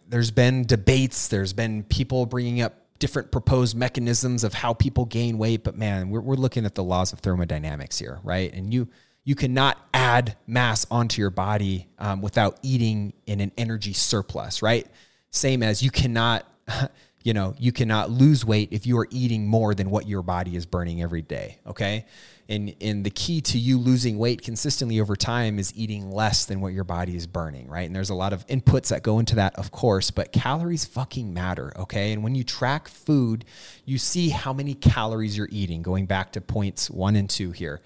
there's 0.09 0.31
been 0.31 0.65
debates, 0.65 1.27
there's 1.27 1.53
been 1.53 1.83
people 1.83 2.25
bringing 2.25 2.61
up 2.61 2.75
different 2.99 3.31
proposed 3.31 3.75
mechanisms 3.75 4.43
of 4.43 4.53
how 4.53 4.73
people 4.73 5.05
gain 5.05 5.37
weight, 5.37 5.63
but 5.63 5.77
man, 5.77 6.09
we're, 6.09 6.21
we're 6.21 6.35
looking 6.35 6.65
at 6.65 6.75
the 6.75 6.83
laws 6.83 7.11
of 7.11 7.19
thermodynamics 7.19 7.99
here, 7.99 8.19
right? 8.23 8.53
And 8.53 8.73
you, 8.73 8.87
you 9.25 9.35
cannot 9.35 9.77
add 9.93 10.37
mass 10.47 10.85
onto 10.89 11.21
your 11.21 11.29
body 11.29 11.87
um, 11.99 12.21
without 12.21 12.59
eating 12.61 13.13
in 13.25 13.39
an 13.39 13.51
energy 13.57 13.93
surplus, 13.93 14.61
right? 14.61 14.87
Same 15.31 15.63
as 15.63 15.81
you 15.83 15.91
cannot, 15.91 16.45
you 17.23 17.33
know, 17.33 17.55
you 17.57 17.71
cannot 17.71 18.09
lose 18.09 18.45
weight 18.45 18.69
if 18.71 18.85
you 18.85 18.97
are 18.99 19.07
eating 19.09 19.47
more 19.47 19.73
than 19.73 19.89
what 19.89 20.07
your 20.07 20.21
body 20.21 20.55
is 20.55 20.65
burning 20.65 21.01
every 21.01 21.21
day. 21.21 21.59
Okay. 21.67 22.05
And, 22.53 22.75
and 22.81 23.03
the 23.03 23.09
key 23.09 23.41
to 23.41 23.57
you 23.57 23.79
losing 23.79 24.19
weight 24.19 24.43
consistently 24.43 24.99
over 24.99 25.15
time 25.15 25.57
is 25.57 25.73
eating 25.75 26.11
less 26.11 26.45
than 26.45 26.61
what 26.61 26.71
your 26.71 26.83
body 26.83 27.15
is 27.15 27.25
burning, 27.25 27.67
right? 27.67 27.87
And 27.87 27.95
there's 27.95 28.11
a 28.11 28.15
lot 28.15 28.31
of 28.31 28.45
inputs 28.45 28.89
that 28.89 29.01
go 29.01 29.17
into 29.17 29.33
that, 29.35 29.55
of 29.55 29.71
course, 29.71 30.11
but 30.11 30.31
calories 30.31 30.85
fucking 30.85 31.33
matter, 31.33 31.73
okay? 31.75 32.13
And 32.13 32.23
when 32.23 32.35
you 32.35 32.43
track 32.43 32.87
food, 32.87 33.43
you 33.85 33.97
see 33.97 34.29
how 34.29 34.53
many 34.53 34.75
calories 34.75 35.35
you're 35.35 35.49
eating, 35.51 35.81
going 35.81 36.05
back 36.05 36.33
to 36.33 36.41
points 36.41 36.91
one 36.91 37.15
and 37.15 37.27
two 37.27 37.51
here. 37.53 37.81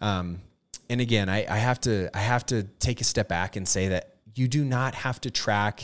Um, 0.00 0.40
and 0.88 1.02
again, 1.02 1.28
I, 1.28 1.44
I 1.46 1.58
have 1.58 1.78
to 1.82 2.08
I 2.16 2.20
have 2.20 2.46
to 2.46 2.62
take 2.62 3.02
a 3.02 3.04
step 3.04 3.28
back 3.28 3.56
and 3.56 3.68
say 3.68 3.88
that 3.88 4.14
you 4.34 4.48
do 4.48 4.64
not 4.64 4.94
have 4.94 5.20
to 5.20 5.30
track 5.30 5.82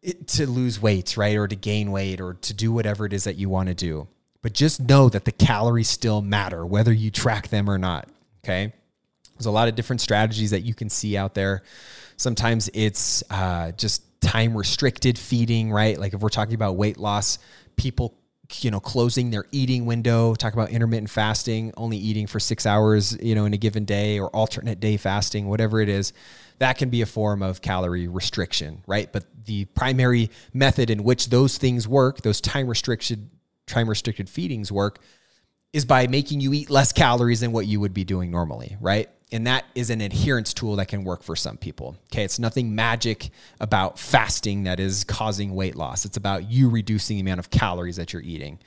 it 0.00 0.26
to 0.28 0.46
lose 0.46 0.80
weight, 0.80 1.18
right? 1.18 1.36
Or 1.36 1.46
to 1.46 1.56
gain 1.56 1.90
weight 1.90 2.18
or 2.18 2.34
to 2.34 2.54
do 2.54 2.72
whatever 2.72 3.04
it 3.04 3.12
is 3.12 3.24
that 3.24 3.36
you 3.36 3.50
want 3.50 3.68
to 3.68 3.74
do. 3.74 4.08
But 4.42 4.54
just 4.54 4.80
know 4.80 5.08
that 5.08 5.24
the 5.24 5.32
calories 5.32 5.88
still 5.88 6.22
matter, 6.22 6.64
whether 6.64 6.92
you 6.92 7.10
track 7.10 7.48
them 7.48 7.68
or 7.68 7.78
not. 7.78 8.08
Okay. 8.42 8.72
There's 9.36 9.46
a 9.46 9.50
lot 9.50 9.68
of 9.68 9.74
different 9.74 10.00
strategies 10.00 10.50
that 10.50 10.60
you 10.60 10.74
can 10.74 10.88
see 10.88 11.16
out 11.16 11.34
there. 11.34 11.62
Sometimes 12.16 12.68
it's 12.74 13.22
uh, 13.30 13.72
just 13.72 14.02
time 14.20 14.56
restricted 14.56 15.18
feeding, 15.18 15.72
right? 15.72 15.98
Like 15.98 16.12
if 16.12 16.20
we're 16.20 16.28
talking 16.28 16.54
about 16.54 16.76
weight 16.76 16.98
loss, 16.98 17.38
people 17.76 18.14
you 18.62 18.70
know 18.70 18.80
closing 18.80 19.30
their 19.30 19.44
eating 19.52 19.86
window 19.86 20.34
talk 20.34 20.52
about 20.52 20.70
intermittent 20.70 21.08
fasting 21.08 21.72
only 21.76 21.96
eating 21.96 22.26
for 22.26 22.40
six 22.40 22.66
hours 22.66 23.16
you 23.22 23.34
know 23.34 23.44
in 23.44 23.54
a 23.54 23.56
given 23.56 23.84
day 23.84 24.18
or 24.18 24.28
alternate 24.30 24.80
day 24.80 24.96
fasting 24.96 25.46
whatever 25.46 25.80
it 25.80 25.88
is 25.88 26.12
that 26.58 26.76
can 26.76 26.90
be 26.90 27.00
a 27.00 27.06
form 27.06 27.42
of 27.42 27.62
calorie 27.62 28.08
restriction 28.08 28.82
right 28.88 29.12
but 29.12 29.24
the 29.44 29.66
primary 29.66 30.30
method 30.52 30.90
in 30.90 31.04
which 31.04 31.30
those 31.30 31.58
things 31.58 31.86
work 31.86 32.22
those 32.22 32.40
time 32.40 32.66
restricted 32.66 33.30
time 33.70 33.88
restricted 33.88 34.28
feedings 34.28 34.70
work 34.70 34.98
is 35.72 35.84
by 35.84 36.06
making 36.06 36.40
you 36.40 36.52
eat 36.52 36.68
less 36.68 36.92
calories 36.92 37.40
than 37.40 37.52
what 37.52 37.66
you 37.66 37.80
would 37.80 37.94
be 37.94 38.04
doing 38.04 38.30
normally 38.30 38.76
right 38.80 39.08
and 39.32 39.46
that 39.46 39.64
is 39.74 39.90
an 39.90 40.00
adherence 40.00 40.52
tool 40.52 40.76
that 40.76 40.88
can 40.88 41.04
work 41.04 41.22
for 41.22 41.36
some 41.36 41.56
people. 41.56 41.96
Okay. 42.12 42.24
It's 42.24 42.38
nothing 42.38 42.74
magic 42.74 43.30
about 43.60 43.98
fasting 43.98 44.64
that 44.64 44.80
is 44.80 45.04
causing 45.04 45.54
weight 45.54 45.76
loss. 45.76 46.04
It's 46.04 46.16
about 46.16 46.50
you 46.50 46.68
reducing 46.68 47.16
the 47.16 47.20
amount 47.20 47.38
of 47.38 47.50
calories 47.50 47.96
that 47.96 48.12
you're 48.12 48.22
eating. 48.22 48.58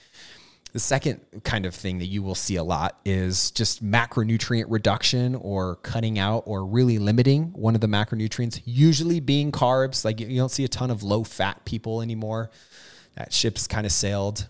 The 0.71 0.79
second 0.79 1.21
kind 1.43 1.67
of 1.67 1.75
thing 1.75 1.99
that 1.99 2.07
you 2.07 2.23
will 2.23 2.33
see 2.33 2.55
a 2.55 2.63
lot 2.63 2.99
is 3.05 3.51
just 3.51 3.85
macronutrient 3.85 4.65
reduction 4.69 5.35
or 5.35 5.75
cutting 5.77 6.17
out 6.17 6.43
or 6.47 6.65
really 6.65 6.97
limiting 6.97 7.53
one 7.53 7.75
of 7.75 7.81
the 7.81 7.87
macronutrients, 7.87 8.59
usually 8.65 9.19
being 9.19 9.51
carbs. 9.51 10.03
Like 10.03 10.19
you 10.19 10.35
don't 10.35 10.49
see 10.49 10.63
a 10.63 10.69
ton 10.69 10.89
of 10.89 11.03
low 11.03 11.23
fat 11.23 11.63
people 11.65 12.01
anymore. 12.01 12.49
That 13.15 13.31
ship's 13.31 13.67
kind 13.67 13.85
of 13.85 13.91
sailed 13.91 14.47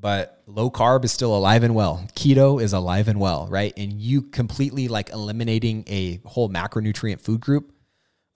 but 0.00 0.42
low 0.46 0.70
carb 0.70 1.04
is 1.04 1.12
still 1.12 1.36
alive 1.36 1.62
and 1.62 1.74
well. 1.74 2.06
Keto 2.14 2.62
is 2.62 2.72
alive 2.72 3.08
and 3.08 3.20
well, 3.20 3.46
right? 3.48 3.72
And 3.76 3.92
you 3.92 4.22
completely 4.22 4.88
like 4.88 5.10
eliminating 5.10 5.84
a 5.86 6.20
whole 6.24 6.48
macronutrient 6.48 7.20
food 7.20 7.40
group, 7.40 7.72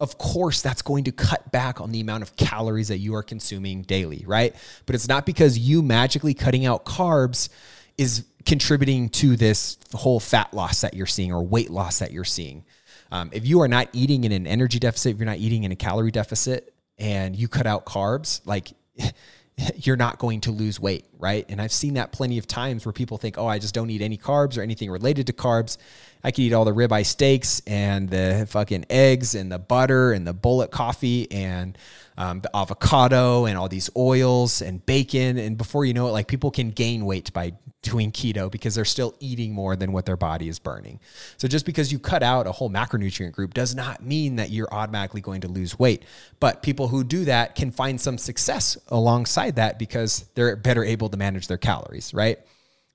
of 0.00 0.18
course, 0.18 0.60
that's 0.60 0.82
going 0.82 1.04
to 1.04 1.12
cut 1.12 1.50
back 1.52 1.80
on 1.80 1.92
the 1.92 2.00
amount 2.00 2.22
of 2.22 2.36
calories 2.36 2.88
that 2.88 2.98
you 2.98 3.14
are 3.14 3.22
consuming 3.22 3.82
daily, 3.82 4.24
right? 4.26 4.54
But 4.86 4.94
it's 4.94 5.08
not 5.08 5.24
because 5.24 5.58
you 5.58 5.82
magically 5.82 6.34
cutting 6.34 6.66
out 6.66 6.84
carbs 6.84 7.48
is 7.96 8.24
contributing 8.44 9.08
to 9.08 9.36
this 9.36 9.78
whole 9.94 10.20
fat 10.20 10.52
loss 10.52 10.80
that 10.82 10.94
you're 10.94 11.06
seeing 11.06 11.32
or 11.32 11.42
weight 11.42 11.70
loss 11.70 12.00
that 12.00 12.12
you're 12.12 12.24
seeing. 12.24 12.64
Um, 13.12 13.30
if 13.32 13.46
you 13.46 13.60
are 13.62 13.68
not 13.68 13.88
eating 13.92 14.24
in 14.24 14.32
an 14.32 14.46
energy 14.46 14.78
deficit, 14.78 15.12
if 15.12 15.18
you're 15.18 15.26
not 15.26 15.38
eating 15.38 15.62
in 15.64 15.72
a 15.72 15.76
calorie 15.76 16.10
deficit, 16.10 16.74
and 16.98 17.34
you 17.34 17.48
cut 17.48 17.66
out 17.66 17.86
carbs, 17.86 18.40
like 18.44 18.72
you're 19.76 19.96
not 19.96 20.18
going 20.18 20.40
to 20.42 20.50
lose 20.50 20.80
weight, 20.80 21.06
right? 21.18 21.46
And 21.48 21.60
I've 21.60 21.72
seen 21.72 21.94
that 21.94 22.12
plenty 22.12 22.38
of 22.38 22.46
times 22.46 22.84
where 22.84 22.92
people 22.92 23.18
think, 23.18 23.38
oh, 23.38 23.46
I 23.46 23.58
just 23.58 23.74
don't 23.74 23.90
eat 23.90 24.02
any 24.02 24.18
carbs 24.18 24.58
or 24.58 24.62
anything 24.62 24.90
related 24.90 25.26
to 25.28 25.32
carbs. 25.32 25.76
I 26.24 26.30
could 26.30 26.40
eat 26.40 26.54
all 26.54 26.64
the 26.64 26.72
ribeye 26.72 27.04
steaks 27.04 27.60
and 27.66 28.08
the 28.08 28.46
fucking 28.48 28.86
eggs 28.88 29.34
and 29.34 29.52
the 29.52 29.58
butter 29.58 30.12
and 30.12 30.26
the 30.26 30.32
bullet 30.32 30.70
coffee 30.70 31.30
and 31.30 31.76
um, 32.16 32.40
the 32.40 32.56
avocado 32.56 33.44
and 33.44 33.58
all 33.58 33.68
these 33.68 33.90
oils 33.94 34.62
and 34.62 34.84
bacon. 34.86 35.36
And 35.36 35.58
before 35.58 35.84
you 35.84 35.92
know 35.92 36.08
it, 36.08 36.12
like 36.12 36.26
people 36.26 36.50
can 36.50 36.70
gain 36.70 37.04
weight 37.04 37.30
by 37.34 37.52
doing 37.82 38.10
keto 38.10 38.50
because 38.50 38.74
they're 38.74 38.86
still 38.86 39.14
eating 39.20 39.52
more 39.52 39.76
than 39.76 39.92
what 39.92 40.06
their 40.06 40.16
body 40.16 40.48
is 40.48 40.58
burning. 40.58 40.98
So 41.36 41.46
just 41.46 41.66
because 41.66 41.92
you 41.92 41.98
cut 41.98 42.22
out 42.22 42.46
a 42.46 42.52
whole 42.52 42.70
macronutrient 42.70 43.32
group 43.32 43.52
does 43.52 43.74
not 43.74 44.02
mean 44.02 44.36
that 44.36 44.48
you're 44.48 44.72
automatically 44.72 45.20
going 45.20 45.42
to 45.42 45.48
lose 45.48 45.78
weight. 45.78 46.04
But 46.40 46.62
people 46.62 46.88
who 46.88 47.04
do 47.04 47.26
that 47.26 47.54
can 47.54 47.70
find 47.70 48.00
some 48.00 48.16
success 48.16 48.78
alongside 48.88 49.56
that 49.56 49.78
because 49.78 50.24
they're 50.34 50.56
better 50.56 50.82
able 50.82 51.10
to 51.10 51.18
manage 51.18 51.48
their 51.48 51.58
calories, 51.58 52.14
right? 52.14 52.38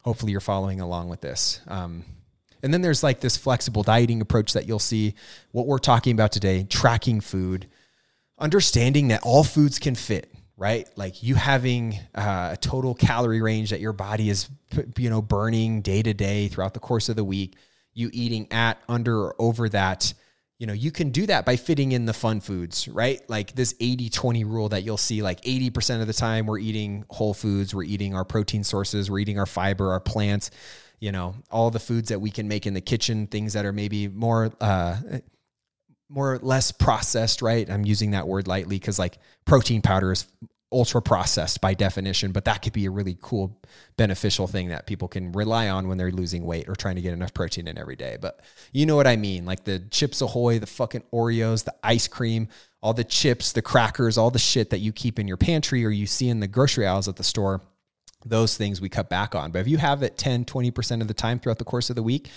Hopefully 0.02 0.32
you're 0.32 0.42
following 0.42 0.82
along 0.82 1.10
with 1.10 1.22
this. 1.22 1.62
Um, 1.68 2.04
and 2.64 2.74
then 2.74 2.82
there's 2.82 3.04
like 3.04 3.20
this 3.20 3.38
flexible 3.38 3.84
dieting 3.84 4.22
approach 4.22 4.54
that 4.54 4.68
you'll 4.68 4.80
see. 4.80 5.16
What 5.52 5.68
we're 5.68 5.80
talking 5.80 6.14
about 6.14 6.32
today, 6.32 6.64
tracking 6.64 7.22
food 7.22 7.68
understanding 8.40 9.10
that 9.10 9.22
all 9.24 9.44
foods 9.44 9.80
can 9.80 9.96
fit 9.96 10.34
right 10.56 10.90
like 10.96 11.22
you 11.22 11.36
having 11.36 12.00
uh, 12.16 12.52
a 12.54 12.58
total 12.58 12.96
calorie 12.96 13.42
range 13.42 13.70
that 13.70 13.82
your 13.82 13.94
body 13.94 14.30
is 14.30 14.50
you 14.98 15.10
know 15.10 15.22
burning 15.22 15.82
day 15.82 16.02
to 16.02 16.14
day 16.14 16.48
throughout 16.48 16.74
the 16.74 16.80
course 16.80 17.10
of 17.10 17.16
the 17.16 17.24
week 17.24 17.56
you 17.94 18.10
eating 18.14 18.48
at 18.52 18.78
under 18.88 19.20
or 19.20 19.36
over 19.40 19.68
that 19.68 20.14
you 20.60 20.68
know, 20.68 20.74
you 20.74 20.92
can 20.92 21.12
do 21.12 21.26
that 21.26 21.46
by 21.46 21.56
fitting 21.56 21.94
in 21.94 22.06
the 22.06 22.14
fun 22.14 22.42
foods, 22.42 22.90
right? 22.90 23.22
Like 23.30 23.56
this 23.56 23.74
80 23.80 24.10
20 24.10 24.44
rule 24.44 24.70
that 24.70 24.84
you'll 24.84 24.98
see 24.98 25.22
like 25.22 25.40
80% 25.42 26.02
of 26.02 26.08
the 26.08 26.14
time 26.14 26.46
we're 26.46 26.60
eating 26.60 27.06
whole 27.10 27.34
foods, 27.34 27.74
we're 27.74 27.84
eating 27.84 28.14
our 28.14 28.26
protein 28.26 28.66
sources, 28.66 29.10
we're 29.10 29.20
eating 29.20 29.40
our 29.40 29.46
fiber, 29.46 29.94
our 29.94 30.02
plants, 30.02 30.52
you 31.00 31.12
know, 31.12 31.36
all 31.50 31.72
the 31.72 31.80
foods 31.80 32.10
that 32.10 32.20
we 32.20 32.32
can 32.32 32.48
make 32.48 32.66
in 32.66 32.74
the 32.74 32.82
kitchen, 32.82 33.28
things 33.28 33.54
that 33.54 33.66
are 33.66 33.74
maybe 33.74 34.08
more, 34.08 34.52
uh, 34.60 34.98
more 36.10 36.34
or 36.34 36.40
less 36.40 36.72
processed, 36.72 37.42
right? 37.42 37.70
I'm 37.70 37.86
using 37.86 38.12
that 38.12 38.28
word 38.28 38.48
lightly 38.48 38.78
because 38.80 39.00
like 39.00 39.18
protein 39.46 39.82
powder 39.82 40.12
is 40.12 40.26
ultra 40.72 41.02
processed 41.02 41.62
by 41.62 41.74
definition, 41.74 42.32
but 42.32 42.46
that 42.46 42.62
could 42.62 42.74
be 42.74 42.86
a 42.86 42.92
really 42.92 43.18
cool, 43.22 43.60
beneficial 43.98 44.48
thing 44.48 44.70
that 44.70 44.86
people 44.86 45.08
can 45.08 45.32
rely 45.32 45.70
on 45.70 45.88
when 45.88 45.98
they're 45.98 46.12
losing 46.12 46.46
weight 46.46 46.70
or 46.70 46.76
trying 46.76 46.96
to 46.96 47.02
get 47.02 47.14
enough 47.14 47.34
protein 47.34 47.68
in 47.68 47.78
every 47.78 47.96
day. 47.96 48.18
But 48.20 48.40
you 48.72 48.86
know 48.86 48.96
what 48.96 49.08
I 49.08 49.16
mean? 49.16 49.46
Like 49.46 49.64
the 49.64 49.80
Chips 49.80 50.22
Ahoy, 50.22 50.60
the 50.60 50.68
fucking 50.68 51.04
Oreos, 51.14 51.64
the 51.64 51.74
ice 51.84 52.08
cream, 52.08 52.50
all 52.82 52.94
the 52.94 53.04
chips, 53.04 53.52
the 53.52 53.62
crackers, 53.62 54.18
all 54.18 54.32
the 54.32 54.40
shit 54.40 54.70
that 54.70 54.80
you 54.80 54.94
keep 54.94 55.20
in 55.20 55.28
your 55.28 55.38
pantry 55.38 55.86
or 55.86 55.90
you 55.90 56.06
see 56.06 56.30
in 56.30 56.40
the 56.40 56.48
grocery 56.48 56.86
aisles 56.86 57.08
at 57.08 57.18
the 57.18 57.24
store. 57.24 57.62
Those 58.26 58.58
things 58.58 58.82
we 58.82 58.90
cut 58.90 59.10
back 59.10 59.34
on. 59.34 59.52
But 59.52 59.60
if 59.60 59.68
you 59.68 59.78
have 59.78 60.04
it 60.04 60.18
10, 60.18 60.46
20% 60.46 61.02
of 61.02 61.08
the 61.08 61.14
time 61.14 61.40
throughout 61.40 61.60
the 61.60 61.66
course 61.66 61.90
of 61.90 61.96
the 61.96 62.04
week, 62.04 62.30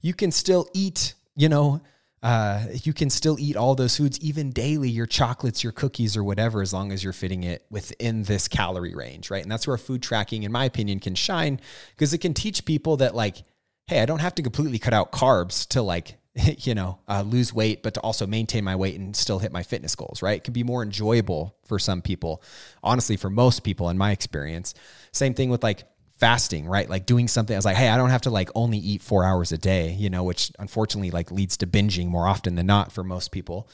you 0.00 0.14
can 0.14 0.32
still 0.32 0.68
eat, 0.74 1.14
you 1.36 1.48
know, 1.48 1.80
uh, 2.22 2.64
you 2.82 2.92
can 2.92 3.10
still 3.10 3.38
eat 3.38 3.56
all 3.56 3.74
those 3.74 3.96
foods 3.96 4.18
even 4.20 4.50
daily 4.50 4.88
your 4.88 5.06
chocolates 5.06 5.62
your 5.62 5.72
cookies 5.72 6.16
or 6.16 6.24
whatever 6.24 6.60
as 6.60 6.72
long 6.72 6.90
as 6.90 7.04
you're 7.04 7.12
fitting 7.12 7.44
it 7.44 7.64
within 7.70 8.24
this 8.24 8.48
calorie 8.48 8.94
range 8.94 9.30
right 9.30 9.42
and 9.42 9.52
that's 9.52 9.68
where 9.68 9.78
food 9.78 10.02
tracking 10.02 10.42
in 10.42 10.50
my 10.50 10.64
opinion 10.64 10.98
can 10.98 11.14
shine 11.14 11.60
because 11.94 12.12
it 12.12 12.18
can 12.18 12.34
teach 12.34 12.64
people 12.64 12.96
that 12.96 13.14
like 13.14 13.44
hey 13.86 14.00
i 14.00 14.04
don't 14.04 14.18
have 14.18 14.34
to 14.34 14.42
completely 14.42 14.80
cut 14.80 14.92
out 14.92 15.12
carbs 15.12 15.66
to 15.68 15.80
like 15.80 16.17
you 16.58 16.74
know 16.74 16.98
uh, 17.08 17.22
lose 17.22 17.52
weight 17.52 17.82
but 17.82 17.94
to 17.94 18.00
also 18.00 18.26
maintain 18.26 18.64
my 18.64 18.76
weight 18.76 18.98
and 18.98 19.14
still 19.16 19.38
hit 19.38 19.52
my 19.52 19.62
fitness 19.62 19.94
goals 19.94 20.22
right 20.22 20.38
it 20.38 20.44
can 20.44 20.52
be 20.52 20.62
more 20.62 20.82
enjoyable 20.82 21.56
for 21.64 21.78
some 21.78 22.02
people 22.02 22.42
honestly 22.82 23.16
for 23.16 23.30
most 23.30 23.60
people 23.60 23.88
in 23.88 23.98
my 23.98 24.12
experience 24.12 24.74
same 25.12 25.34
thing 25.34 25.50
with 25.50 25.62
like 25.62 25.84
fasting, 26.18 26.66
right? 26.66 26.88
Like 26.90 27.06
doing 27.06 27.28
something. 27.28 27.54
I 27.54 27.58
was 27.58 27.64
like, 27.64 27.76
hey, 27.76 27.88
I 27.88 27.96
don't 27.96 28.10
have 28.10 28.22
to 28.22 28.30
like 28.30 28.50
only 28.54 28.78
eat 28.78 29.02
four 29.02 29.24
hours 29.24 29.52
a 29.52 29.58
day, 29.58 29.92
you 29.92 30.10
know, 30.10 30.24
which 30.24 30.52
unfortunately 30.58 31.10
like 31.10 31.30
leads 31.30 31.56
to 31.58 31.66
binging 31.66 32.08
more 32.08 32.26
often 32.26 32.56
than 32.56 32.66
not 32.66 32.92
for 32.92 33.04
most 33.04 33.30
people. 33.30 33.68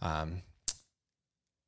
Um, 0.00 0.42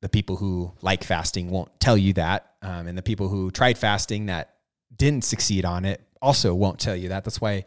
the 0.01 0.09
people 0.09 0.35
who 0.35 0.73
like 0.81 1.03
fasting 1.03 1.49
won't 1.49 1.79
tell 1.79 1.97
you 1.97 2.13
that, 2.13 2.53
um, 2.61 2.87
and 2.87 2.97
the 2.97 3.03
people 3.03 3.29
who 3.29 3.51
tried 3.51 3.77
fasting 3.77 4.25
that 4.25 4.55
didn't 4.95 5.23
succeed 5.23 5.65
on 5.65 5.85
it 5.85 6.01
also 6.21 6.53
won't 6.53 6.79
tell 6.79 6.95
you 6.95 7.09
that. 7.09 7.23
That's 7.23 7.39
why 7.39 7.65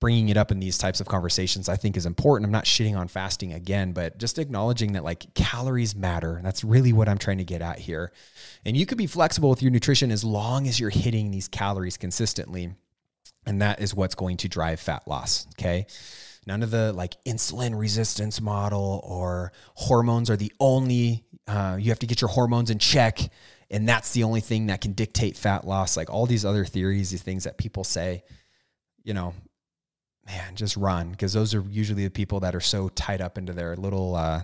bringing 0.00 0.28
it 0.28 0.36
up 0.36 0.52
in 0.52 0.60
these 0.60 0.78
types 0.78 1.00
of 1.00 1.08
conversations 1.08 1.68
I 1.68 1.76
think 1.76 1.96
is 1.96 2.06
important. 2.06 2.46
I'm 2.46 2.52
not 2.52 2.64
shitting 2.64 2.96
on 2.96 3.08
fasting 3.08 3.52
again, 3.52 3.92
but 3.92 4.18
just 4.18 4.38
acknowledging 4.38 4.92
that 4.92 5.04
like 5.04 5.34
calories 5.34 5.96
matter. 5.96 6.40
That's 6.42 6.62
really 6.62 6.92
what 6.92 7.08
I'm 7.08 7.18
trying 7.18 7.38
to 7.38 7.44
get 7.44 7.62
at 7.62 7.80
here. 7.80 8.12
And 8.64 8.76
you 8.76 8.86
could 8.86 8.98
be 8.98 9.06
flexible 9.06 9.50
with 9.50 9.62
your 9.62 9.72
nutrition 9.72 10.10
as 10.12 10.22
long 10.22 10.68
as 10.68 10.78
you're 10.78 10.90
hitting 10.90 11.30
these 11.30 11.48
calories 11.48 11.96
consistently. 11.96 12.74
And 13.44 13.60
that 13.62 13.80
is 13.80 13.94
what's 13.94 14.14
going 14.14 14.36
to 14.38 14.48
drive 14.48 14.78
fat 14.78 15.08
loss. 15.08 15.46
Okay. 15.58 15.86
None 16.46 16.62
of 16.62 16.70
the 16.70 16.92
like 16.92 17.14
insulin 17.24 17.78
resistance 17.78 18.40
model 18.40 19.00
or 19.04 19.52
hormones 19.74 20.30
are 20.30 20.36
the 20.36 20.52
only, 20.60 21.24
uh, 21.46 21.76
you 21.78 21.90
have 21.90 21.98
to 21.98 22.06
get 22.06 22.20
your 22.20 22.28
hormones 22.28 22.70
in 22.70 22.78
check. 22.78 23.18
And 23.70 23.86
that's 23.88 24.12
the 24.12 24.22
only 24.22 24.40
thing 24.40 24.66
that 24.66 24.80
can 24.80 24.92
dictate 24.92 25.36
fat 25.36 25.66
loss. 25.66 25.96
Like 25.96 26.08
all 26.08 26.24
these 26.24 26.44
other 26.44 26.64
theories, 26.64 27.10
these 27.10 27.22
things 27.22 27.44
that 27.44 27.58
people 27.58 27.84
say, 27.84 28.22
you 29.02 29.12
know, 29.12 29.34
man, 30.28 30.54
just 30.54 30.76
run 30.76 31.10
because 31.10 31.32
those 31.32 31.54
are 31.54 31.64
usually 31.68 32.04
the 32.04 32.10
people 32.10 32.40
that 32.40 32.54
are 32.54 32.60
so 32.60 32.90
tied 32.90 33.20
up 33.20 33.38
into 33.38 33.52
their 33.52 33.74
little 33.76 34.14
uh, 34.14 34.42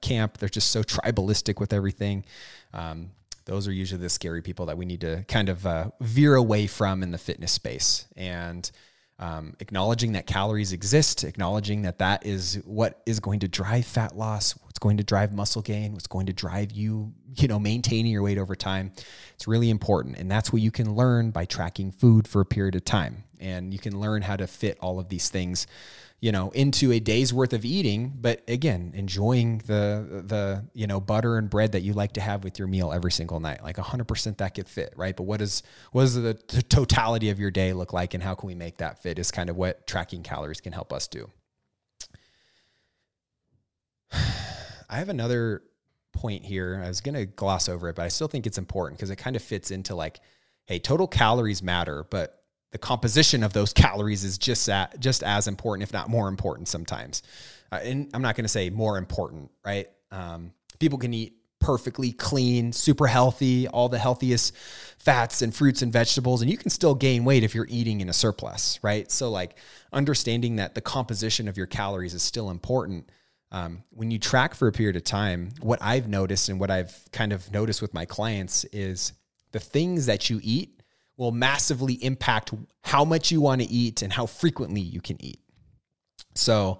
camp. 0.00 0.38
They're 0.38 0.48
just 0.48 0.70
so 0.70 0.82
tribalistic 0.82 1.60
with 1.60 1.72
everything. 1.72 2.24
Um, 2.72 3.10
those 3.44 3.66
are 3.66 3.72
usually 3.72 4.00
the 4.00 4.08
scary 4.08 4.42
people 4.42 4.66
that 4.66 4.78
we 4.78 4.84
need 4.84 5.00
to 5.00 5.24
kind 5.26 5.48
of 5.48 5.66
uh, 5.66 5.90
veer 6.00 6.36
away 6.36 6.68
from 6.68 7.02
in 7.02 7.10
the 7.10 7.18
fitness 7.18 7.50
space. 7.50 8.06
And 8.16 8.70
um, 9.18 9.54
acknowledging 9.58 10.12
that 10.12 10.26
calories 10.26 10.72
exist, 10.72 11.24
acknowledging 11.24 11.82
that 11.82 11.98
that 11.98 12.24
is 12.24 12.62
what 12.64 13.02
is 13.04 13.18
going 13.20 13.40
to 13.40 13.48
drive 13.48 13.84
fat 13.84 14.16
loss, 14.16 14.52
what's 14.62 14.78
going 14.78 14.96
to 14.98 15.04
drive 15.04 15.32
muscle 15.32 15.60
gain, 15.62 15.92
what's 15.92 16.06
going 16.06 16.26
to 16.26 16.32
drive 16.32 16.70
you, 16.70 17.12
you 17.34 17.48
know, 17.48 17.58
maintaining 17.58 18.12
your 18.12 18.22
weight 18.22 18.38
over 18.38 18.54
time. 18.54 18.92
It's 19.34 19.48
really 19.48 19.68
important. 19.68 20.16
And 20.16 20.30
that's 20.30 20.52
what 20.52 20.62
you 20.62 20.70
can 20.70 20.94
learn 20.94 21.32
by 21.32 21.44
tracking 21.44 21.90
food 21.90 22.28
for 22.28 22.40
a 22.40 22.46
period 22.46 22.76
of 22.76 22.84
time. 22.84 23.24
And 23.40 23.72
you 23.72 23.78
can 23.78 23.98
learn 24.00 24.22
how 24.22 24.36
to 24.36 24.46
fit 24.46 24.78
all 24.80 24.98
of 25.00 25.08
these 25.08 25.28
things 25.28 25.66
you 26.20 26.30
know 26.30 26.50
into 26.50 26.92
a 26.92 27.00
day's 27.00 27.32
worth 27.32 27.52
of 27.52 27.64
eating 27.64 28.12
but 28.20 28.42
again 28.46 28.92
enjoying 28.94 29.58
the 29.66 30.22
the 30.26 30.64
you 30.74 30.86
know 30.86 31.00
butter 31.00 31.38
and 31.38 31.48
bread 31.48 31.72
that 31.72 31.80
you 31.80 31.94
like 31.94 32.12
to 32.12 32.20
have 32.20 32.44
with 32.44 32.58
your 32.58 32.68
meal 32.68 32.92
every 32.92 33.10
single 33.10 33.40
night. 33.40 33.62
Like 33.62 33.76
100% 33.76 34.36
that 34.36 34.54
could 34.54 34.68
fit 34.68 34.92
right? 34.96 35.16
But 35.16 35.24
what 35.24 35.40
is 35.40 35.62
what 35.92 36.02
does 36.02 36.14
the, 36.14 36.38
the 36.48 36.62
totality 36.62 37.30
of 37.30 37.40
your 37.40 37.50
day 37.50 37.72
look 37.72 37.92
like 37.92 38.14
and 38.14 38.22
how 38.22 38.34
can 38.34 38.46
we 38.46 38.54
make 38.54 38.78
that 38.78 39.02
fit 39.02 39.18
is 39.18 39.30
kind 39.30 39.48
of 39.48 39.56
what 39.56 39.86
tracking 39.86 40.22
calories 40.22 40.60
can 40.60 40.72
help 40.72 40.92
us 40.92 41.08
do. 41.08 41.30
I 44.12 44.96
have 44.96 45.08
another 45.08 45.62
point 46.12 46.44
here. 46.44 46.82
I 46.84 46.88
was 46.88 47.00
going 47.00 47.14
to 47.14 47.24
gloss 47.24 47.68
over 47.68 47.88
it 47.88 47.96
but 47.96 48.02
i 48.02 48.08
still 48.08 48.28
think 48.28 48.46
it's 48.46 48.58
important 48.58 48.98
because 48.98 49.10
it 49.10 49.16
kind 49.16 49.36
of 49.36 49.42
fits 49.42 49.70
into 49.70 49.94
like 49.94 50.20
hey 50.66 50.78
total 50.78 51.06
calories 51.06 51.62
matter 51.62 52.04
but 52.10 52.39
the 52.72 52.78
composition 52.78 53.42
of 53.42 53.52
those 53.52 53.72
calories 53.74 54.24
is 54.24 54.38
just 54.38 54.66
that, 54.66 54.98
just 55.00 55.22
as 55.22 55.48
important, 55.48 55.82
if 55.82 55.92
not 55.92 56.08
more 56.08 56.28
important 56.28 56.68
sometimes. 56.68 57.22
Uh, 57.72 57.80
and 57.82 58.10
I'm 58.14 58.22
not 58.22 58.36
going 58.36 58.44
to 58.44 58.48
say 58.48 58.70
more 58.70 58.98
important, 58.98 59.50
right? 59.64 59.88
Um, 60.10 60.52
people 60.78 60.98
can 60.98 61.14
eat 61.14 61.36
perfectly 61.60 62.10
clean, 62.12 62.72
super 62.72 63.06
healthy, 63.06 63.68
all 63.68 63.88
the 63.88 63.98
healthiest 63.98 64.56
fats 64.98 65.42
and 65.42 65.54
fruits 65.54 65.82
and 65.82 65.92
vegetables, 65.92 66.40
and 66.40 66.50
you 66.50 66.56
can 66.56 66.70
still 66.70 66.94
gain 66.94 67.24
weight 67.24 67.44
if 67.44 67.54
you're 67.54 67.66
eating 67.68 68.00
in 68.00 68.08
a 68.08 68.12
surplus, 68.12 68.78
right? 68.82 69.10
So, 69.10 69.30
like, 69.30 69.56
understanding 69.92 70.56
that 70.56 70.74
the 70.74 70.80
composition 70.80 71.46
of 71.48 71.56
your 71.56 71.66
calories 71.66 72.14
is 72.14 72.22
still 72.22 72.50
important. 72.50 73.10
Um, 73.52 73.84
when 73.90 74.10
you 74.10 74.18
track 74.18 74.54
for 74.54 74.68
a 74.68 74.72
period 74.72 74.96
of 74.96 75.04
time, 75.04 75.50
what 75.60 75.80
I've 75.82 76.08
noticed 76.08 76.48
and 76.48 76.58
what 76.58 76.70
I've 76.70 76.98
kind 77.12 77.32
of 77.32 77.52
noticed 77.52 77.82
with 77.82 77.92
my 77.92 78.06
clients 78.06 78.64
is 78.66 79.12
the 79.52 79.60
things 79.60 80.06
that 80.06 80.30
you 80.30 80.40
eat 80.42 80.79
will 81.20 81.32
massively 81.32 82.02
impact 82.02 82.50
how 82.82 83.04
much 83.04 83.30
you 83.30 83.42
want 83.42 83.60
to 83.60 83.68
eat 83.68 84.00
and 84.00 84.10
how 84.10 84.24
frequently 84.24 84.80
you 84.80 85.02
can 85.02 85.22
eat. 85.22 85.38
So, 86.34 86.78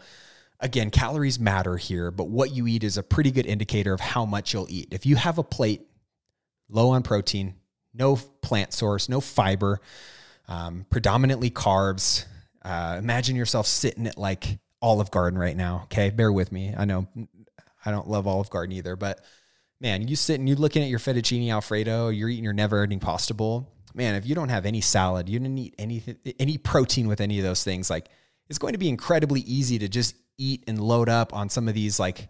again, 0.60 0.88
calories 0.88 1.38
matter 1.38 1.76
here, 1.76 2.10
but 2.10 2.30
what 2.30 2.50
you 2.50 2.66
eat 2.66 2.82
is 2.82 2.96
a 2.96 3.02
pretty 3.02 3.32
good 3.32 3.44
indicator 3.44 3.92
of 3.92 4.00
how 4.00 4.24
much 4.24 4.54
you'll 4.54 4.66
eat. 4.70 4.88
If 4.92 5.04
you 5.04 5.16
have 5.16 5.36
a 5.36 5.42
plate 5.42 5.82
low 6.70 6.88
on 6.88 7.02
protein, 7.02 7.56
no 7.92 8.16
plant 8.16 8.72
source, 8.72 9.10
no 9.10 9.20
fiber, 9.20 9.78
um, 10.48 10.86
predominantly 10.88 11.50
carbs, 11.50 12.24
uh, 12.62 12.96
imagine 12.98 13.36
yourself 13.36 13.66
sitting 13.66 14.06
at 14.06 14.16
like 14.16 14.58
Olive 14.80 15.10
Garden 15.10 15.38
right 15.38 15.56
now. 15.56 15.82
Okay, 15.84 16.08
bear 16.08 16.32
with 16.32 16.50
me. 16.50 16.72
I 16.74 16.86
know 16.86 17.06
I 17.84 17.90
don't 17.90 18.08
love 18.08 18.26
Olive 18.26 18.48
Garden 18.48 18.74
either, 18.74 18.96
but 18.96 19.22
man, 19.82 20.08
you 20.08 20.16
sit 20.16 20.40
and 20.40 20.48
you're 20.48 20.56
looking 20.56 20.82
at 20.82 20.88
your 20.88 20.98
fettuccine 20.98 21.50
alfredo, 21.52 22.08
you're 22.08 22.30
eating 22.30 22.44
your 22.44 22.54
never-ending 22.54 23.00
pasta 23.00 23.34
bowl 23.34 23.68
man, 23.94 24.14
if 24.14 24.26
you 24.26 24.34
don't 24.34 24.48
have 24.48 24.66
any 24.66 24.80
salad, 24.80 25.28
you 25.28 25.38
don't 25.38 25.58
eat 25.58 25.74
anything, 25.78 26.16
any 26.38 26.58
protein 26.58 27.08
with 27.08 27.20
any 27.20 27.38
of 27.38 27.44
those 27.44 27.64
things, 27.64 27.90
like 27.90 28.08
it's 28.48 28.58
going 28.58 28.72
to 28.72 28.78
be 28.78 28.88
incredibly 28.88 29.40
easy 29.42 29.78
to 29.78 29.88
just 29.88 30.14
eat 30.38 30.64
and 30.66 30.80
load 30.80 31.08
up 31.08 31.34
on 31.34 31.48
some 31.48 31.68
of 31.68 31.74
these 31.74 31.98
like, 32.00 32.28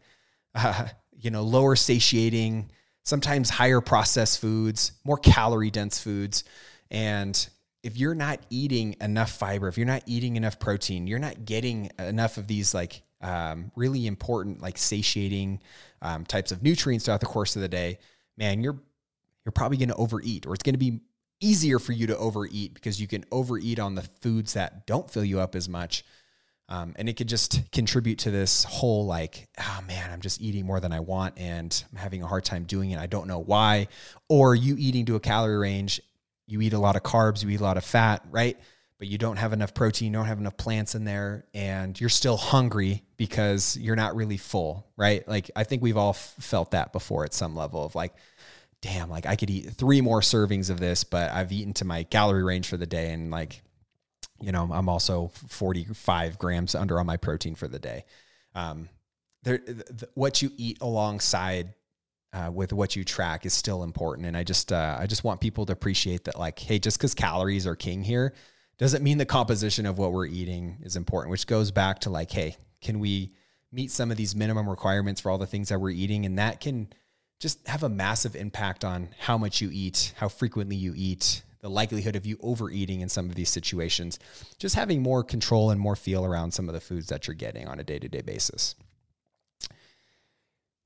uh, 0.54 0.88
you 1.18 1.30
know, 1.30 1.42
lower 1.42 1.76
satiating, 1.76 2.70
sometimes 3.04 3.50
higher 3.50 3.80
processed 3.80 4.40
foods, 4.40 4.92
more 5.04 5.18
calorie 5.18 5.70
dense 5.70 5.98
foods. 5.98 6.44
And 6.90 7.48
if 7.82 7.96
you're 7.96 8.14
not 8.14 8.40
eating 8.50 8.96
enough 9.00 9.30
fiber, 9.30 9.68
if 9.68 9.78
you're 9.78 9.86
not 9.86 10.02
eating 10.06 10.36
enough 10.36 10.58
protein, 10.58 11.06
you're 11.06 11.18
not 11.18 11.44
getting 11.44 11.90
enough 11.98 12.36
of 12.36 12.46
these 12.46 12.74
like 12.74 13.02
um, 13.22 13.70
really 13.76 14.06
important, 14.06 14.62
like 14.62 14.78
satiating 14.78 15.61
um, 16.02 16.24
types 16.24 16.52
of 16.52 16.62
nutrients 16.62 17.04
throughout 17.04 17.20
the 17.20 17.26
course 17.26 17.56
of 17.56 17.62
the 17.62 17.68
day, 17.68 17.98
man, 18.36 18.62
you're 18.62 18.78
you're 19.44 19.52
probably 19.52 19.78
going 19.78 19.88
to 19.88 19.94
overeat, 19.94 20.46
or 20.46 20.54
it's 20.54 20.62
going 20.62 20.74
to 20.74 20.78
be 20.78 21.00
easier 21.41 21.78
for 21.78 21.93
you 21.93 22.07
to 22.07 22.16
overeat 22.16 22.74
because 22.74 23.01
you 23.01 23.07
can 23.07 23.24
overeat 23.32 23.78
on 23.78 23.95
the 23.95 24.03
foods 24.03 24.55
that 24.55 24.86
don't 24.86 25.11
fill 25.11 25.24
you 25.24 25.41
up 25.41 25.55
as 25.55 25.68
much. 25.68 26.05
Um, 26.68 26.95
and 26.97 27.09
it 27.09 27.14
could 27.14 27.28
just 27.28 27.72
contribute 27.72 28.20
to 28.20 28.30
this 28.30 28.62
whole 28.62 29.05
like, 29.05 29.49
oh 29.59 29.80
man, 29.88 30.12
I'm 30.12 30.20
just 30.20 30.41
eating 30.41 30.64
more 30.64 30.78
than 30.78 30.93
I 30.93 31.01
want 31.01 31.34
and 31.36 31.84
I'm 31.91 31.99
having 31.99 32.22
a 32.22 32.26
hard 32.26 32.45
time 32.45 32.62
doing 32.62 32.93
it. 32.93 32.99
I 32.99 33.07
don't 33.07 33.26
know 33.26 33.41
why. 33.41 33.88
Or 34.28 34.55
you 34.55 34.76
eating 34.78 35.05
to 35.07 35.16
a 35.16 35.20
calorie 35.20 35.59
range, 35.59 36.01
you 36.47 36.61
eat 36.61 36.72
a 36.72 36.78
lot 36.78 36.95
of 36.95 37.03
carbs, 37.03 37.43
you 37.43 37.51
eat 37.51 37.61
a 37.61 37.64
lot 37.64 37.76
of 37.76 37.84
fat, 37.84 38.24
right? 38.30 38.57
But 38.99 39.09
you 39.09 39.18
don't 39.18 39.38
have 39.38 39.53
enough 39.53 39.74
protein, 39.74 40.12
you 40.12 40.18
don't 40.18 40.26
have 40.26 40.38
enough 40.38 40.59
plants 40.59 40.95
in 40.95 41.05
there, 41.05 41.47
and 41.55 41.99
you're 41.99 42.11
still 42.11 42.36
hungry 42.36 43.03
because 43.16 43.76
you're 43.76 43.97
not 43.97 44.14
really 44.14 44.36
full, 44.36 44.86
right? 44.97 45.26
Like, 45.26 45.51
I 45.57 45.64
think 45.64 45.82
we've 45.82 45.97
all 45.97 46.11
f- 46.11 46.34
felt 46.38 46.72
that 46.72 46.93
before 46.93 47.24
at 47.24 47.32
some 47.32 47.57
level 47.57 47.84
of 47.84 47.95
like, 47.95 48.12
damn, 48.82 49.10
like 49.10 49.26
I 49.26 49.36
could 49.36 49.50
eat 49.50 49.70
three 49.70 50.00
more 50.00 50.20
servings 50.20 50.70
of 50.70 50.80
this, 50.80 51.04
but 51.04 51.30
I've 51.30 51.52
eaten 51.52 51.72
to 51.74 51.84
my 51.84 52.04
calorie 52.04 52.42
range 52.42 52.68
for 52.68 52.76
the 52.76 52.86
day. 52.86 53.12
And 53.12 53.30
like, 53.30 53.62
you 54.40 54.52
know, 54.52 54.68
I'm 54.72 54.88
also 54.88 55.30
45 55.48 56.38
grams 56.38 56.74
under 56.74 56.98
on 56.98 57.06
my 57.06 57.16
protein 57.16 57.54
for 57.54 57.68
the 57.68 57.78
day. 57.78 58.04
Um, 58.54 58.88
there, 59.42 59.58
th- 59.58 60.04
what 60.14 60.40
you 60.42 60.50
eat 60.56 60.78
alongside 60.80 61.74
uh, 62.32 62.50
with 62.52 62.72
what 62.72 62.96
you 62.96 63.04
track 63.04 63.44
is 63.44 63.52
still 63.52 63.82
important. 63.82 64.26
And 64.26 64.36
I 64.36 64.44
just, 64.44 64.72
uh, 64.72 64.96
I 64.98 65.06
just 65.06 65.24
want 65.24 65.40
people 65.40 65.66
to 65.66 65.72
appreciate 65.72 66.24
that, 66.24 66.38
like, 66.38 66.58
hey, 66.58 66.78
just 66.78 66.98
because 66.98 67.14
calories 67.14 67.66
are 67.66 67.76
king 67.76 68.02
here 68.02 68.34
doesn't 68.78 69.02
mean 69.02 69.18
the 69.18 69.26
composition 69.26 69.84
of 69.84 69.98
what 69.98 70.12
we're 70.12 70.26
eating 70.26 70.78
is 70.82 70.96
important, 70.96 71.30
which 71.30 71.46
goes 71.46 71.70
back 71.70 71.98
to 72.00 72.10
like, 72.10 72.30
hey, 72.30 72.56
can 72.80 72.98
we 72.98 73.34
meet 73.70 73.90
some 73.90 74.10
of 74.10 74.16
these 74.16 74.34
minimum 74.34 74.68
requirements 74.68 75.20
for 75.20 75.30
all 75.30 75.38
the 75.38 75.46
things 75.46 75.68
that 75.68 75.80
we're 75.80 75.90
eating? 75.90 76.24
And 76.24 76.38
that 76.38 76.60
can 76.60 76.88
just 77.41 77.66
have 77.66 77.82
a 77.82 77.88
massive 77.88 78.36
impact 78.36 78.84
on 78.84 79.09
how 79.18 79.36
much 79.36 79.61
you 79.61 79.70
eat, 79.72 80.12
how 80.18 80.28
frequently 80.28 80.76
you 80.76 80.93
eat, 80.95 81.43
the 81.61 81.70
likelihood 81.70 82.14
of 82.14 82.26
you 82.26 82.38
overeating 82.43 83.01
in 83.01 83.09
some 83.09 83.28
of 83.28 83.34
these 83.34 83.49
situations, 83.49 84.18
just 84.59 84.74
having 84.74 85.03
more 85.03 85.24
control 85.24 85.70
and 85.70 85.80
more 85.80 85.97
feel 85.97 86.24
around 86.24 86.53
some 86.53 86.68
of 86.68 86.74
the 86.74 86.80
foods 86.80 87.09
that 87.09 87.26
you're 87.26 87.34
getting 87.34 87.66
on 87.66 87.80
a 87.80 87.84
day 87.84 87.99
to 87.99 88.09
day 88.09 88.20
basis. 88.20 88.74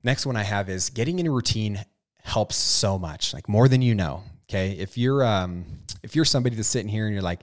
Next 0.01 0.25
one 0.25 0.35
I 0.35 0.43
have 0.43 0.69
is 0.69 0.89
getting 0.89 1.19
in 1.19 1.27
a 1.27 1.31
routine 1.31 1.83
helps 2.23 2.55
so 2.55 2.97
much, 2.97 3.33
like 3.33 3.49
more 3.49 3.67
than 3.67 3.81
you 3.81 3.93
know. 3.93 4.23
Okay. 4.49 4.71
If 4.71 4.97
you're, 4.97 5.23
um, 5.25 5.65
if 6.03 6.15
you're 6.15 6.25
somebody 6.25 6.55
that's 6.55 6.67
sitting 6.67 6.87
here 6.87 7.05
and 7.05 7.13
you're 7.13 7.23
like, 7.23 7.41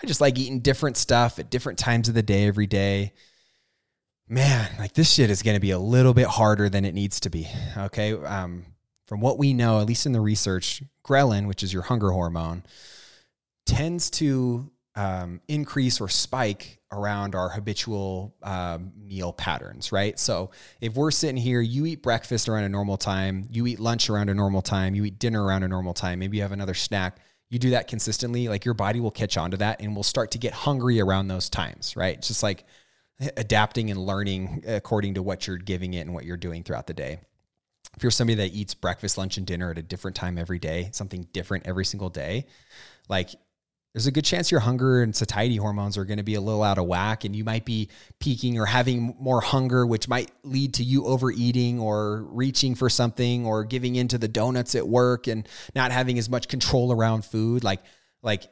I 0.00 0.06
just 0.06 0.20
like 0.20 0.38
eating 0.38 0.60
different 0.60 0.96
stuff 0.96 1.38
at 1.38 1.50
different 1.50 1.78
times 1.78 2.08
of 2.08 2.14
the 2.14 2.22
day 2.22 2.46
every 2.46 2.66
day, 2.66 3.12
man, 4.30 4.70
like 4.78 4.94
this 4.94 5.10
shit 5.10 5.28
is 5.28 5.42
going 5.42 5.56
to 5.56 5.60
be 5.60 5.72
a 5.72 5.78
little 5.78 6.14
bit 6.14 6.26
harder 6.26 6.68
than 6.68 6.84
it 6.84 6.94
needs 6.94 7.20
to 7.20 7.30
be. 7.30 7.48
Okay. 7.76 8.12
Um, 8.12 8.64
from 9.06 9.20
what 9.20 9.38
we 9.38 9.52
know, 9.52 9.80
at 9.80 9.86
least 9.86 10.06
in 10.06 10.12
the 10.12 10.20
research, 10.20 10.82
ghrelin, 11.04 11.48
which 11.48 11.64
is 11.64 11.72
your 11.72 11.82
hunger 11.82 12.12
hormone, 12.12 12.62
tends 13.66 14.08
to 14.08 14.70
um, 14.94 15.40
increase 15.48 16.00
or 16.00 16.08
spike 16.08 16.78
around 16.92 17.34
our 17.34 17.48
habitual 17.48 18.34
um, 18.44 18.92
meal 18.96 19.32
patterns, 19.32 19.90
right? 19.90 20.18
So 20.18 20.50
if 20.80 20.94
we're 20.94 21.10
sitting 21.10 21.36
here, 21.36 21.60
you 21.60 21.86
eat 21.86 22.02
breakfast 22.02 22.48
around 22.48 22.64
a 22.64 22.68
normal 22.68 22.96
time, 22.96 23.46
you 23.50 23.66
eat 23.66 23.80
lunch 23.80 24.10
around 24.10 24.28
a 24.28 24.34
normal 24.34 24.62
time, 24.62 24.94
you 24.94 25.04
eat 25.04 25.18
dinner 25.18 25.42
around 25.42 25.64
a 25.64 25.68
normal 25.68 25.94
time, 25.94 26.20
maybe 26.20 26.36
you 26.36 26.42
have 26.42 26.52
another 26.52 26.74
snack. 26.74 27.18
You 27.48 27.58
do 27.58 27.70
that 27.70 27.88
consistently, 27.88 28.46
like 28.46 28.64
your 28.64 28.74
body 28.74 29.00
will 29.00 29.10
catch 29.10 29.36
on 29.36 29.50
to 29.50 29.56
that 29.56 29.80
and 29.80 29.96
will 29.96 30.04
start 30.04 30.30
to 30.32 30.38
get 30.38 30.52
hungry 30.52 31.00
around 31.00 31.26
those 31.26 31.48
times, 31.48 31.96
right? 31.96 32.22
Just 32.22 32.44
like 32.44 32.64
adapting 33.36 33.90
and 33.90 33.98
learning 33.98 34.64
according 34.66 35.14
to 35.14 35.22
what 35.22 35.46
you're 35.46 35.58
giving 35.58 35.94
it 35.94 36.00
and 36.00 36.14
what 36.14 36.24
you're 36.24 36.36
doing 36.36 36.62
throughout 36.62 36.86
the 36.86 36.94
day. 36.94 37.20
If 37.96 38.02
you're 38.02 38.10
somebody 38.10 38.36
that 38.36 38.54
eats 38.54 38.74
breakfast, 38.74 39.18
lunch, 39.18 39.36
and 39.36 39.46
dinner 39.46 39.70
at 39.70 39.78
a 39.78 39.82
different 39.82 40.16
time 40.16 40.38
every 40.38 40.58
day, 40.58 40.90
something 40.92 41.26
different 41.32 41.66
every 41.66 41.84
single 41.84 42.08
day, 42.08 42.46
like 43.08 43.30
there's 43.92 44.06
a 44.06 44.12
good 44.12 44.24
chance 44.24 44.50
your 44.50 44.60
hunger 44.60 45.02
and 45.02 45.14
satiety 45.14 45.56
hormones 45.56 45.98
are 45.98 46.04
going 46.04 46.18
to 46.18 46.22
be 46.22 46.34
a 46.36 46.40
little 46.40 46.62
out 46.62 46.78
of 46.78 46.86
whack 46.86 47.24
and 47.24 47.34
you 47.34 47.42
might 47.42 47.64
be 47.64 47.88
peaking 48.20 48.58
or 48.58 48.66
having 48.66 49.16
more 49.18 49.40
hunger 49.40 49.84
which 49.86 50.08
might 50.08 50.30
lead 50.44 50.74
to 50.74 50.84
you 50.84 51.04
overeating 51.04 51.80
or 51.80 52.22
reaching 52.30 52.74
for 52.74 52.88
something 52.88 53.44
or 53.44 53.64
giving 53.64 53.96
into 53.96 54.16
the 54.16 54.28
donuts 54.28 54.74
at 54.74 54.86
work 54.86 55.26
and 55.26 55.48
not 55.74 55.90
having 55.90 56.18
as 56.18 56.28
much 56.28 56.46
control 56.46 56.92
around 56.92 57.24
food 57.24 57.64
like 57.64 57.80
like 58.22 58.44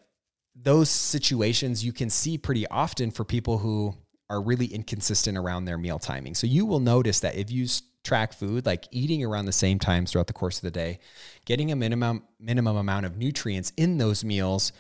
those 0.57 0.91
situations 0.91 1.85
you 1.85 1.93
can 1.93 2.11
see 2.11 2.37
pretty 2.37 2.67
often 2.67 3.13
for 3.13 3.25
people 3.25 3.59
who 3.59 3.95
are 4.31 4.41
really 4.41 4.67
inconsistent 4.67 5.39
around 5.39 5.65
their 5.65 5.79
meal 5.79 5.99
timing. 5.99 6.35
So 6.35 6.47
you 6.47 6.67
will 6.67 6.81
notice 6.81 7.21
that 7.21 7.37
if 7.37 7.51
you 7.51 7.67
track 8.05 8.33
food 8.33 8.65
like 8.65 8.87
eating 8.91 9.25
around 9.25 9.47
the 9.47 9.53
same 9.53 9.79
times 9.79 10.13
throughout 10.13 10.29
the 10.29 10.33
course 10.33 10.57
of 10.57 10.63
the 10.63 10.71
day 10.71 10.99
getting 11.45 11.71
a 11.73 11.77
minimum 11.77 12.23
minimum 12.41 12.77
amount 12.77 13.05
of 13.05 13.19
nutrients 13.19 13.71
in 13.77 13.99
those 13.99 14.25
meals 14.25 14.73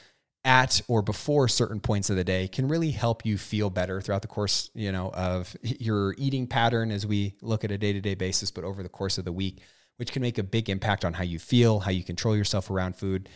at 0.45 0.81
or 0.89 1.03
before 1.03 1.49
certain 1.49 1.81
points 1.81 2.11
of 2.11 2.17
the 2.17 2.25
day 2.25 2.49
can 2.49 2.69
really 2.69 2.91
help 2.91 3.27
you 3.27 3.37
feel 3.37 3.71
better 3.71 4.01
throughout 4.01 4.23
the 4.23 4.29
course, 4.29 4.71
you 4.75 4.93
know, 4.93 5.11
of 5.13 5.55
your 5.63 6.15
eating 6.17 6.47
pattern 6.47 6.91
as 6.91 7.07
we 7.07 7.35
look 7.43 7.65
at 7.65 7.71
a 7.71 7.77
day-to-day 7.77 8.15
basis, 8.15 8.51
but 8.51 8.65
over 8.65 8.83
the 8.83 8.89
course 8.89 9.19
of 9.19 9.25
the 9.25 9.33
week, 9.33 9.61
which 9.97 10.13
can 10.13 10.23
make 10.23 10.39
a 10.39 10.43
big 10.43 10.71
impact 10.71 11.05
on 11.05 11.13
how 11.13 11.25
you 11.25 11.39
feel, 11.39 11.81
how 11.81 11.91
you 11.91 12.05
control 12.05 12.37
yourself 12.37 12.71
around 12.71 12.97
food, 12.97 13.29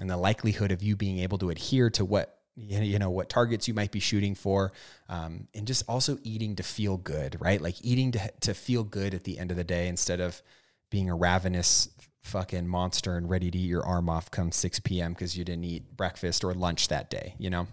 and 0.00 0.10
the 0.10 0.16
likelihood 0.16 0.72
of 0.72 0.82
you 0.82 0.96
being 0.96 1.18
able 1.18 1.38
to 1.38 1.50
adhere 1.50 1.90
to 1.90 2.04
what 2.04 2.35
you 2.56 2.98
know 2.98 3.10
what 3.10 3.28
targets 3.28 3.68
you 3.68 3.74
might 3.74 3.92
be 3.92 4.00
shooting 4.00 4.34
for 4.34 4.72
um, 5.08 5.46
and 5.54 5.66
just 5.66 5.84
also 5.88 6.18
eating 6.22 6.56
to 6.56 6.62
feel 6.62 6.96
good 6.96 7.36
right 7.40 7.60
like 7.60 7.74
eating 7.82 8.12
to, 8.12 8.32
to 8.40 8.54
feel 8.54 8.82
good 8.82 9.12
at 9.12 9.24
the 9.24 9.38
end 9.38 9.50
of 9.50 9.56
the 9.56 9.64
day 9.64 9.88
instead 9.88 10.20
of 10.20 10.42
being 10.90 11.10
a 11.10 11.14
ravenous 11.14 11.88
fucking 12.26 12.66
monster 12.66 13.16
and 13.16 13.30
ready 13.30 13.50
to 13.50 13.58
eat 13.58 13.68
your 13.68 13.84
arm 13.84 14.08
off 14.08 14.30
come 14.30 14.52
6 14.52 14.80
p.m. 14.80 15.12
because 15.12 15.36
you 15.38 15.44
didn't 15.44 15.64
eat 15.64 15.96
breakfast 15.96 16.44
or 16.44 16.52
lunch 16.54 16.88
that 16.88 17.08
day, 17.08 17.34
you 17.38 17.48
know? 17.50 17.66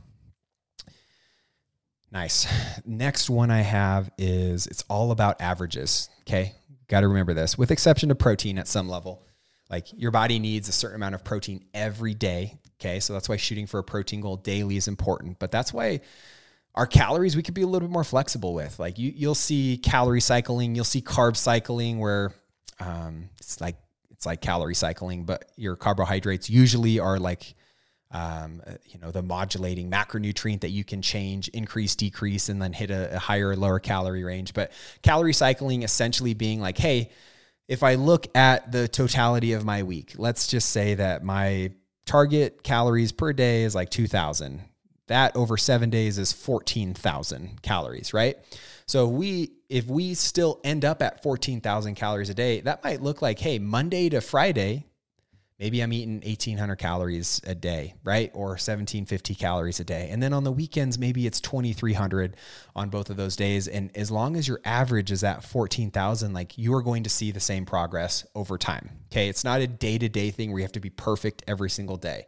Nice. 2.12 2.48
Next 2.86 3.30
one 3.30 3.50
I 3.50 3.62
have 3.62 4.12
is 4.18 4.68
it's 4.68 4.84
all 4.88 5.12
about 5.12 5.42
averages. 5.42 6.10
Okay. 6.22 6.54
Got 6.88 7.02
to 7.02 7.08
remember 7.08 7.34
this, 7.34 7.58
with 7.58 7.72
exception 7.72 8.10
to 8.10 8.16
protein 8.16 8.60
at 8.60 8.68
some 8.68 8.88
level. 8.88 9.26
Like 9.70 9.88
your 9.94 10.12
body 10.12 10.38
needs 10.38 10.70
a 10.70 10.72
certain 10.72 10.98
amount 10.98 11.16
of 11.16 11.24
protein 11.24 11.66
every 11.74 12.14
day. 12.14 12.60
Okay. 12.84 13.00
So 13.00 13.14
that's 13.14 13.30
why 13.30 13.38
shooting 13.38 13.66
for 13.66 13.80
a 13.80 13.84
protein 13.84 14.20
goal 14.20 14.36
daily 14.36 14.76
is 14.76 14.90
important. 14.90 15.40
But 15.40 15.52
that's 15.52 15.72
why 15.72 16.02
our 16.76 16.86
calories 16.86 17.36
we 17.36 17.44
could 17.44 17.54
be 17.54 17.62
a 17.62 17.68
little 17.68 17.88
bit 17.88 17.94
more 17.94 18.04
flexible 18.04 18.54
with. 18.54 18.78
Like 18.78 19.00
you, 19.00 19.14
you'll 19.16 19.36
see 19.36 19.78
calorie 19.78 20.20
cycling, 20.22 20.76
you'll 20.76 20.84
see 20.84 21.02
carb 21.02 21.38
cycling 21.38 22.00
where 22.00 22.34
um, 22.80 23.30
it's 23.40 23.62
like 23.62 23.78
it's 24.12 24.26
like 24.26 24.42
calorie 24.42 24.76
cycling, 24.76 25.24
but 25.24 25.52
your 25.56 25.78
carbohydrates 25.78 26.50
usually 26.50 27.00
are 27.00 27.20
like 27.20 27.54
um, 28.12 28.62
you 28.86 29.00
know, 29.00 29.10
the 29.10 29.24
modulating 29.24 29.90
macronutrient 29.90 30.62
that 30.62 30.70
you 30.70 30.84
can 30.84 31.02
change, 31.02 31.48
increase, 31.48 31.96
decrease, 31.96 32.48
and 32.48 32.62
then 32.62 32.72
hit 32.72 32.92
a, 32.92 33.16
a 33.16 33.20
higher 33.20 33.50
or 33.50 33.56
lower 33.56 33.80
calorie 33.80 34.24
range. 34.24 34.54
But 34.54 34.72
calorie 35.02 35.34
cycling 35.34 35.82
essentially 35.82 36.36
being 36.36 36.62
like, 36.62 36.78
hey, 36.78 37.10
if 37.68 37.82
I 37.82 37.96
look 37.96 38.28
at 38.36 38.72
the 38.72 38.88
totality 38.88 39.54
of 39.54 39.66
my 39.66 39.82
week, 39.82 40.14
let's 40.18 40.46
just 40.46 40.70
say 40.70 40.94
that 40.94 41.24
my 41.24 41.72
target 42.06 42.64
calories 42.64 43.12
per 43.12 43.34
day 43.34 43.64
is 43.64 43.76
like 43.76 43.90
2000. 43.90 44.64
That 45.08 45.36
over 45.36 45.58
seven 45.58 45.90
days 45.90 46.18
is 46.18 46.32
14,000 46.32 47.62
calories, 47.62 48.14
right? 48.14 48.38
So 48.86 49.08
we 49.08 49.52
if 49.70 49.88
we 49.88 50.14
still 50.14 50.60
end 50.64 50.86
up 50.86 51.02
at 51.02 51.24
14,000 51.24 51.96
calories 51.96 52.30
a 52.30 52.34
day, 52.34 52.62
that 52.62 52.84
might 52.84 53.02
look 53.02 53.22
like, 53.22 53.40
hey, 53.40 53.58
Monday 53.60 54.08
to 54.10 54.22
Friday, 54.22 54.86
maybe 55.64 55.82
I'm 55.82 55.94
eating 55.94 56.16
1800 56.16 56.76
calories 56.76 57.40
a 57.48 57.56
day, 57.56 57.94
right? 58.04 58.30
Or 58.34 58.48
1750 58.48 59.34
calories 59.34 59.80
a 59.80 59.86
day. 59.86 60.10
And 60.12 60.22
then 60.22 60.34
on 60.34 60.44
the 60.44 60.52
weekends, 60.52 61.00
maybe 61.00 61.26
it's 61.26 61.40
2300 61.40 62.36
on 62.76 62.90
both 62.90 63.10
of 63.10 63.16
those 63.16 63.38
days. 63.38 63.70
And 63.70 63.90
as 63.96 64.12
long 64.12 64.36
as 64.36 64.46
your 64.46 64.60
average 64.66 65.10
is 65.10 65.24
at 65.24 65.42
14,000, 65.42 66.34
like 66.34 66.58
you 66.58 66.74
are 66.74 66.82
going 66.82 67.04
to 67.04 67.10
see 67.10 67.32
the 67.32 67.40
same 67.40 67.66
progress 67.66 68.26
over 68.36 68.58
time. 68.58 68.90
Okay. 69.10 69.30
It's 69.30 69.46
not 69.46 69.62
a 69.62 69.68
day 69.68 69.98
to 69.98 70.10
day 70.10 70.32
thing 70.32 70.52
where 70.52 70.60
you 70.60 70.66
have 70.66 70.74
to 70.74 70.82
be 70.82 70.90
perfect 70.90 71.44
every 71.48 71.70
single 71.70 71.96
day, 71.96 72.26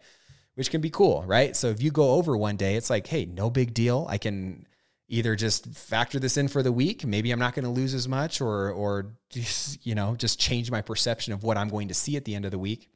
which 0.53 0.71
can 0.71 0.79
be 0.79 0.89
cool, 0.89 1.23
right? 1.23 1.57
So 1.57 1.67
if 1.67 1.83
you 1.83 1.91
go 1.91 2.11
over 2.11 2.37
one 2.37 2.55
day, 2.55 2.77
it's 2.77 2.89
like, 2.89 3.05
hey, 3.05 3.25
no 3.25 3.49
big 3.49 3.73
deal. 3.73 4.07
I 4.09 4.17
can 4.17 4.65
either 5.09 5.35
just 5.35 5.65
factor 5.67 6.19
this 6.19 6.35
in 6.35 6.47
for 6.47 6.63
the 6.63 6.71
week 6.71 7.05
maybe 7.05 7.29
i'm 7.29 7.37
not 7.37 7.53
going 7.53 7.63
to 7.63 7.69
lose 7.69 7.93
as 7.93 8.07
much 8.07 8.41
or 8.41 8.71
or 8.71 9.13
just, 9.29 9.85
you 9.85 9.93
know 9.93 10.15
just 10.15 10.39
change 10.39 10.71
my 10.71 10.81
perception 10.81 11.31
of 11.31 11.43
what 11.43 11.59
i'm 11.59 11.69
going 11.69 11.87
to 11.87 11.93
see 11.93 12.17
at 12.17 12.25
the 12.25 12.33
end 12.33 12.43
of 12.43 12.49
the 12.49 12.57
week 12.57 12.89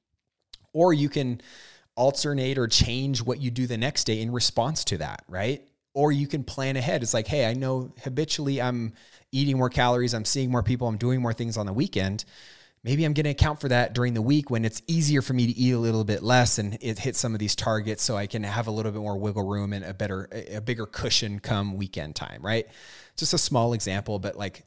or 0.74 0.93
you 0.93 1.09
can 1.09 1.41
alternate 1.95 2.57
or 2.57 2.67
change 2.67 3.22
what 3.22 3.41
you 3.41 3.51
do 3.51 3.67
the 3.67 3.78
next 3.78 4.05
day 4.05 4.22
in 4.22 4.32
response 4.32 4.84
to 4.86 4.97
that 4.97 5.24
right? 5.28 5.65
Or 5.93 6.11
you 6.11 6.28
can 6.28 6.43
plan 6.43 6.78
ahead. 6.78 7.03
It's 7.03 7.13
like 7.13 7.28
hey 7.28 7.45
i 7.45 7.53
know 7.53 7.91
habitually 8.03 8.61
i'm 8.61 8.93
eating 9.32 9.57
more 9.57 9.70
calories 9.70 10.13
i'm 10.13 10.26
seeing 10.26 10.49
more 10.49 10.63
people 10.63 10.88
i'm 10.88 10.97
doing 10.97 11.22
more 11.22 11.34
things 11.34 11.57
on 11.57 11.65
the 11.65 11.74
weekend. 11.74 12.26
Maybe 12.84 13.03
I'm 13.03 13.13
going 13.13 13.26
to 13.26 13.32
account 13.32 13.59
for 13.59 13.67
that 13.67 13.93
during 13.93 14.13
the 14.13 14.22
week 14.22 14.49
when 14.49 14.63
it's 14.63 14.82
easier 14.88 15.22
for 15.22 15.34
me 15.34 15.47
to 15.47 15.51
eat 15.51 15.72
a 15.72 15.78
little 15.80 16.05
bit 16.05 16.24
less 16.24 16.59
and 16.59 16.78
it 16.80 16.97
hits 16.97 17.20
some 17.20 17.34
of 17.34 17.39
these 17.39 17.55
targets 17.55 18.01
so 18.01 18.15
I 18.15 18.26
can 18.26 18.43
have 18.43 18.67
a 18.67 18.72
little 18.72 18.91
bit 18.93 19.01
more 19.01 19.17
wiggle 19.17 19.45
room 19.45 19.74
and 19.74 19.84
a 19.84 19.93
better, 19.93 20.30
a 20.32 20.61
bigger 20.61 20.86
cushion 20.86 21.39
come 21.39 21.76
weekend 21.76 22.15
time, 22.15 22.41
right? 22.41 22.67
Just 23.17 23.34
a 23.34 23.38
small 23.38 23.74
example, 23.74 24.17
but 24.17 24.38
like 24.38 24.63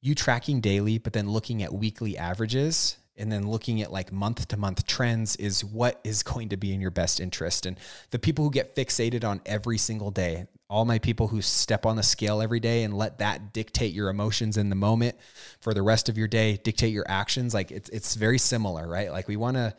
you 0.00 0.14
tracking 0.14 0.60
daily, 0.60 0.98
but 0.98 1.12
then 1.12 1.28
looking 1.28 1.62
at 1.64 1.74
weekly 1.74 2.16
averages 2.16 2.98
and 3.16 3.30
then 3.30 3.48
looking 3.48 3.80
at 3.80 3.92
like 3.92 4.12
month 4.12 4.48
to 4.48 4.56
month 4.56 4.86
trends 4.86 5.36
is 5.36 5.64
what 5.64 6.00
is 6.04 6.22
going 6.22 6.48
to 6.48 6.56
be 6.56 6.72
in 6.72 6.80
your 6.80 6.90
best 6.90 7.20
interest. 7.20 7.66
And 7.66 7.78
the 8.10 8.18
people 8.18 8.44
who 8.44 8.50
get 8.50 8.74
fixated 8.74 9.24
on 9.24 9.40
every 9.46 9.78
single 9.78 10.10
day, 10.10 10.46
all 10.68 10.84
my 10.84 10.98
people 10.98 11.28
who 11.28 11.40
step 11.40 11.86
on 11.86 11.96
the 11.96 12.02
scale 12.02 12.42
every 12.42 12.60
day 12.60 12.82
and 12.82 12.96
let 12.96 13.18
that 13.18 13.52
dictate 13.52 13.92
your 13.92 14.08
emotions 14.08 14.56
in 14.56 14.68
the 14.68 14.76
moment 14.76 15.16
for 15.60 15.74
the 15.74 15.82
rest 15.82 16.08
of 16.08 16.18
your 16.18 16.28
day, 16.28 16.56
dictate 16.62 16.92
your 16.92 17.06
actions, 17.08 17.54
like 17.54 17.70
it's 17.70 17.88
it's 17.90 18.14
very 18.14 18.38
similar, 18.38 18.88
right? 18.88 19.10
Like 19.12 19.28
we 19.28 19.36
want 19.36 19.56
to 19.56 19.74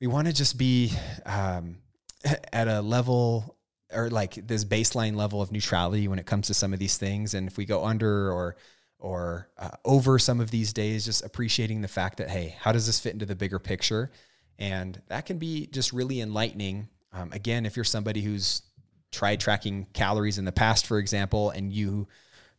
we 0.00 0.06
want 0.06 0.26
to 0.26 0.32
just 0.32 0.58
be 0.58 0.92
um, 1.26 1.76
at 2.52 2.68
a 2.68 2.80
level 2.80 3.56
or 3.92 4.08
like 4.08 4.34
this 4.46 4.64
baseline 4.64 5.16
level 5.16 5.42
of 5.42 5.52
neutrality 5.52 6.08
when 6.08 6.18
it 6.18 6.26
comes 6.26 6.46
to 6.46 6.54
some 6.54 6.72
of 6.72 6.78
these 6.78 6.96
things. 6.96 7.34
And 7.34 7.48
if 7.48 7.56
we 7.56 7.64
go 7.64 7.84
under 7.84 8.30
or 8.32 8.56
or 9.00 9.48
uh, 9.58 9.70
over 9.84 10.18
some 10.18 10.40
of 10.40 10.50
these 10.50 10.72
days, 10.72 11.04
just 11.04 11.24
appreciating 11.24 11.80
the 11.80 11.88
fact 11.88 12.18
that, 12.18 12.30
hey, 12.30 12.56
how 12.60 12.72
does 12.72 12.86
this 12.86 13.00
fit 13.00 13.12
into 13.12 13.26
the 13.26 13.34
bigger 13.34 13.58
picture? 13.58 14.10
And 14.58 15.00
that 15.08 15.26
can 15.26 15.38
be 15.38 15.66
just 15.66 15.92
really 15.92 16.20
enlightening. 16.20 16.88
Um, 17.12 17.32
again, 17.32 17.66
if 17.66 17.76
you're 17.76 17.84
somebody 17.84 18.22
who's 18.22 18.62
tried 19.10 19.40
tracking 19.40 19.86
calories 19.92 20.38
in 20.38 20.44
the 20.44 20.52
past, 20.52 20.86
for 20.86 20.98
example, 20.98 21.50
and 21.50 21.72
you 21.72 22.06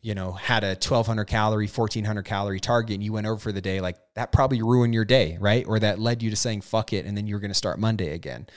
you 0.02 0.16
know, 0.16 0.32
had 0.32 0.64
a 0.64 0.70
1200 0.70 1.26
calorie, 1.26 1.68
1400 1.68 2.24
calorie 2.24 2.58
target 2.58 2.94
and 2.94 3.04
you 3.04 3.12
went 3.12 3.26
over 3.26 3.38
for 3.38 3.52
the 3.52 3.60
day, 3.60 3.80
like 3.80 3.96
that 4.14 4.32
probably 4.32 4.60
ruined 4.60 4.92
your 4.92 5.04
day, 5.04 5.38
right? 5.40 5.64
Or 5.66 5.78
that 5.78 6.00
led 6.00 6.24
you 6.24 6.30
to 6.30 6.36
saying 6.36 6.62
fuck 6.62 6.92
it 6.92 7.06
and 7.06 7.16
then 7.16 7.28
you're 7.28 7.38
going 7.38 7.52
to 7.52 7.54
start 7.54 7.78
Monday 7.78 8.12
again. 8.12 8.48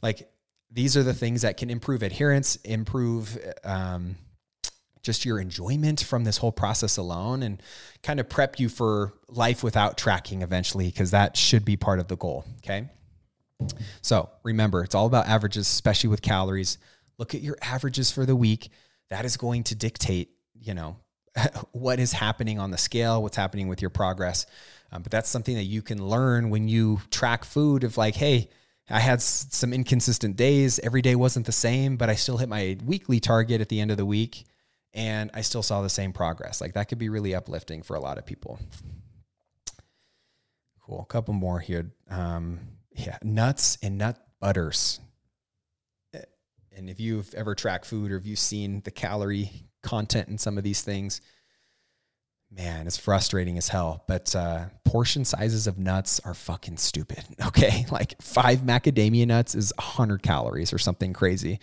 Like 0.00 0.30
these 0.70 0.96
are 0.96 1.02
the 1.02 1.12
things 1.12 1.42
that 1.42 1.56
can 1.56 1.70
improve 1.70 2.04
adherence, 2.04 2.54
improve 2.56 3.36
um, 3.64 4.16
just 5.02 5.24
your 5.24 5.40
enjoyment 5.40 6.02
from 6.02 6.24
this 6.24 6.38
whole 6.38 6.52
process 6.52 6.96
alone 6.96 7.42
and 7.42 7.62
kind 8.02 8.20
of 8.20 8.28
prep 8.28 8.58
you 8.58 8.68
for 8.68 9.14
life 9.28 9.62
without 9.62 9.98
tracking 9.98 10.42
eventually 10.42 10.86
because 10.86 11.10
that 11.10 11.36
should 11.36 11.64
be 11.64 11.76
part 11.76 11.98
of 11.98 12.08
the 12.08 12.16
goal, 12.16 12.44
okay? 12.58 12.88
So, 14.00 14.30
remember, 14.42 14.82
it's 14.82 14.94
all 14.94 15.06
about 15.06 15.26
averages, 15.26 15.66
especially 15.66 16.08
with 16.10 16.22
calories. 16.22 16.78
Look 17.18 17.34
at 17.34 17.40
your 17.42 17.56
averages 17.62 18.10
for 18.10 18.26
the 18.26 18.34
week. 18.34 18.70
That 19.10 19.24
is 19.24 19.36
going 19.36 19.64
to 19.64 19.74
dictate 19.74 20.30
you 20.62 20.74
know, 20.74 20.96
what 21.72 21.98
is 21.98 22.12
happening 22.12 22.58
on 22.58 22.70
the 22.70 22.78
scale, 22.78 23.22
what's 23.22 23.36
happening 23.36 23.68
with 23.68 23.82
your 23.82 23.90
progress. 23.90 24.46
Um, 24.90 25.02
but 25.02 25.10
that's 25.10 25.28
something 25.28 25.54
that 25.56 25.64
you 25.64 25.82
can 25.82 26.06
learn 26.06 26.50
when 26.50 26.68
you 26.68 27.00
track 27.10 27.44
food 27.44 27.84
of 27.84 27.96
like, 27.96 28.14
hey, 28.14 28.48
I 28.90 29.00
had 29.00 29.18
s- 29.18 29.46
some 29.50 29.72
inconsistent 29.72 30.36
days. 30.36 30.78
Every 30.80 31.02
day 31.02 31.14
wasn't 31.14 31.46
the 31.46 31.52
same, 31.52 31.96
but 31.96 32.10
I 32.10 32.14
still 32.14 32.38
hit 32.38 32.48
my 32.48 32.76
weekly 32.84 33.20
target 33.20 33.60
at 33.60 33.68
the 33.68 33.80
end 33.80 33.90
of 33.90 33.96
the 33.96 34.06
week 34.06 34.44
and 34.94 35.30
I 35.34 35.40
still 35.42 35.62
saw 35.62 35.82
the 35.82 35.88
same 35.88 36.12
progress. 36.12 36.60
Like 36.60 36.74
that 36.74 36.88
could 36.88 36.98
be 36.98 37.08
really 37.08 37.34
uplifting 37.34 37.82
for 37.82 37.96
a 37.96 38.00
lot 38.00 38.18
of 38.18 38.26
people. 38.26 38.58
Cool. 40.80 41.00
A 41.00 41.06
couple 41.06 41.34
more 41.34 41.60
here. 41.60 41.92
Um, 42.10 42.60
yeah, 42.90 43.18
nuts 43.22 43.78
and 43.82 43.98
nut 43.98 44.18
butters. 44.40 45.00
And 46.74 46.88
if 46.88 46.98
you've 47.00 47.32
ever 47.34 47.54
tracked 47.54 47.84
food 47.84 48.10
or 48.10 48.16
if 48.16 48.26
you've 48.26 48.38
seen 48.38 48.80
the 48.84 48.90
calorie 48.90 49.66
content 49.82 50.28
in 50.28 50.38
some 50.38 50.56
of 50.56 50.64
these 50.64 50.82
things. 50.82 51.20
Man, 52.54 52.86
it's 52.86 52.98
frustrating 52.98 53.56
as 53.56 53.68
hell. 53.68 54.04
But 54.06 54.36
uh, 54.36 54.66
portion 54.84 55.24
sizes 55.24 55.66
of 55.66 55.78
nuts 55.78 56.20
are 56.24 56.34
fucking 56.34 56.76
stupid. 56.76 57.24
Okay, 57.46 57.84
like 57.90 58.20
five 58.22 58.60
macadamia 58.60 59.26
nuts 59.26 59.54
is 59.54 59.72
100 59.76 60.22
calories 60.22 60.72
or 60.72 60.78
something 60.78 61.12
crazy. 61.12 61.58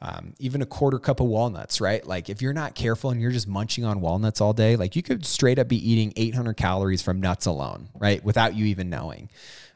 Um, 0.00 0.34
even 0.38 0.60
a 0.62 0.66
quarter 0.66 0.98
cup 0.98 1.18
of 1.18 1.26
walnuts, 1.26 1.80
right? 1.80 2.06
Like 2.06 2.28
if 2.28 2.42
you're 2.42 2.52
not 2.52 2.74
careful 2.74 3.10
and 3.10 3.20
you're 3.20 3.30
just 3.30 3.48
munching 3.48 3.84
on 3.84 4.00
walnuts 4.00 4.40
all 4.40 4.52
day, 4.52 4.76
like 4.76 4.96
you 4.96 5.02
could 5.02 5.24
straight 5.24 5.58
up 5.58 5.66
be 5.66 5.90
eating 5.90 6.12
800 6.16 6.54
calories 6.54 7.02
from 7.02 7.20
nuts 7.20 7.46
alone, 7.46 7.88
right? 7.94 8.22
Without 8.22 8.54
you 8.54 8.66
even 8.66 8.90
knowing. 8.90 9.30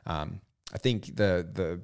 Um, 0.07 0.41
I 0.73 0.79
think 0.79 1.17
the 1.17 1.49
the 1.53 1.81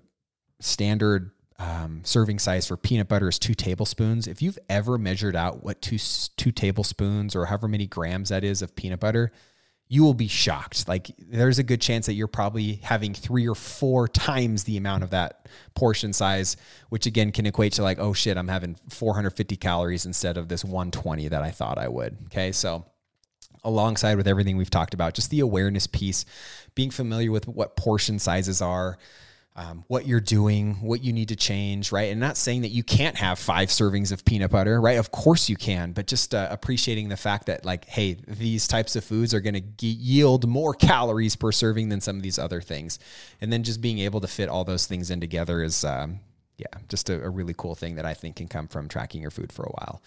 standard 0.61 1.31
um, 1.59 2.01
serving 2.05 2.39
size 2.39 2.67
for 2.67 2.77
peanut 2.77 3.09
butter 3.09 3.29
is 3.29 3.39
two 3.39 3.55
tablespoons. 3.55 4.27
If 4.27 4.43
you've 4.43 4.59
ever 4.69 4.99
measured 4.99 5.37
out 5.37 5.63
what 5.63 5.81
two 5.81 5.99
two 6.37 6.51
tablespoons 6.51 7.37
or 7.37 7.47
however 7.47 7.69
many 7.69 7.87
grams 7.87 8.31
that 8.31 8.43
is 8.43 8.61
of 8.61 8.75
peanut 8.75 9.01
butter, 9.01 9.31
you 9.89 10.03
will 10.03 10.15
be 10.15 10.29
shocked. 10.29 10.89
Like 10.89 11.13
there's 11.19 11.59
a 11.59 11.63
good 11.63 11.81
chance 11.81 12.07
that 12.07 12.15
you're 12.15 12.27
probably 12.27 12.81
having 12.83 13.15
three 13.15 13.47
or 13.47 13.55
four 13.55 14.09
times 14.09 14.65
the 14.65 14.77
amount 14.77 15.05
of 15.05 15.11
that 15.11 15.49
portion 15.75 16.13
size, 16.13 16.57
which 16.89 17.07
again 17.07 17.31
can 17.31 17.47
equate 17.47 17.75
to 17.75 17.83
like, 17.83 17.99
oh 17.99 18.13
shit, 18.13 18.37
I'm 18.37 18.49
having 18.49 18.77
450 18.89 19.57
calories 19.57 20.07
instead 20.07 20.37
of 20.37 20.49
this 20.49 20.65
120 20.65 21.29
that 21.29 21.43
I 21.43 21.51
thought 21.51 21.79
I 21.79 21.89
would. 21.89 22.17
Okay, 22.27 22.51
so 22.51 22.87
alongside 23.63 24.17
with 24.17 24.27
everything 24.27 24.57
we've 24.57 24.71
talked 24.71 24.95
about, 24.95 25.15
just 25.15 25.31
the 25.31 25.41
awareness 25.41 25.87
piece, 25.87 26.25
being 26.75 26.91
familiar 26.91 27.31
with 27.31 27.47
what 27.47 27.77
portion 27.77 28.19
sizes 28.19 28.61
are 28.61 28.99
um, 29.57 29.85
what 29.87 30.07
you're 30.07 30.21
doing, 30.21 30.75
what 30.81 31.05
you 31.05 31.13
need 31.13 31.29
to 31.29 31.37
change, 31.37 31.93
right? 31.93 32.11
And 32.11 32.19
not 32.19 32.37
saying 32.37 32.63
that 32.63 32.71
you 32.71 32.83
can't 32.83 33.17
have 33.17 33.39
five 33.39 33.69
servings 33.69 34.11
of 34.11 34.25
peanut 34.25 34.51
butter, 34.51 34.81
right? 34.81 34.99
Of 34.99 35.13
course 35.13 35.49
you 35.49 35.57
can, 35.57 35.93
but 35.93 36.09
just 36.09 36.35
uh, 36.35 36.49
appreciating 36.51 37.09
the 37.09 37.17
fact 37.17 37.47
that, 37.47 37.65
like, 37.65 37.85
hey, 37.85 38.17
these 38.27 38.67
types 38.67 38.97
of 38.97 39.05
foods 39.05 39.33
are 39.33 39.41
going 39.41 39.55
to 39.55 39.61
ge- 39.61 39.97
yield 39.97 40.49
more 40.49 40.75
calories 40.75 41.37
per 41.37 41.53
serving 41.53 41.89
than 41.89 42.01
some 42.01 42.17
of 42.17 42.23
these 42.23 42.39
other 42.39 42.61
things. 42.61 42.99
And 43.41 43.53
then 43.53 43.63
just 43.63 43.81
being 43.81 44.01
able 44.01 44.21
to 44.23 44.27
fit 44.27 44.49
all 44.49 44.65
those 44.65 44.87
things 44.87 45.11
in 45.13 45.21
together 45.21 45.63
is, 45.63 45.85
um, 45.85 46.19
yeah, 46.57 46.67
just 46.89 47.09
a, 47.09 47.25
a 47.25 47.31
really 47.31 47.55
cool 47.57 47.77
thing 47.77 47.95
that 47.95 48.05
I 48.05 48.15
think 48.15 48.37
can 48.37 48.49
come 48.49 48.67
from 48.67 48.89
tracking 48.89 49.23
your 49.23 49.31
food 49.31 49.53
for 49.53 49.63
a 49.63 49.71
while. 49.71 50.03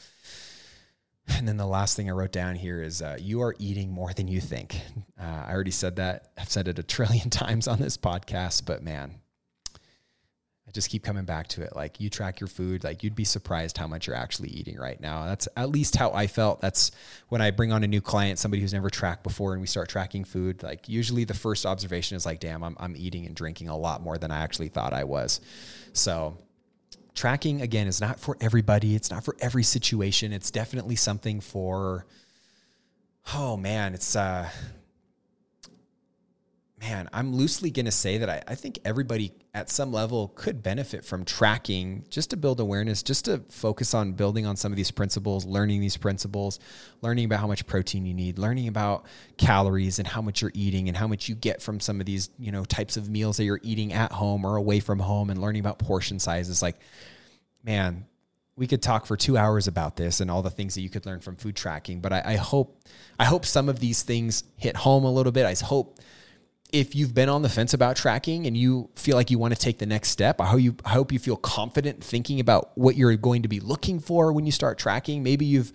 And 1.30 1.48
then 1.48 1.58
the 1.58 1.66
last 1.66 1.96
thing 1.96 2.10
I 2.10 2.14
wrote 2.14 2.32
down 2.32 2.56
here 2.56 2.82
is 2.82 3.02
uh, 3.02 3.18
you 3.20 3.42
are 3.42 3.56
eating 3.60 3.92
more 3.92 4.14
than 4.14 4.28
you 4.28 4.42
think. 4.42 4.82
Uh, 5.20 5.44
I 5.48 5.52
already 5.52 5.72
said 5.72 5.98
that. 5.98 6.32
I've 6.38 6.50
said 6.50 6.68
it 6.68 6.80
a 6.80 6.84
trillion 6.84 7.30
times 7.30 7.68
on 7.68 7.80
this 7.80 7.98
podcast, 7.98 8.66
but 8.66 8.84
man, 8.84 9.16
I 10.68 10.72
just 10.72 10.90
keep 10.90 11.02
coming 11.02 11.24
back 11.24 11.48
to 11.50 11.62
it. 11.62 11.76
Like 11.76 12.02
you 12.02 12.10
track 12.10 12.42
your 12.42 12.48
food, 12.48 12.84
like 12.84 13.02
you'd 13.02 13.16
be 13.16 13.24
surprised 13.24 13.78
how 13.78 13.88
much 13.88 14.06
you're 14.06 14.18
actually 14.18 14.50
eating 14.50 14.78
right 14.78 15.00
now. 15.00 15.26
That's 15.26 15.48
at 15.56 15.70
least 15.70 15.96
how 15.96 16.12
I 16.12 16.28
felt. 16.28 16.60
That's 16.60 16.92
when 17.30 17.42
I 17.42 17.52
bring 17.52 17.72
on 17.72 17.86
a 17.86 17.88
new 17.88 18.02
client, 18.02 18.38
somebody 18.38 18.62
who's 18.62 18.74
never 18.74 18.90
tracked 18.90 19.24
before, 19.24 19.54
and 19.54 19.62
we 19.62 19.68
start 19.68 19.88
tracking 19.88 20.26
food. 20.26 20.64
Like 20.64 20.90
usually 20.90 21.24
the 21.24 21.34
first 21.34 21.66
observation 21.66 22.18
is 22.18 22.26
like, 22.26 22.42
damn, 22.42 22.66
I'm, 22.66 22.76
I'm 22.82 22.96
eating 22.98 23.26
and 23.26 23.34
drinking 23.34 23.70
a 23.70 23.78
lot 23.78 24.02
more 24.02 24.18
than 24.18 24.30
I 24.30 24.40
actually 24.40 24.68
thought 24.68 24.92
I 24.92 25.06
was. 25.06 25.40
So 25.94 26.38
tracking 27.16 27.62
again 27.62 27.88
is 27.88 28.02
not 28.02 28.20
for 28.20 28.36
everybody. 28.42 28.94
It's 28.94 29.10
not 29.10 29.24
for 29.24 29.38
every 29.40 29.64
situation. 29.64 30.34
It's 30.34 30.52
definitely 30.52 30.98
something 30.98 31.40
for, 31.40 32.06
oh 33.34 33.56
man, 33.56 33.94
it's, 33.94 34.18
uh, 34.18 34.50
man, 36.80 37.10
I'm 37.12 37.34
loosely 37.34 37.72
going 37.72 37.86
to 37.86 37.92
say 37.92 38.20
that 38.20 38.30
I, 38.30 38.44
I, 38.48 38.56
think 38.56 38.80
everybody 38.86 39.32
at 39.56 39.70
some 39.70 39.92
level 39.92 40.28
could 40.36 40.62
benefit 40.62 41.04
from 41.04 41.26
tracking 41.26 42.06
just 42.10 42.30
to 42.30 42.38
build 42.38 42.60
awareness, 42.60 43.02
just 43.02 43.26
to 43.26 43.40
focus 43.50 43.96
on 43.96 44.14
building 44.14 44.46
on 44.46 44.56
some 44.56 44.72
of 44.72 44.76
these 44.76 44.92
principles, 44.92 45.44
learning 45.44 45.82
these 45.82 45.98
principles, 45.98 46.60
learning 47.02 47.26
about 47.26 47.40
how 47.40 47.48
much 47.48 47.66
protein 47.66 48.06
you 48.06 48.14
need, 48.14 48.38
learning 48.38 48.68
about 48.68 49.08
calories 49.38 49.98
and 49.98 50.08
how 50.08 50.22
much 50.22 50.42
you're 50.42 50.52
eating 50.54 50.88
and 50.88 50.96
how 50.96 51.08
much 51.08 51.28
you 51.28 51.34
get 51.34 51.64
from 51.64 51.80
some 51.80 52.00
of 52.00 52.06
these, 52.06 52.30
you 52.38 52.52
know, 52.52 52.64
types 52.64 52.96
of 52.96 53.10
meals 53.10 53.38
that 53.38 53.46
you're 53.46 53.62
eating 53.64 53.92
at 53.92 54.12
home 54.12 54.46
or 54.46 54.56
away 54.56 54.80
from 54.80 55.00
home 55.00 55.32
and 55.32 55.42
learning 55.42 55.62
about 55.62 55.80
portion 55.80 56.20
sizes. 56.20 56.62
Like, 56.62 56.78
man, 57.64 58.06
we 58.56 58.68
could 58.68 58.84
talk 58.84 59.08
for 59.08 59.18
two 59.18 59.36
hours 59.36 59.68
about 59.68 59.96
this 59.96 60.20
and 60.20 60.30
all 60.30 60.44
the 60.44 60.52
things 60.52 60.76
that 60.76 60.82
you 60.82 60.90
could 60.90 61.08
learn 61.08 61.22
from 61.22 61.38
food 61.38 61.56
tracking. 61.56 62.02
But 62.02 62.14
I, 62.14 62.22
I 62.24 62.36
hope, 62.36 62.84
I 63.18 63.26
hope 63.26 63.46
some 63.46 63.68
of 63.68 63.80
these 63.80 64.04
things 64.04 64.44
hit 64.58 64.76
home 64.76 65.06
a 65.06 65.12
little 65.12 65.32
bit. 65.32 65.48
I 65.48 65.56
hope 65.66 66.00
if 66.72 66.96
you've 66.96 67.14
been 67.14 67.30
on 67.30 67.42
the 67.42 67.50
fence 67.50 67.74
about 67.74 67.96
tracking 67.96 68.46
and 68.46 68.58
you 68.58 68.90
feel 68.96 69.16
like 69.16 69.32
you 69.32 69.40
want 69.40 69.54
to 69.54 69.60
take 69.60 69.78
the 69.78 69.86
next 69.86 70.10
step, 70.10 70.42
I 70.42 70.48
hope 70.48 70.62
you 70.62 70.76
I 70.84 70.90
hope 70.90 71.12
you 71.12 71.20
feel 71.20 71.38
confident 71.38 72.04
thinking 72.04 72.40
about 72.40 72.78
what 72.78 72.96
you're 72.96 73.16
going 73.16 73.44
to 73.44 73.48
be 73.48 73.60
looking 73.60 74.00
for 74.00 74.34
when 74.34 74.46
you 74.46 74.52
start 74.52 74.78
tracking. 74.78 75.24
Maybe 75.24 75.46
you've 75.46 75.72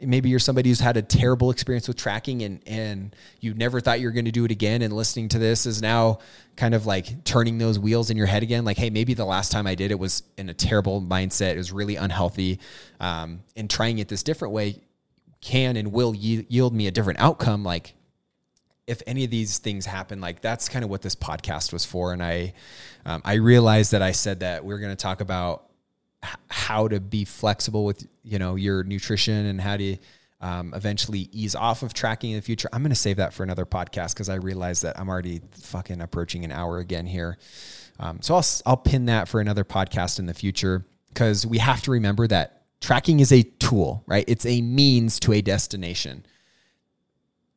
maybe 0.00 0.28
you're 0.28 0.38
somebody 0.38 0.70
who's 0.70 0.80
had 0.80 0.96
a 0.96 1.02
terrible 1.02 1.50
experience 1.50 1.86
with 1.86 1.96
tracking 1.96 2.42
and 2.42 2.60
and 2.66 3.14
you 3.40 3.54
never 3.54 3.80
thought 3.80 4.00
you 4.00 4.06
were 4.06 4.12
going 4.12 4.24
to 4.24 4.30
do 4.30 4.44
it 4.44 4.50
again 4.50 4.82
and 4.82 4.92
listening 4.94 5.28
to 5.28 5.38
this 5.38 5.66
is 5.66 5.82
now 5.82 6.18
kind 6.56 6.74
of 6.74 6.86
like 6.86 7.22
turning 7.24 7.58
those 7.58 7.78
wheels 7.78 8.10
in 8.10 8.16
your 8.16 8.26
head 8.26 8.42
again 8.42 8.64
like 8.64 8.78
hey 8.78 8.88
maybe 8.88 9.12
the 9.12 9.24
last 9.24 9.52
time 9.52 9.66
i 9.66 9.74
did 9.74 9.90
it 9.90 9.98
was 9.98 10.22
in 10.38 10.48
a 10.48 10.54
terrible 10.54 11.02
mindset 11.02 11.52
it 11.52 11.58
was 11.58 11.70
really 11.70 11.96
unhealthy 11.96 12.58
um, 12.98 13.42
and 13.56 13.68
trying 13.68 13.98
it 13.98 14.08
this 14.08 14.22
different 14.22 14.54
way 14.54 14.80
can 15.42 15.76
and 15.76 15.92
will 15.92 16.14
yield 16.14 16.74
me 16.74 16.86
a 16.86 16.90
different 16.90 17.18
outcome 17.20 17.62
like 17.62 17.94
if 18.90 19.02
any 19.06 19.24
of 19.24 19.30
these 19.30 19.58
things 19.58 19.86
happen, 19.86 20.20
like 20.20 20.40
that's 20.40 20.68
kind 20.68 20.84
of 20.84 20.90
what 20.90 21.00
this 21.00 21.14
podcast 21.14 21.72
was 21.72 21.84
for. 21.84 22.12
And 22.12 22.20
I, 22.20 22.54
um, 23.06 23.22
I 23.24 23.34
realized 23.34 23.92
that 23.92 24.02
I 24.02 24.10
said 24.10 24.40
that 24.40 24.64
we 24.64 24.74
are 24.74 24.78
going 24.78 24.90
to 24.90 25.00
talk 25.00 25.20
about 25.20 25.70
h- 26.24 26.34
how 26.48 26.88
to 26.88 26.98
be 26.98 27.24
flexible 27.24 27.84
with, 27.84 28.04
you 28.24 28.40
know, 28.40 28.56
your 28.56 28.82
nutrition 28.82 29.46
and 29.46 29.60
how 29.60 29.76
to 29.76 29.96
um, 30.40 30.74
eventually 30.74 31.28
ease 31.30 31.54
off 31.54 31.84
of 31.84 31.94
tracking 31.94 32.30
in 32.32 32.36
the 32.36 32.42
future. 32.42 32.68
I'm 32.72 32.82
going 32.82 32.90
to 32.90 32.96
save 32.96 33.18
that 33.18 33.32
for 33.32 33.44
another 33.44 33.64
podcast 33.64 34.14
because 34.14 34.28
I 34.28 34.34
realize 34.34 34.80
that 34.80 34.98
I'm 34.98 35.08
already 35.08 35.40
fucking 35.52 36.00
approaching 36.00 36.44
an 36.44 36.50
hour 36.50 36.78
again 36.78 37.06
here. 37.06 37.38
Um, 38.00 38.20
so 38.22 38.34
I'll, 38.34 38.46
I'll 38.66 38.76
pin 38.76 39.06
that 39.06 39.28
for 39.28 39.40
another 39.40 39.62
podcast 39.62 40.18
in 40.18 40.26
the 40.26 40.34
future 40.34 40.84
because 41.10 41.46
we 41.46 41.58
have 41.58 41.80
to 41.82 41.92
remember 41.92 42.26
that 42.26 42.62
tracking 42.80 43.20
is 43.20 43.30
a 43.30 43.42
tool, 43.42 44.02
right? 44.08 44.24
It's 44.26 44.46
a 44.46 44.60
means 44.62 45.20
to 45.20 45.32
a 45.32 45.42
destination 45.42 46.24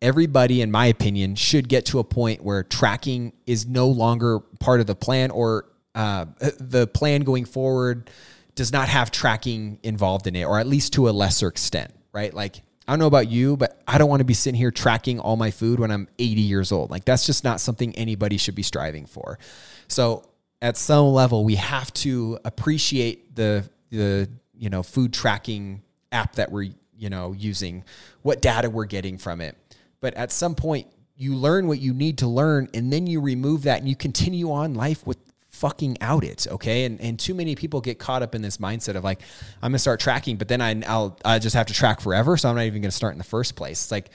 everybody, 0.03 0.61
in 0.61 0.69
my 0.69 0.85
opinion, 0.87 1.33
should 1.35 1.69
get 1.69 1.85
to 1.87 1.97
a 1.97 2.03
point 2.03 2.43
where 2.43 2.61
tracking 2.61 3.31
is 3.47 3.65
no 3.65 3.87
longer 3.87 4.39
part 4.59 4.81
of 4.81 4.85
the 4.85 4.95
plan 4.95 5.31
or 5.31 5.65
uh, 5.95 6.25
the 6.59 6.85
plan 6.87 7.21
going 7.21 7.45
forward 7.45 8.09
does 8.55 8.71
not 8.71 8.89
have 8.89 9.09
tracking 9.09 9.79
involved 9.81 10.27
in 10.27 10.35
it, 10.35 10.43
or 10.43 10.59
at 10.59 10.67
least 10.67 10.93
to 10.93 11.09
a 11.09 11.11
lesser 11.11 11.47
extent, 11.47 11.91
right? 12.11 12.33
Like, 12.33 12.57
I 12.87 12.91
don't 12.91 12.99
know 12.99 13.07
about 13.07 13.29
you, 13.29 13.55
but 13.55 13.81
I 13.87 13.97
don't 13.97 14.09
want 14.09 14.19
to 14.19 14.25
be 14.25 14.33
sitting 14.33 14.57
here 14.57 14.69
tracking 14.69 15.19
all 15.19 15.37
my 15.37 15.51
food 15.51 15.79
when 15.79 15.89
I'm 15.89 16.07
80 16.19 16.41
years 16.41 16.71
old. 16.71 16.91
Like, 16.91 17.05
that's 17.05 17.25
just 17.25 17.43
not 17.43 17.61
something 17.61 17.95
anybody 17.95 18.37
should 18.37 18.55
be 18.55 18.63
striving 18.63 19.05
for. 19.05 19.39
So, 19.87 20.25
at 20.61 20.77
some 20.77 21.07
level, 21.07 21.43
we 21.45 21.55
have 21.55 21.91
to 21.93 22.39
appreciate 22.45 23.35
the, 23.35 23.69
the, 23.89 24.29
you 24.57 24.69
know, 24.69 24.83
food 24.83 25.13
tracking 25.13 25.81
app 26.11 26.35
that 26.35 26.51
we're, 26.51 26.69
you 26.97 27.09
know, 27.09 27.33
using, 27.33 27.83
what 28.21 28.41
data 28.41 28.69
we're 28.69 28.85
getting 28.85 29.17
from 29.17 29.41
it 29.41 29.57
but 30.03 30.13
at 30.15 30.33
some 30.33 30.53
point, 30.53 30.87
you 31.15 31.33
learn 31.33 31.65
what 31.65 31.79
you 31.79 31.93
need 31.93 32.17
to 32.17 32.27
learn, 32.27 32.67
and 32.73 32.91
then 32.91 33.07
you 33.07 33.21
remove 33.21 33.63
that 33.63 33.79
and 33.79 33.87
you 33.87 33.95
continue 33.95 34.51
on 34.51 34.73
life 34.73 35.07
with 35.07 35.17
fucking 35.47 35.97
out 36.01 36.25
it. 36.25 36.45
Okay. 36.51 36.83
And, 36.83 36.99
and 36.99 37.17
too 37.17 37.33
many 37.33 37.55
people 37.55 37.79
get 37.79 37.99
caught 37.99 38.21
up 38.21 38.35
in 38.35 38.41
this 38.41 38.57
mindset 38.57 38.95
of 38.95 39.05
like, 39.05 39.21
I'm 39.61 39.71
to 39.71 39.79
start 39.79 40.01
tracking, 40.01 40.35
but 40.35 40.49
then 40.49 40.59
I, 40.59 40.81
I'll, 40.85 41.17
I 41.23 41.39
just 41.39 41.55
have 41.55 41.67
to 41.67 41.73
track 41.73 42.01
forever. 42.01 42.35
So 42.35 42.49
I'm 42.49 42.55
not 42.55 42.65
even 42.65 42.81
to 42.89 42.91
start 42.91 43.13
in 43.13 43.17
the 43.17 43.23
first 43.23 43.55
place. 43.55 43.85
It's 43.85 43.91
like, 43.91 44.09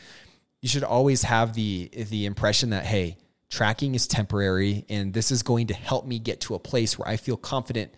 you 0.60 0.68
should 0.68 0.84
always 0.84 1.22
have 1.22 1.54
the, 1.54 1.88
the 2.10 2.26
impression 2.26 2.70
that, 2.70 2.84
Hey, 2.84 3.16
tracking 3.48 3.94
is 3.94 4.06
temporary 4.06 4.84
and 4.90 5.14
this 5.14 5.30
is 5.30 5.42
going 5.42 5.68
to 5.68 5.74
help 5.74 6.06
me 6.06 6.18
get 6.18 6.42
to 6.42 6.54
a 6.54 6.58
place 6.58 6.98
where 6.98 7.08
I 7.08 7.16
feel 7.16 7.38
confident, 7.38 7.94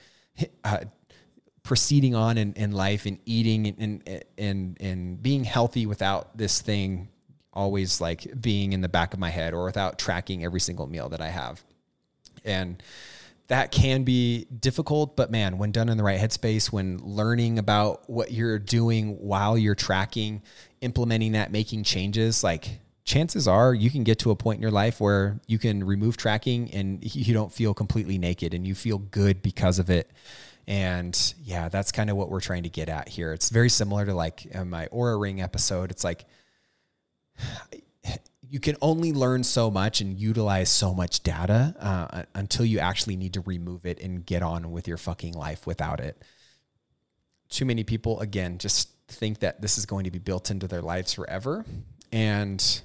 uh, 0.62 0.84
proceeding 1.64 2.14
on 2.14 2.38
in, 2.38 2.52
in 2.52 2.70
life 2.70 3.04
and 3.06 3.18
eating 3.26 3.66
and, 3.66 4.04
and, 4.06 4.24
and, 4.38 4.76
and 4.80 5.22
being 5.22 5.42
healthy 5.42 5.86
without 5.86 6.38
this 6.38 6.60
thing 6.60 7.08
always 7.52 8.00
like 8.00 8.40
being 8.40 8.72
in 8.72 8.80
the 8.80 8.88
back 8.88 9.12
of 9.12 9.20
my 9.20 9.30
head 9.30 9.54
or 9.54 9.64
without 9.64 9.98
tracking 9.98 10.44
every 10.44 10.60
single 10.60 10.86
meal 10.86 11.08
that 11.08 11.20
I 11.20 11.28
have. 11.28 11.62
And 12.44 12.82
that 13.48 13.72
can 13.72 14.04
be 14.04 14.44
difficult, 14.44 15.16
but 15.16 15.32
man, 15.32 15.58
when 15.58 15.72
done 15.72 15.88
in 15.88 15.96
the 15.96 16.04
right 16.04 16.20
headspace, 16.20 16.70
when 16.72 16.98
learning 16.98 17.58
about 17.58 18.08
what 18.08 18.30
you're 18.30 18.60
doing 18.60 19.16
while 19.18 19.58
you're 19.58 19.74
tracking, 19.74 20.42
implementing 20.80 21.32
that, 21.32 21.50
making 21.50 21.82
changes, 21.82 22.44
like 22.44 22.78
chances 23.04 23.48
are 23.48 23.74
you 23.74 23.90
can 23.90 24.04
get 24.04 24.20
to 24.20 24.30
a 24.30 24.36
point 24.36 24.58
in 24.58 24.62
your 24.62 24.70
life 24.70 25.00
where 25.00 25.40
you 25.48 25.58
can 25.58 25.82
remove 25.82 26.16
tracking 26.16 26.70
and 26.72 27.02
you 27.14 27.34
don't 27.34 27.52
feel 27.52 27.74
completely 27.74 28.18
naked 28.18 28.54
and 28.54 28.68
you 28.68 28.74
feel 28.76 28.98
good 28.98 29.42
because 29.42 29.80
of 29.80 29.90
it. 29.90 30.08
And 30.68 31.34
yeah, 31.42 31.68
that's 31.68 31.90
kind 31.90 32.08
of 32.08 32.16
what 32.16 32.30
we're 32.30 32.40
trying 32.40 32.62
to 32.62 32.68
get 32.68 32.88
at 32.88 33.08
here. 33.08 33.32
It's 33.32 33.50
very 33.50 33.68
similar 33.68 34.06
to 34.06 34.14
like 34.14 34.46
my 34.64 34.86
Oura 34.92 35.20
Ring 35.20 35.42
episode. 35.42 35.90
It's 35.90 36.04
like 36.04 36.24
you 38.48 38.58
can 38.58 38.76
only 38.82 39.12
learn 39.12 39.44
so 39.44 39.70
much 39.70 40.00
and 40.00 40.18
utilize 40.18 40.68
so 40.68 40.92
much 40.92 41.22
data 41.22 41.74
uh, 41.78 42.22
until 42.34 42.64
you 42.64 42.80
actually 42.80 43.16
need 43.16 43.34
to 43.34 43.40
remove 43.42 43.86
it 43.86 44.02
and 44.02 44.26
get 44.26 44.42
on 44.42 44.72
with 44.72 44.88
your 44.88 44.96
fucking 44.96 45.34
life 45.34 45.66
without 45.66 46.00
it. 46.00 46.20
Too 47.48 47.64
many 47.64 47.84
people, 47.84 48.20
again, 48.20 48.58
just 48.58 48.90
think 49.06 49.40
that 49.40 49.60
this 49.60 49.78
is 49.78 49.86
going 49.86 50.04
to 50.04 50.10
be 50.10 50.18
built 50.18 50.50
into 50.50 50.66
their 50.66 50.82
lives 50.82 51.12
forever. 51.12 51.64
And 52.12 52.82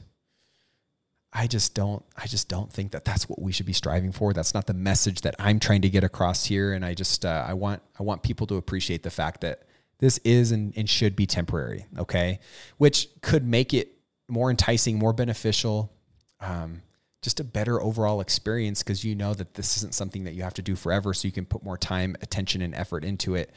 I 1.35 1.47
just 1.47 1.75
don't 1.75 2.03
I 2.15 2.27
just 2.27 2.47
don't 2.47 2.71
think 2.71 2.91
that 2.91 3.03
that's 3.03 3.27
what 3.27 3.41
we 3.41 3.51
should 3.51 3.65
be 3.65 3.73
striving 3.73 4.13
for. 4.13 4.31
That's 4.33 4.53
not 4.53 4.67
the 4.67 4.73
message 4.73 5.21
that 5.21 5.35
I'm 5.37 5.59
trying 5.59 5.81
to 5.81 5.89
get 5.89 6.03
across 6.03 6.45
here 6.45 6.73
and 6.73 6.85
I 6.85 6.93
just 6.93 7.25
uh, 7.25 7.43
I 7.45 7.53
want 7.53 7.81
I 7.99 8.03
want 8.03 8.23
people 8.23 8.47
to 8.47 8.55
appreciate 8.55 9.03
the 9.03 9.09
fact 9.09 9.41
that 9.41 9.63
this 9.99 10.17
is 10.19 10.51
and, 10.51 10.73
and 10.77 10.89
should 10.89 11.15
be 11.15 11.25
temporary, 11.25 11.87
okay? 11.97 12.39
Which 12.77 13.09
could 13.21 13.45
make 13.45 13.73
it 13.73 13.94
more 14.27 14.49
enticing, 14.49 14.97
more 14.97 15.13
beneficial, 15.13 15.91
um, 16.39 16.81
just 17.21 17.39
a 17.39 17.43
better 17.43 17.81
overall 17.81 18.21
experience 18.21 18.83
because 18.83 19.03
you 19.03 19.15
know 19.15 19.33
that 19.33 19.55
this 19.55 19.77
isn't 19.77 19.93
something 19.95 20.25
that 20.25 20.33
you 20.33 20.43
have 20.43 20.53
to 20.53 20.61
do 20.61 20.75
forever. 20.75 21.13
So 21.13 21.27
you 21.27 21.31
can 21.31 21.45
put 21.45 21.63
more 21.63 21.77
time, 21.77 22.15
attention, 22.21 22.61
and 22.61 22.75
effort 22.75 23.03
into 23.03 23.35
it 23.35 23.51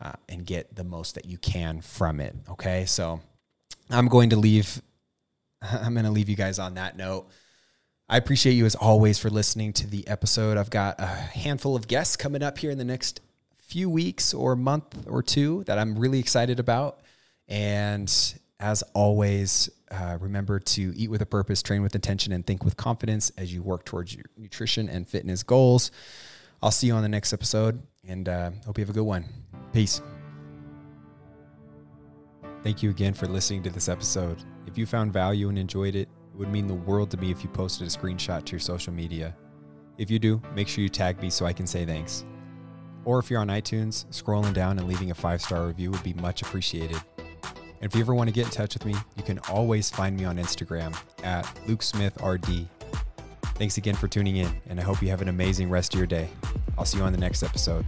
uh, 0.00 0.12
and 0.28 0.46
get 0.46 0.74
the 0.74 0.84
most 0.84 1.14
that 1.14 1.26
you 1.26 1.38
can 1.38 1.80
from 1.80 2.20
it. 2.20 2.34
Okay. 2.50 2.86
So 2.86 3.20
I'm 3.90 4.08
going 4.08 4.30
to 4.30 4.36
leave. 4.36 4.80
I'm 5.62 5.92
going 5.92 6.06
to 6.06 6.10
leave 6.10 6.28
you 6.28 6.36
guys 6.36 6.58
on 6.58 6.74
that 6.74 6.96
note. 6.96 7.28
I 8.08 8.16
appreciate 8.16 8.52
you 8.52 8.66
as 8.66 8.74
always 8.74 9.18
for 9.18 9.30
listening 9.30 9.72
to 9.74 9.86
the 9.86 10.06
episode. 10.08 10.58
I've 10.58 10.70
got 10.70 11.00
a 11.00 11.06
handful 11.06 11.76
of 11.76 11.88
guests 11.88 12.16
coming 12.16 12.42
up 12.42 12.58
here 12.58 12.70
in 12.70 12.78
the 12.78 12.84
next 12.84 13.20
few 13.58 13.88
weeks 13.88 14.34
or 14.34 14.54
month 14.54 15.06
or 15.06 15.22
two 15.22 15.64
that 15.64 15.78
I'm 15.78 15.98
really 15.98 16.18
excited 16.18 16.60
about. 16.60 17.00
And 17.48 18.12
as 18.60 18.82
always, 18.94 19.70
uh, 19.92 20.18
remember 20.20 20.58
to 20.58 20.92
eat 20.96 21.10
with 21.10 21.22
a 21.22 21.26
purpose, 21.26 21.62
train 21.62 21.82
with 21.82 21.94
intention, 21.94 22.32
and 22.32 22.46
think 22.46 22.64
with 22.64 22.76
confidence 22.76 23.30
as 23.36 23.52
you 23.52 23.62
work 23.62 23.84
towards 23.84 24.14
your 24.14 24.24
nutrition 24.36 24.88
and 24.88 25.06
fitness 25.06 25.42
goals. 25.42 25.90
I'll 26.62 26.70
see 26.70 26.86
you 26.86 26.94
on 26.94 27.02
the 27.02 27.08
next 27.08 27.32
episode 27.32 27.82
and 28.06 28.28
uh, 28.28 28.50
hope 28.64 28.78
you 28.78 28.82
have 28.82 28.90
a 28.90 28.94
good 28.94 29.02
one. 29.04 29.24
Peace. 29.72 30.00
Thank 32.62 32.82
you 32.82 32.90
again 32.90 33.12
for 33.12 33.26
listening 33.26 33.62
to 33.64 33.70
this 33.70 33.88
episode. 33.88 34.42
If 34.66 34.78
you 34.78 34.86
found 34.86 35.12
value 35.12 35.48
and 35.48 35.58
enjoyed 35.58 35.96
it, 35.96 36.08
it 36.32 36.36
would 36.36 36.48
mean 36.48 36.66
the 36.66 36.74
world 36.74 37.10
to 37.10 37.16
me 37.16 37.30
if 37.30 37.42
you 37.42 37.50
posted 37.50 37.86
a 37.86 37.90
screenshot 37.90 38.44
to 38.44 38.52
your 38.52 38.60
social 38.60 38.92
media. 38.92 39.36
If 39.98 40.10
you 40.10 40.18
do, 40.18 40.40
make 40.54 40.68
sure 40.68 40.82
you 40.82 40.88
tag 40.88 41.20
me 41.20 41.28
so 41.28 41.44
I 41.44 41.52
can 41.52 41.66
say 41.66 41.84
thanks. 41.84 42.24
Or 43.04 43.18
if 43.18 43.30
you're 43.30 43.40
on 43.40 43.48
iTunes, 43.48 44.06
scrolling 44.06 44.54
down 44.54 44.78
and 44.78 44.86
leaving 44.86 45.10
a 45.10 45.14
five 45.14 45.42
star 45.42 45.66
review 45.66 45.90
would 45.90 46.04
be 46.04 46.14
much 46.14 46.42
appreciated. 46.42 47.00
And 47.82 47.90
if 47.90 47.96
you 47.96 48.00
ever 48.00 48.14
want 48.14 48.28
to 48.28 48.32
get 48.32 48.44
in 48.44 48.52
touch 48.52 48.74
with 48.74 48.86
me, 48.86 48.94
you 49.16 49.24
can 49.24 49.40
always 49.50 49.90
find 49.90 50.16
me 50.16 50.24
on 50.24 50.36
Instagram 50.36 50.96
at 51.24 51.44
LukeSmithRD. 51.66 52.66
Thanks 53.56 53.76
again 53.76 53.96
for 53.96 54.06
tuning 54.06 54.36
in, 54.36 54.48
and 54.68 54.78
I 54.78 54.84
hope 54.84 55.02
you 55.02 55.08
have 55.08 55.20
an 55.20 55.28
amazing 55.28 55.68
rest 55.68 55.92
of 55.92 55.98
your 55.98 56.06
day. 56.06 56.28
I'll 56.78 56.84
see 56.84 56.98
you 56.98 57.04
on 57.04 57.12
the 57.12 57.18
next 57.18 57.42
episode. 57.42 57.84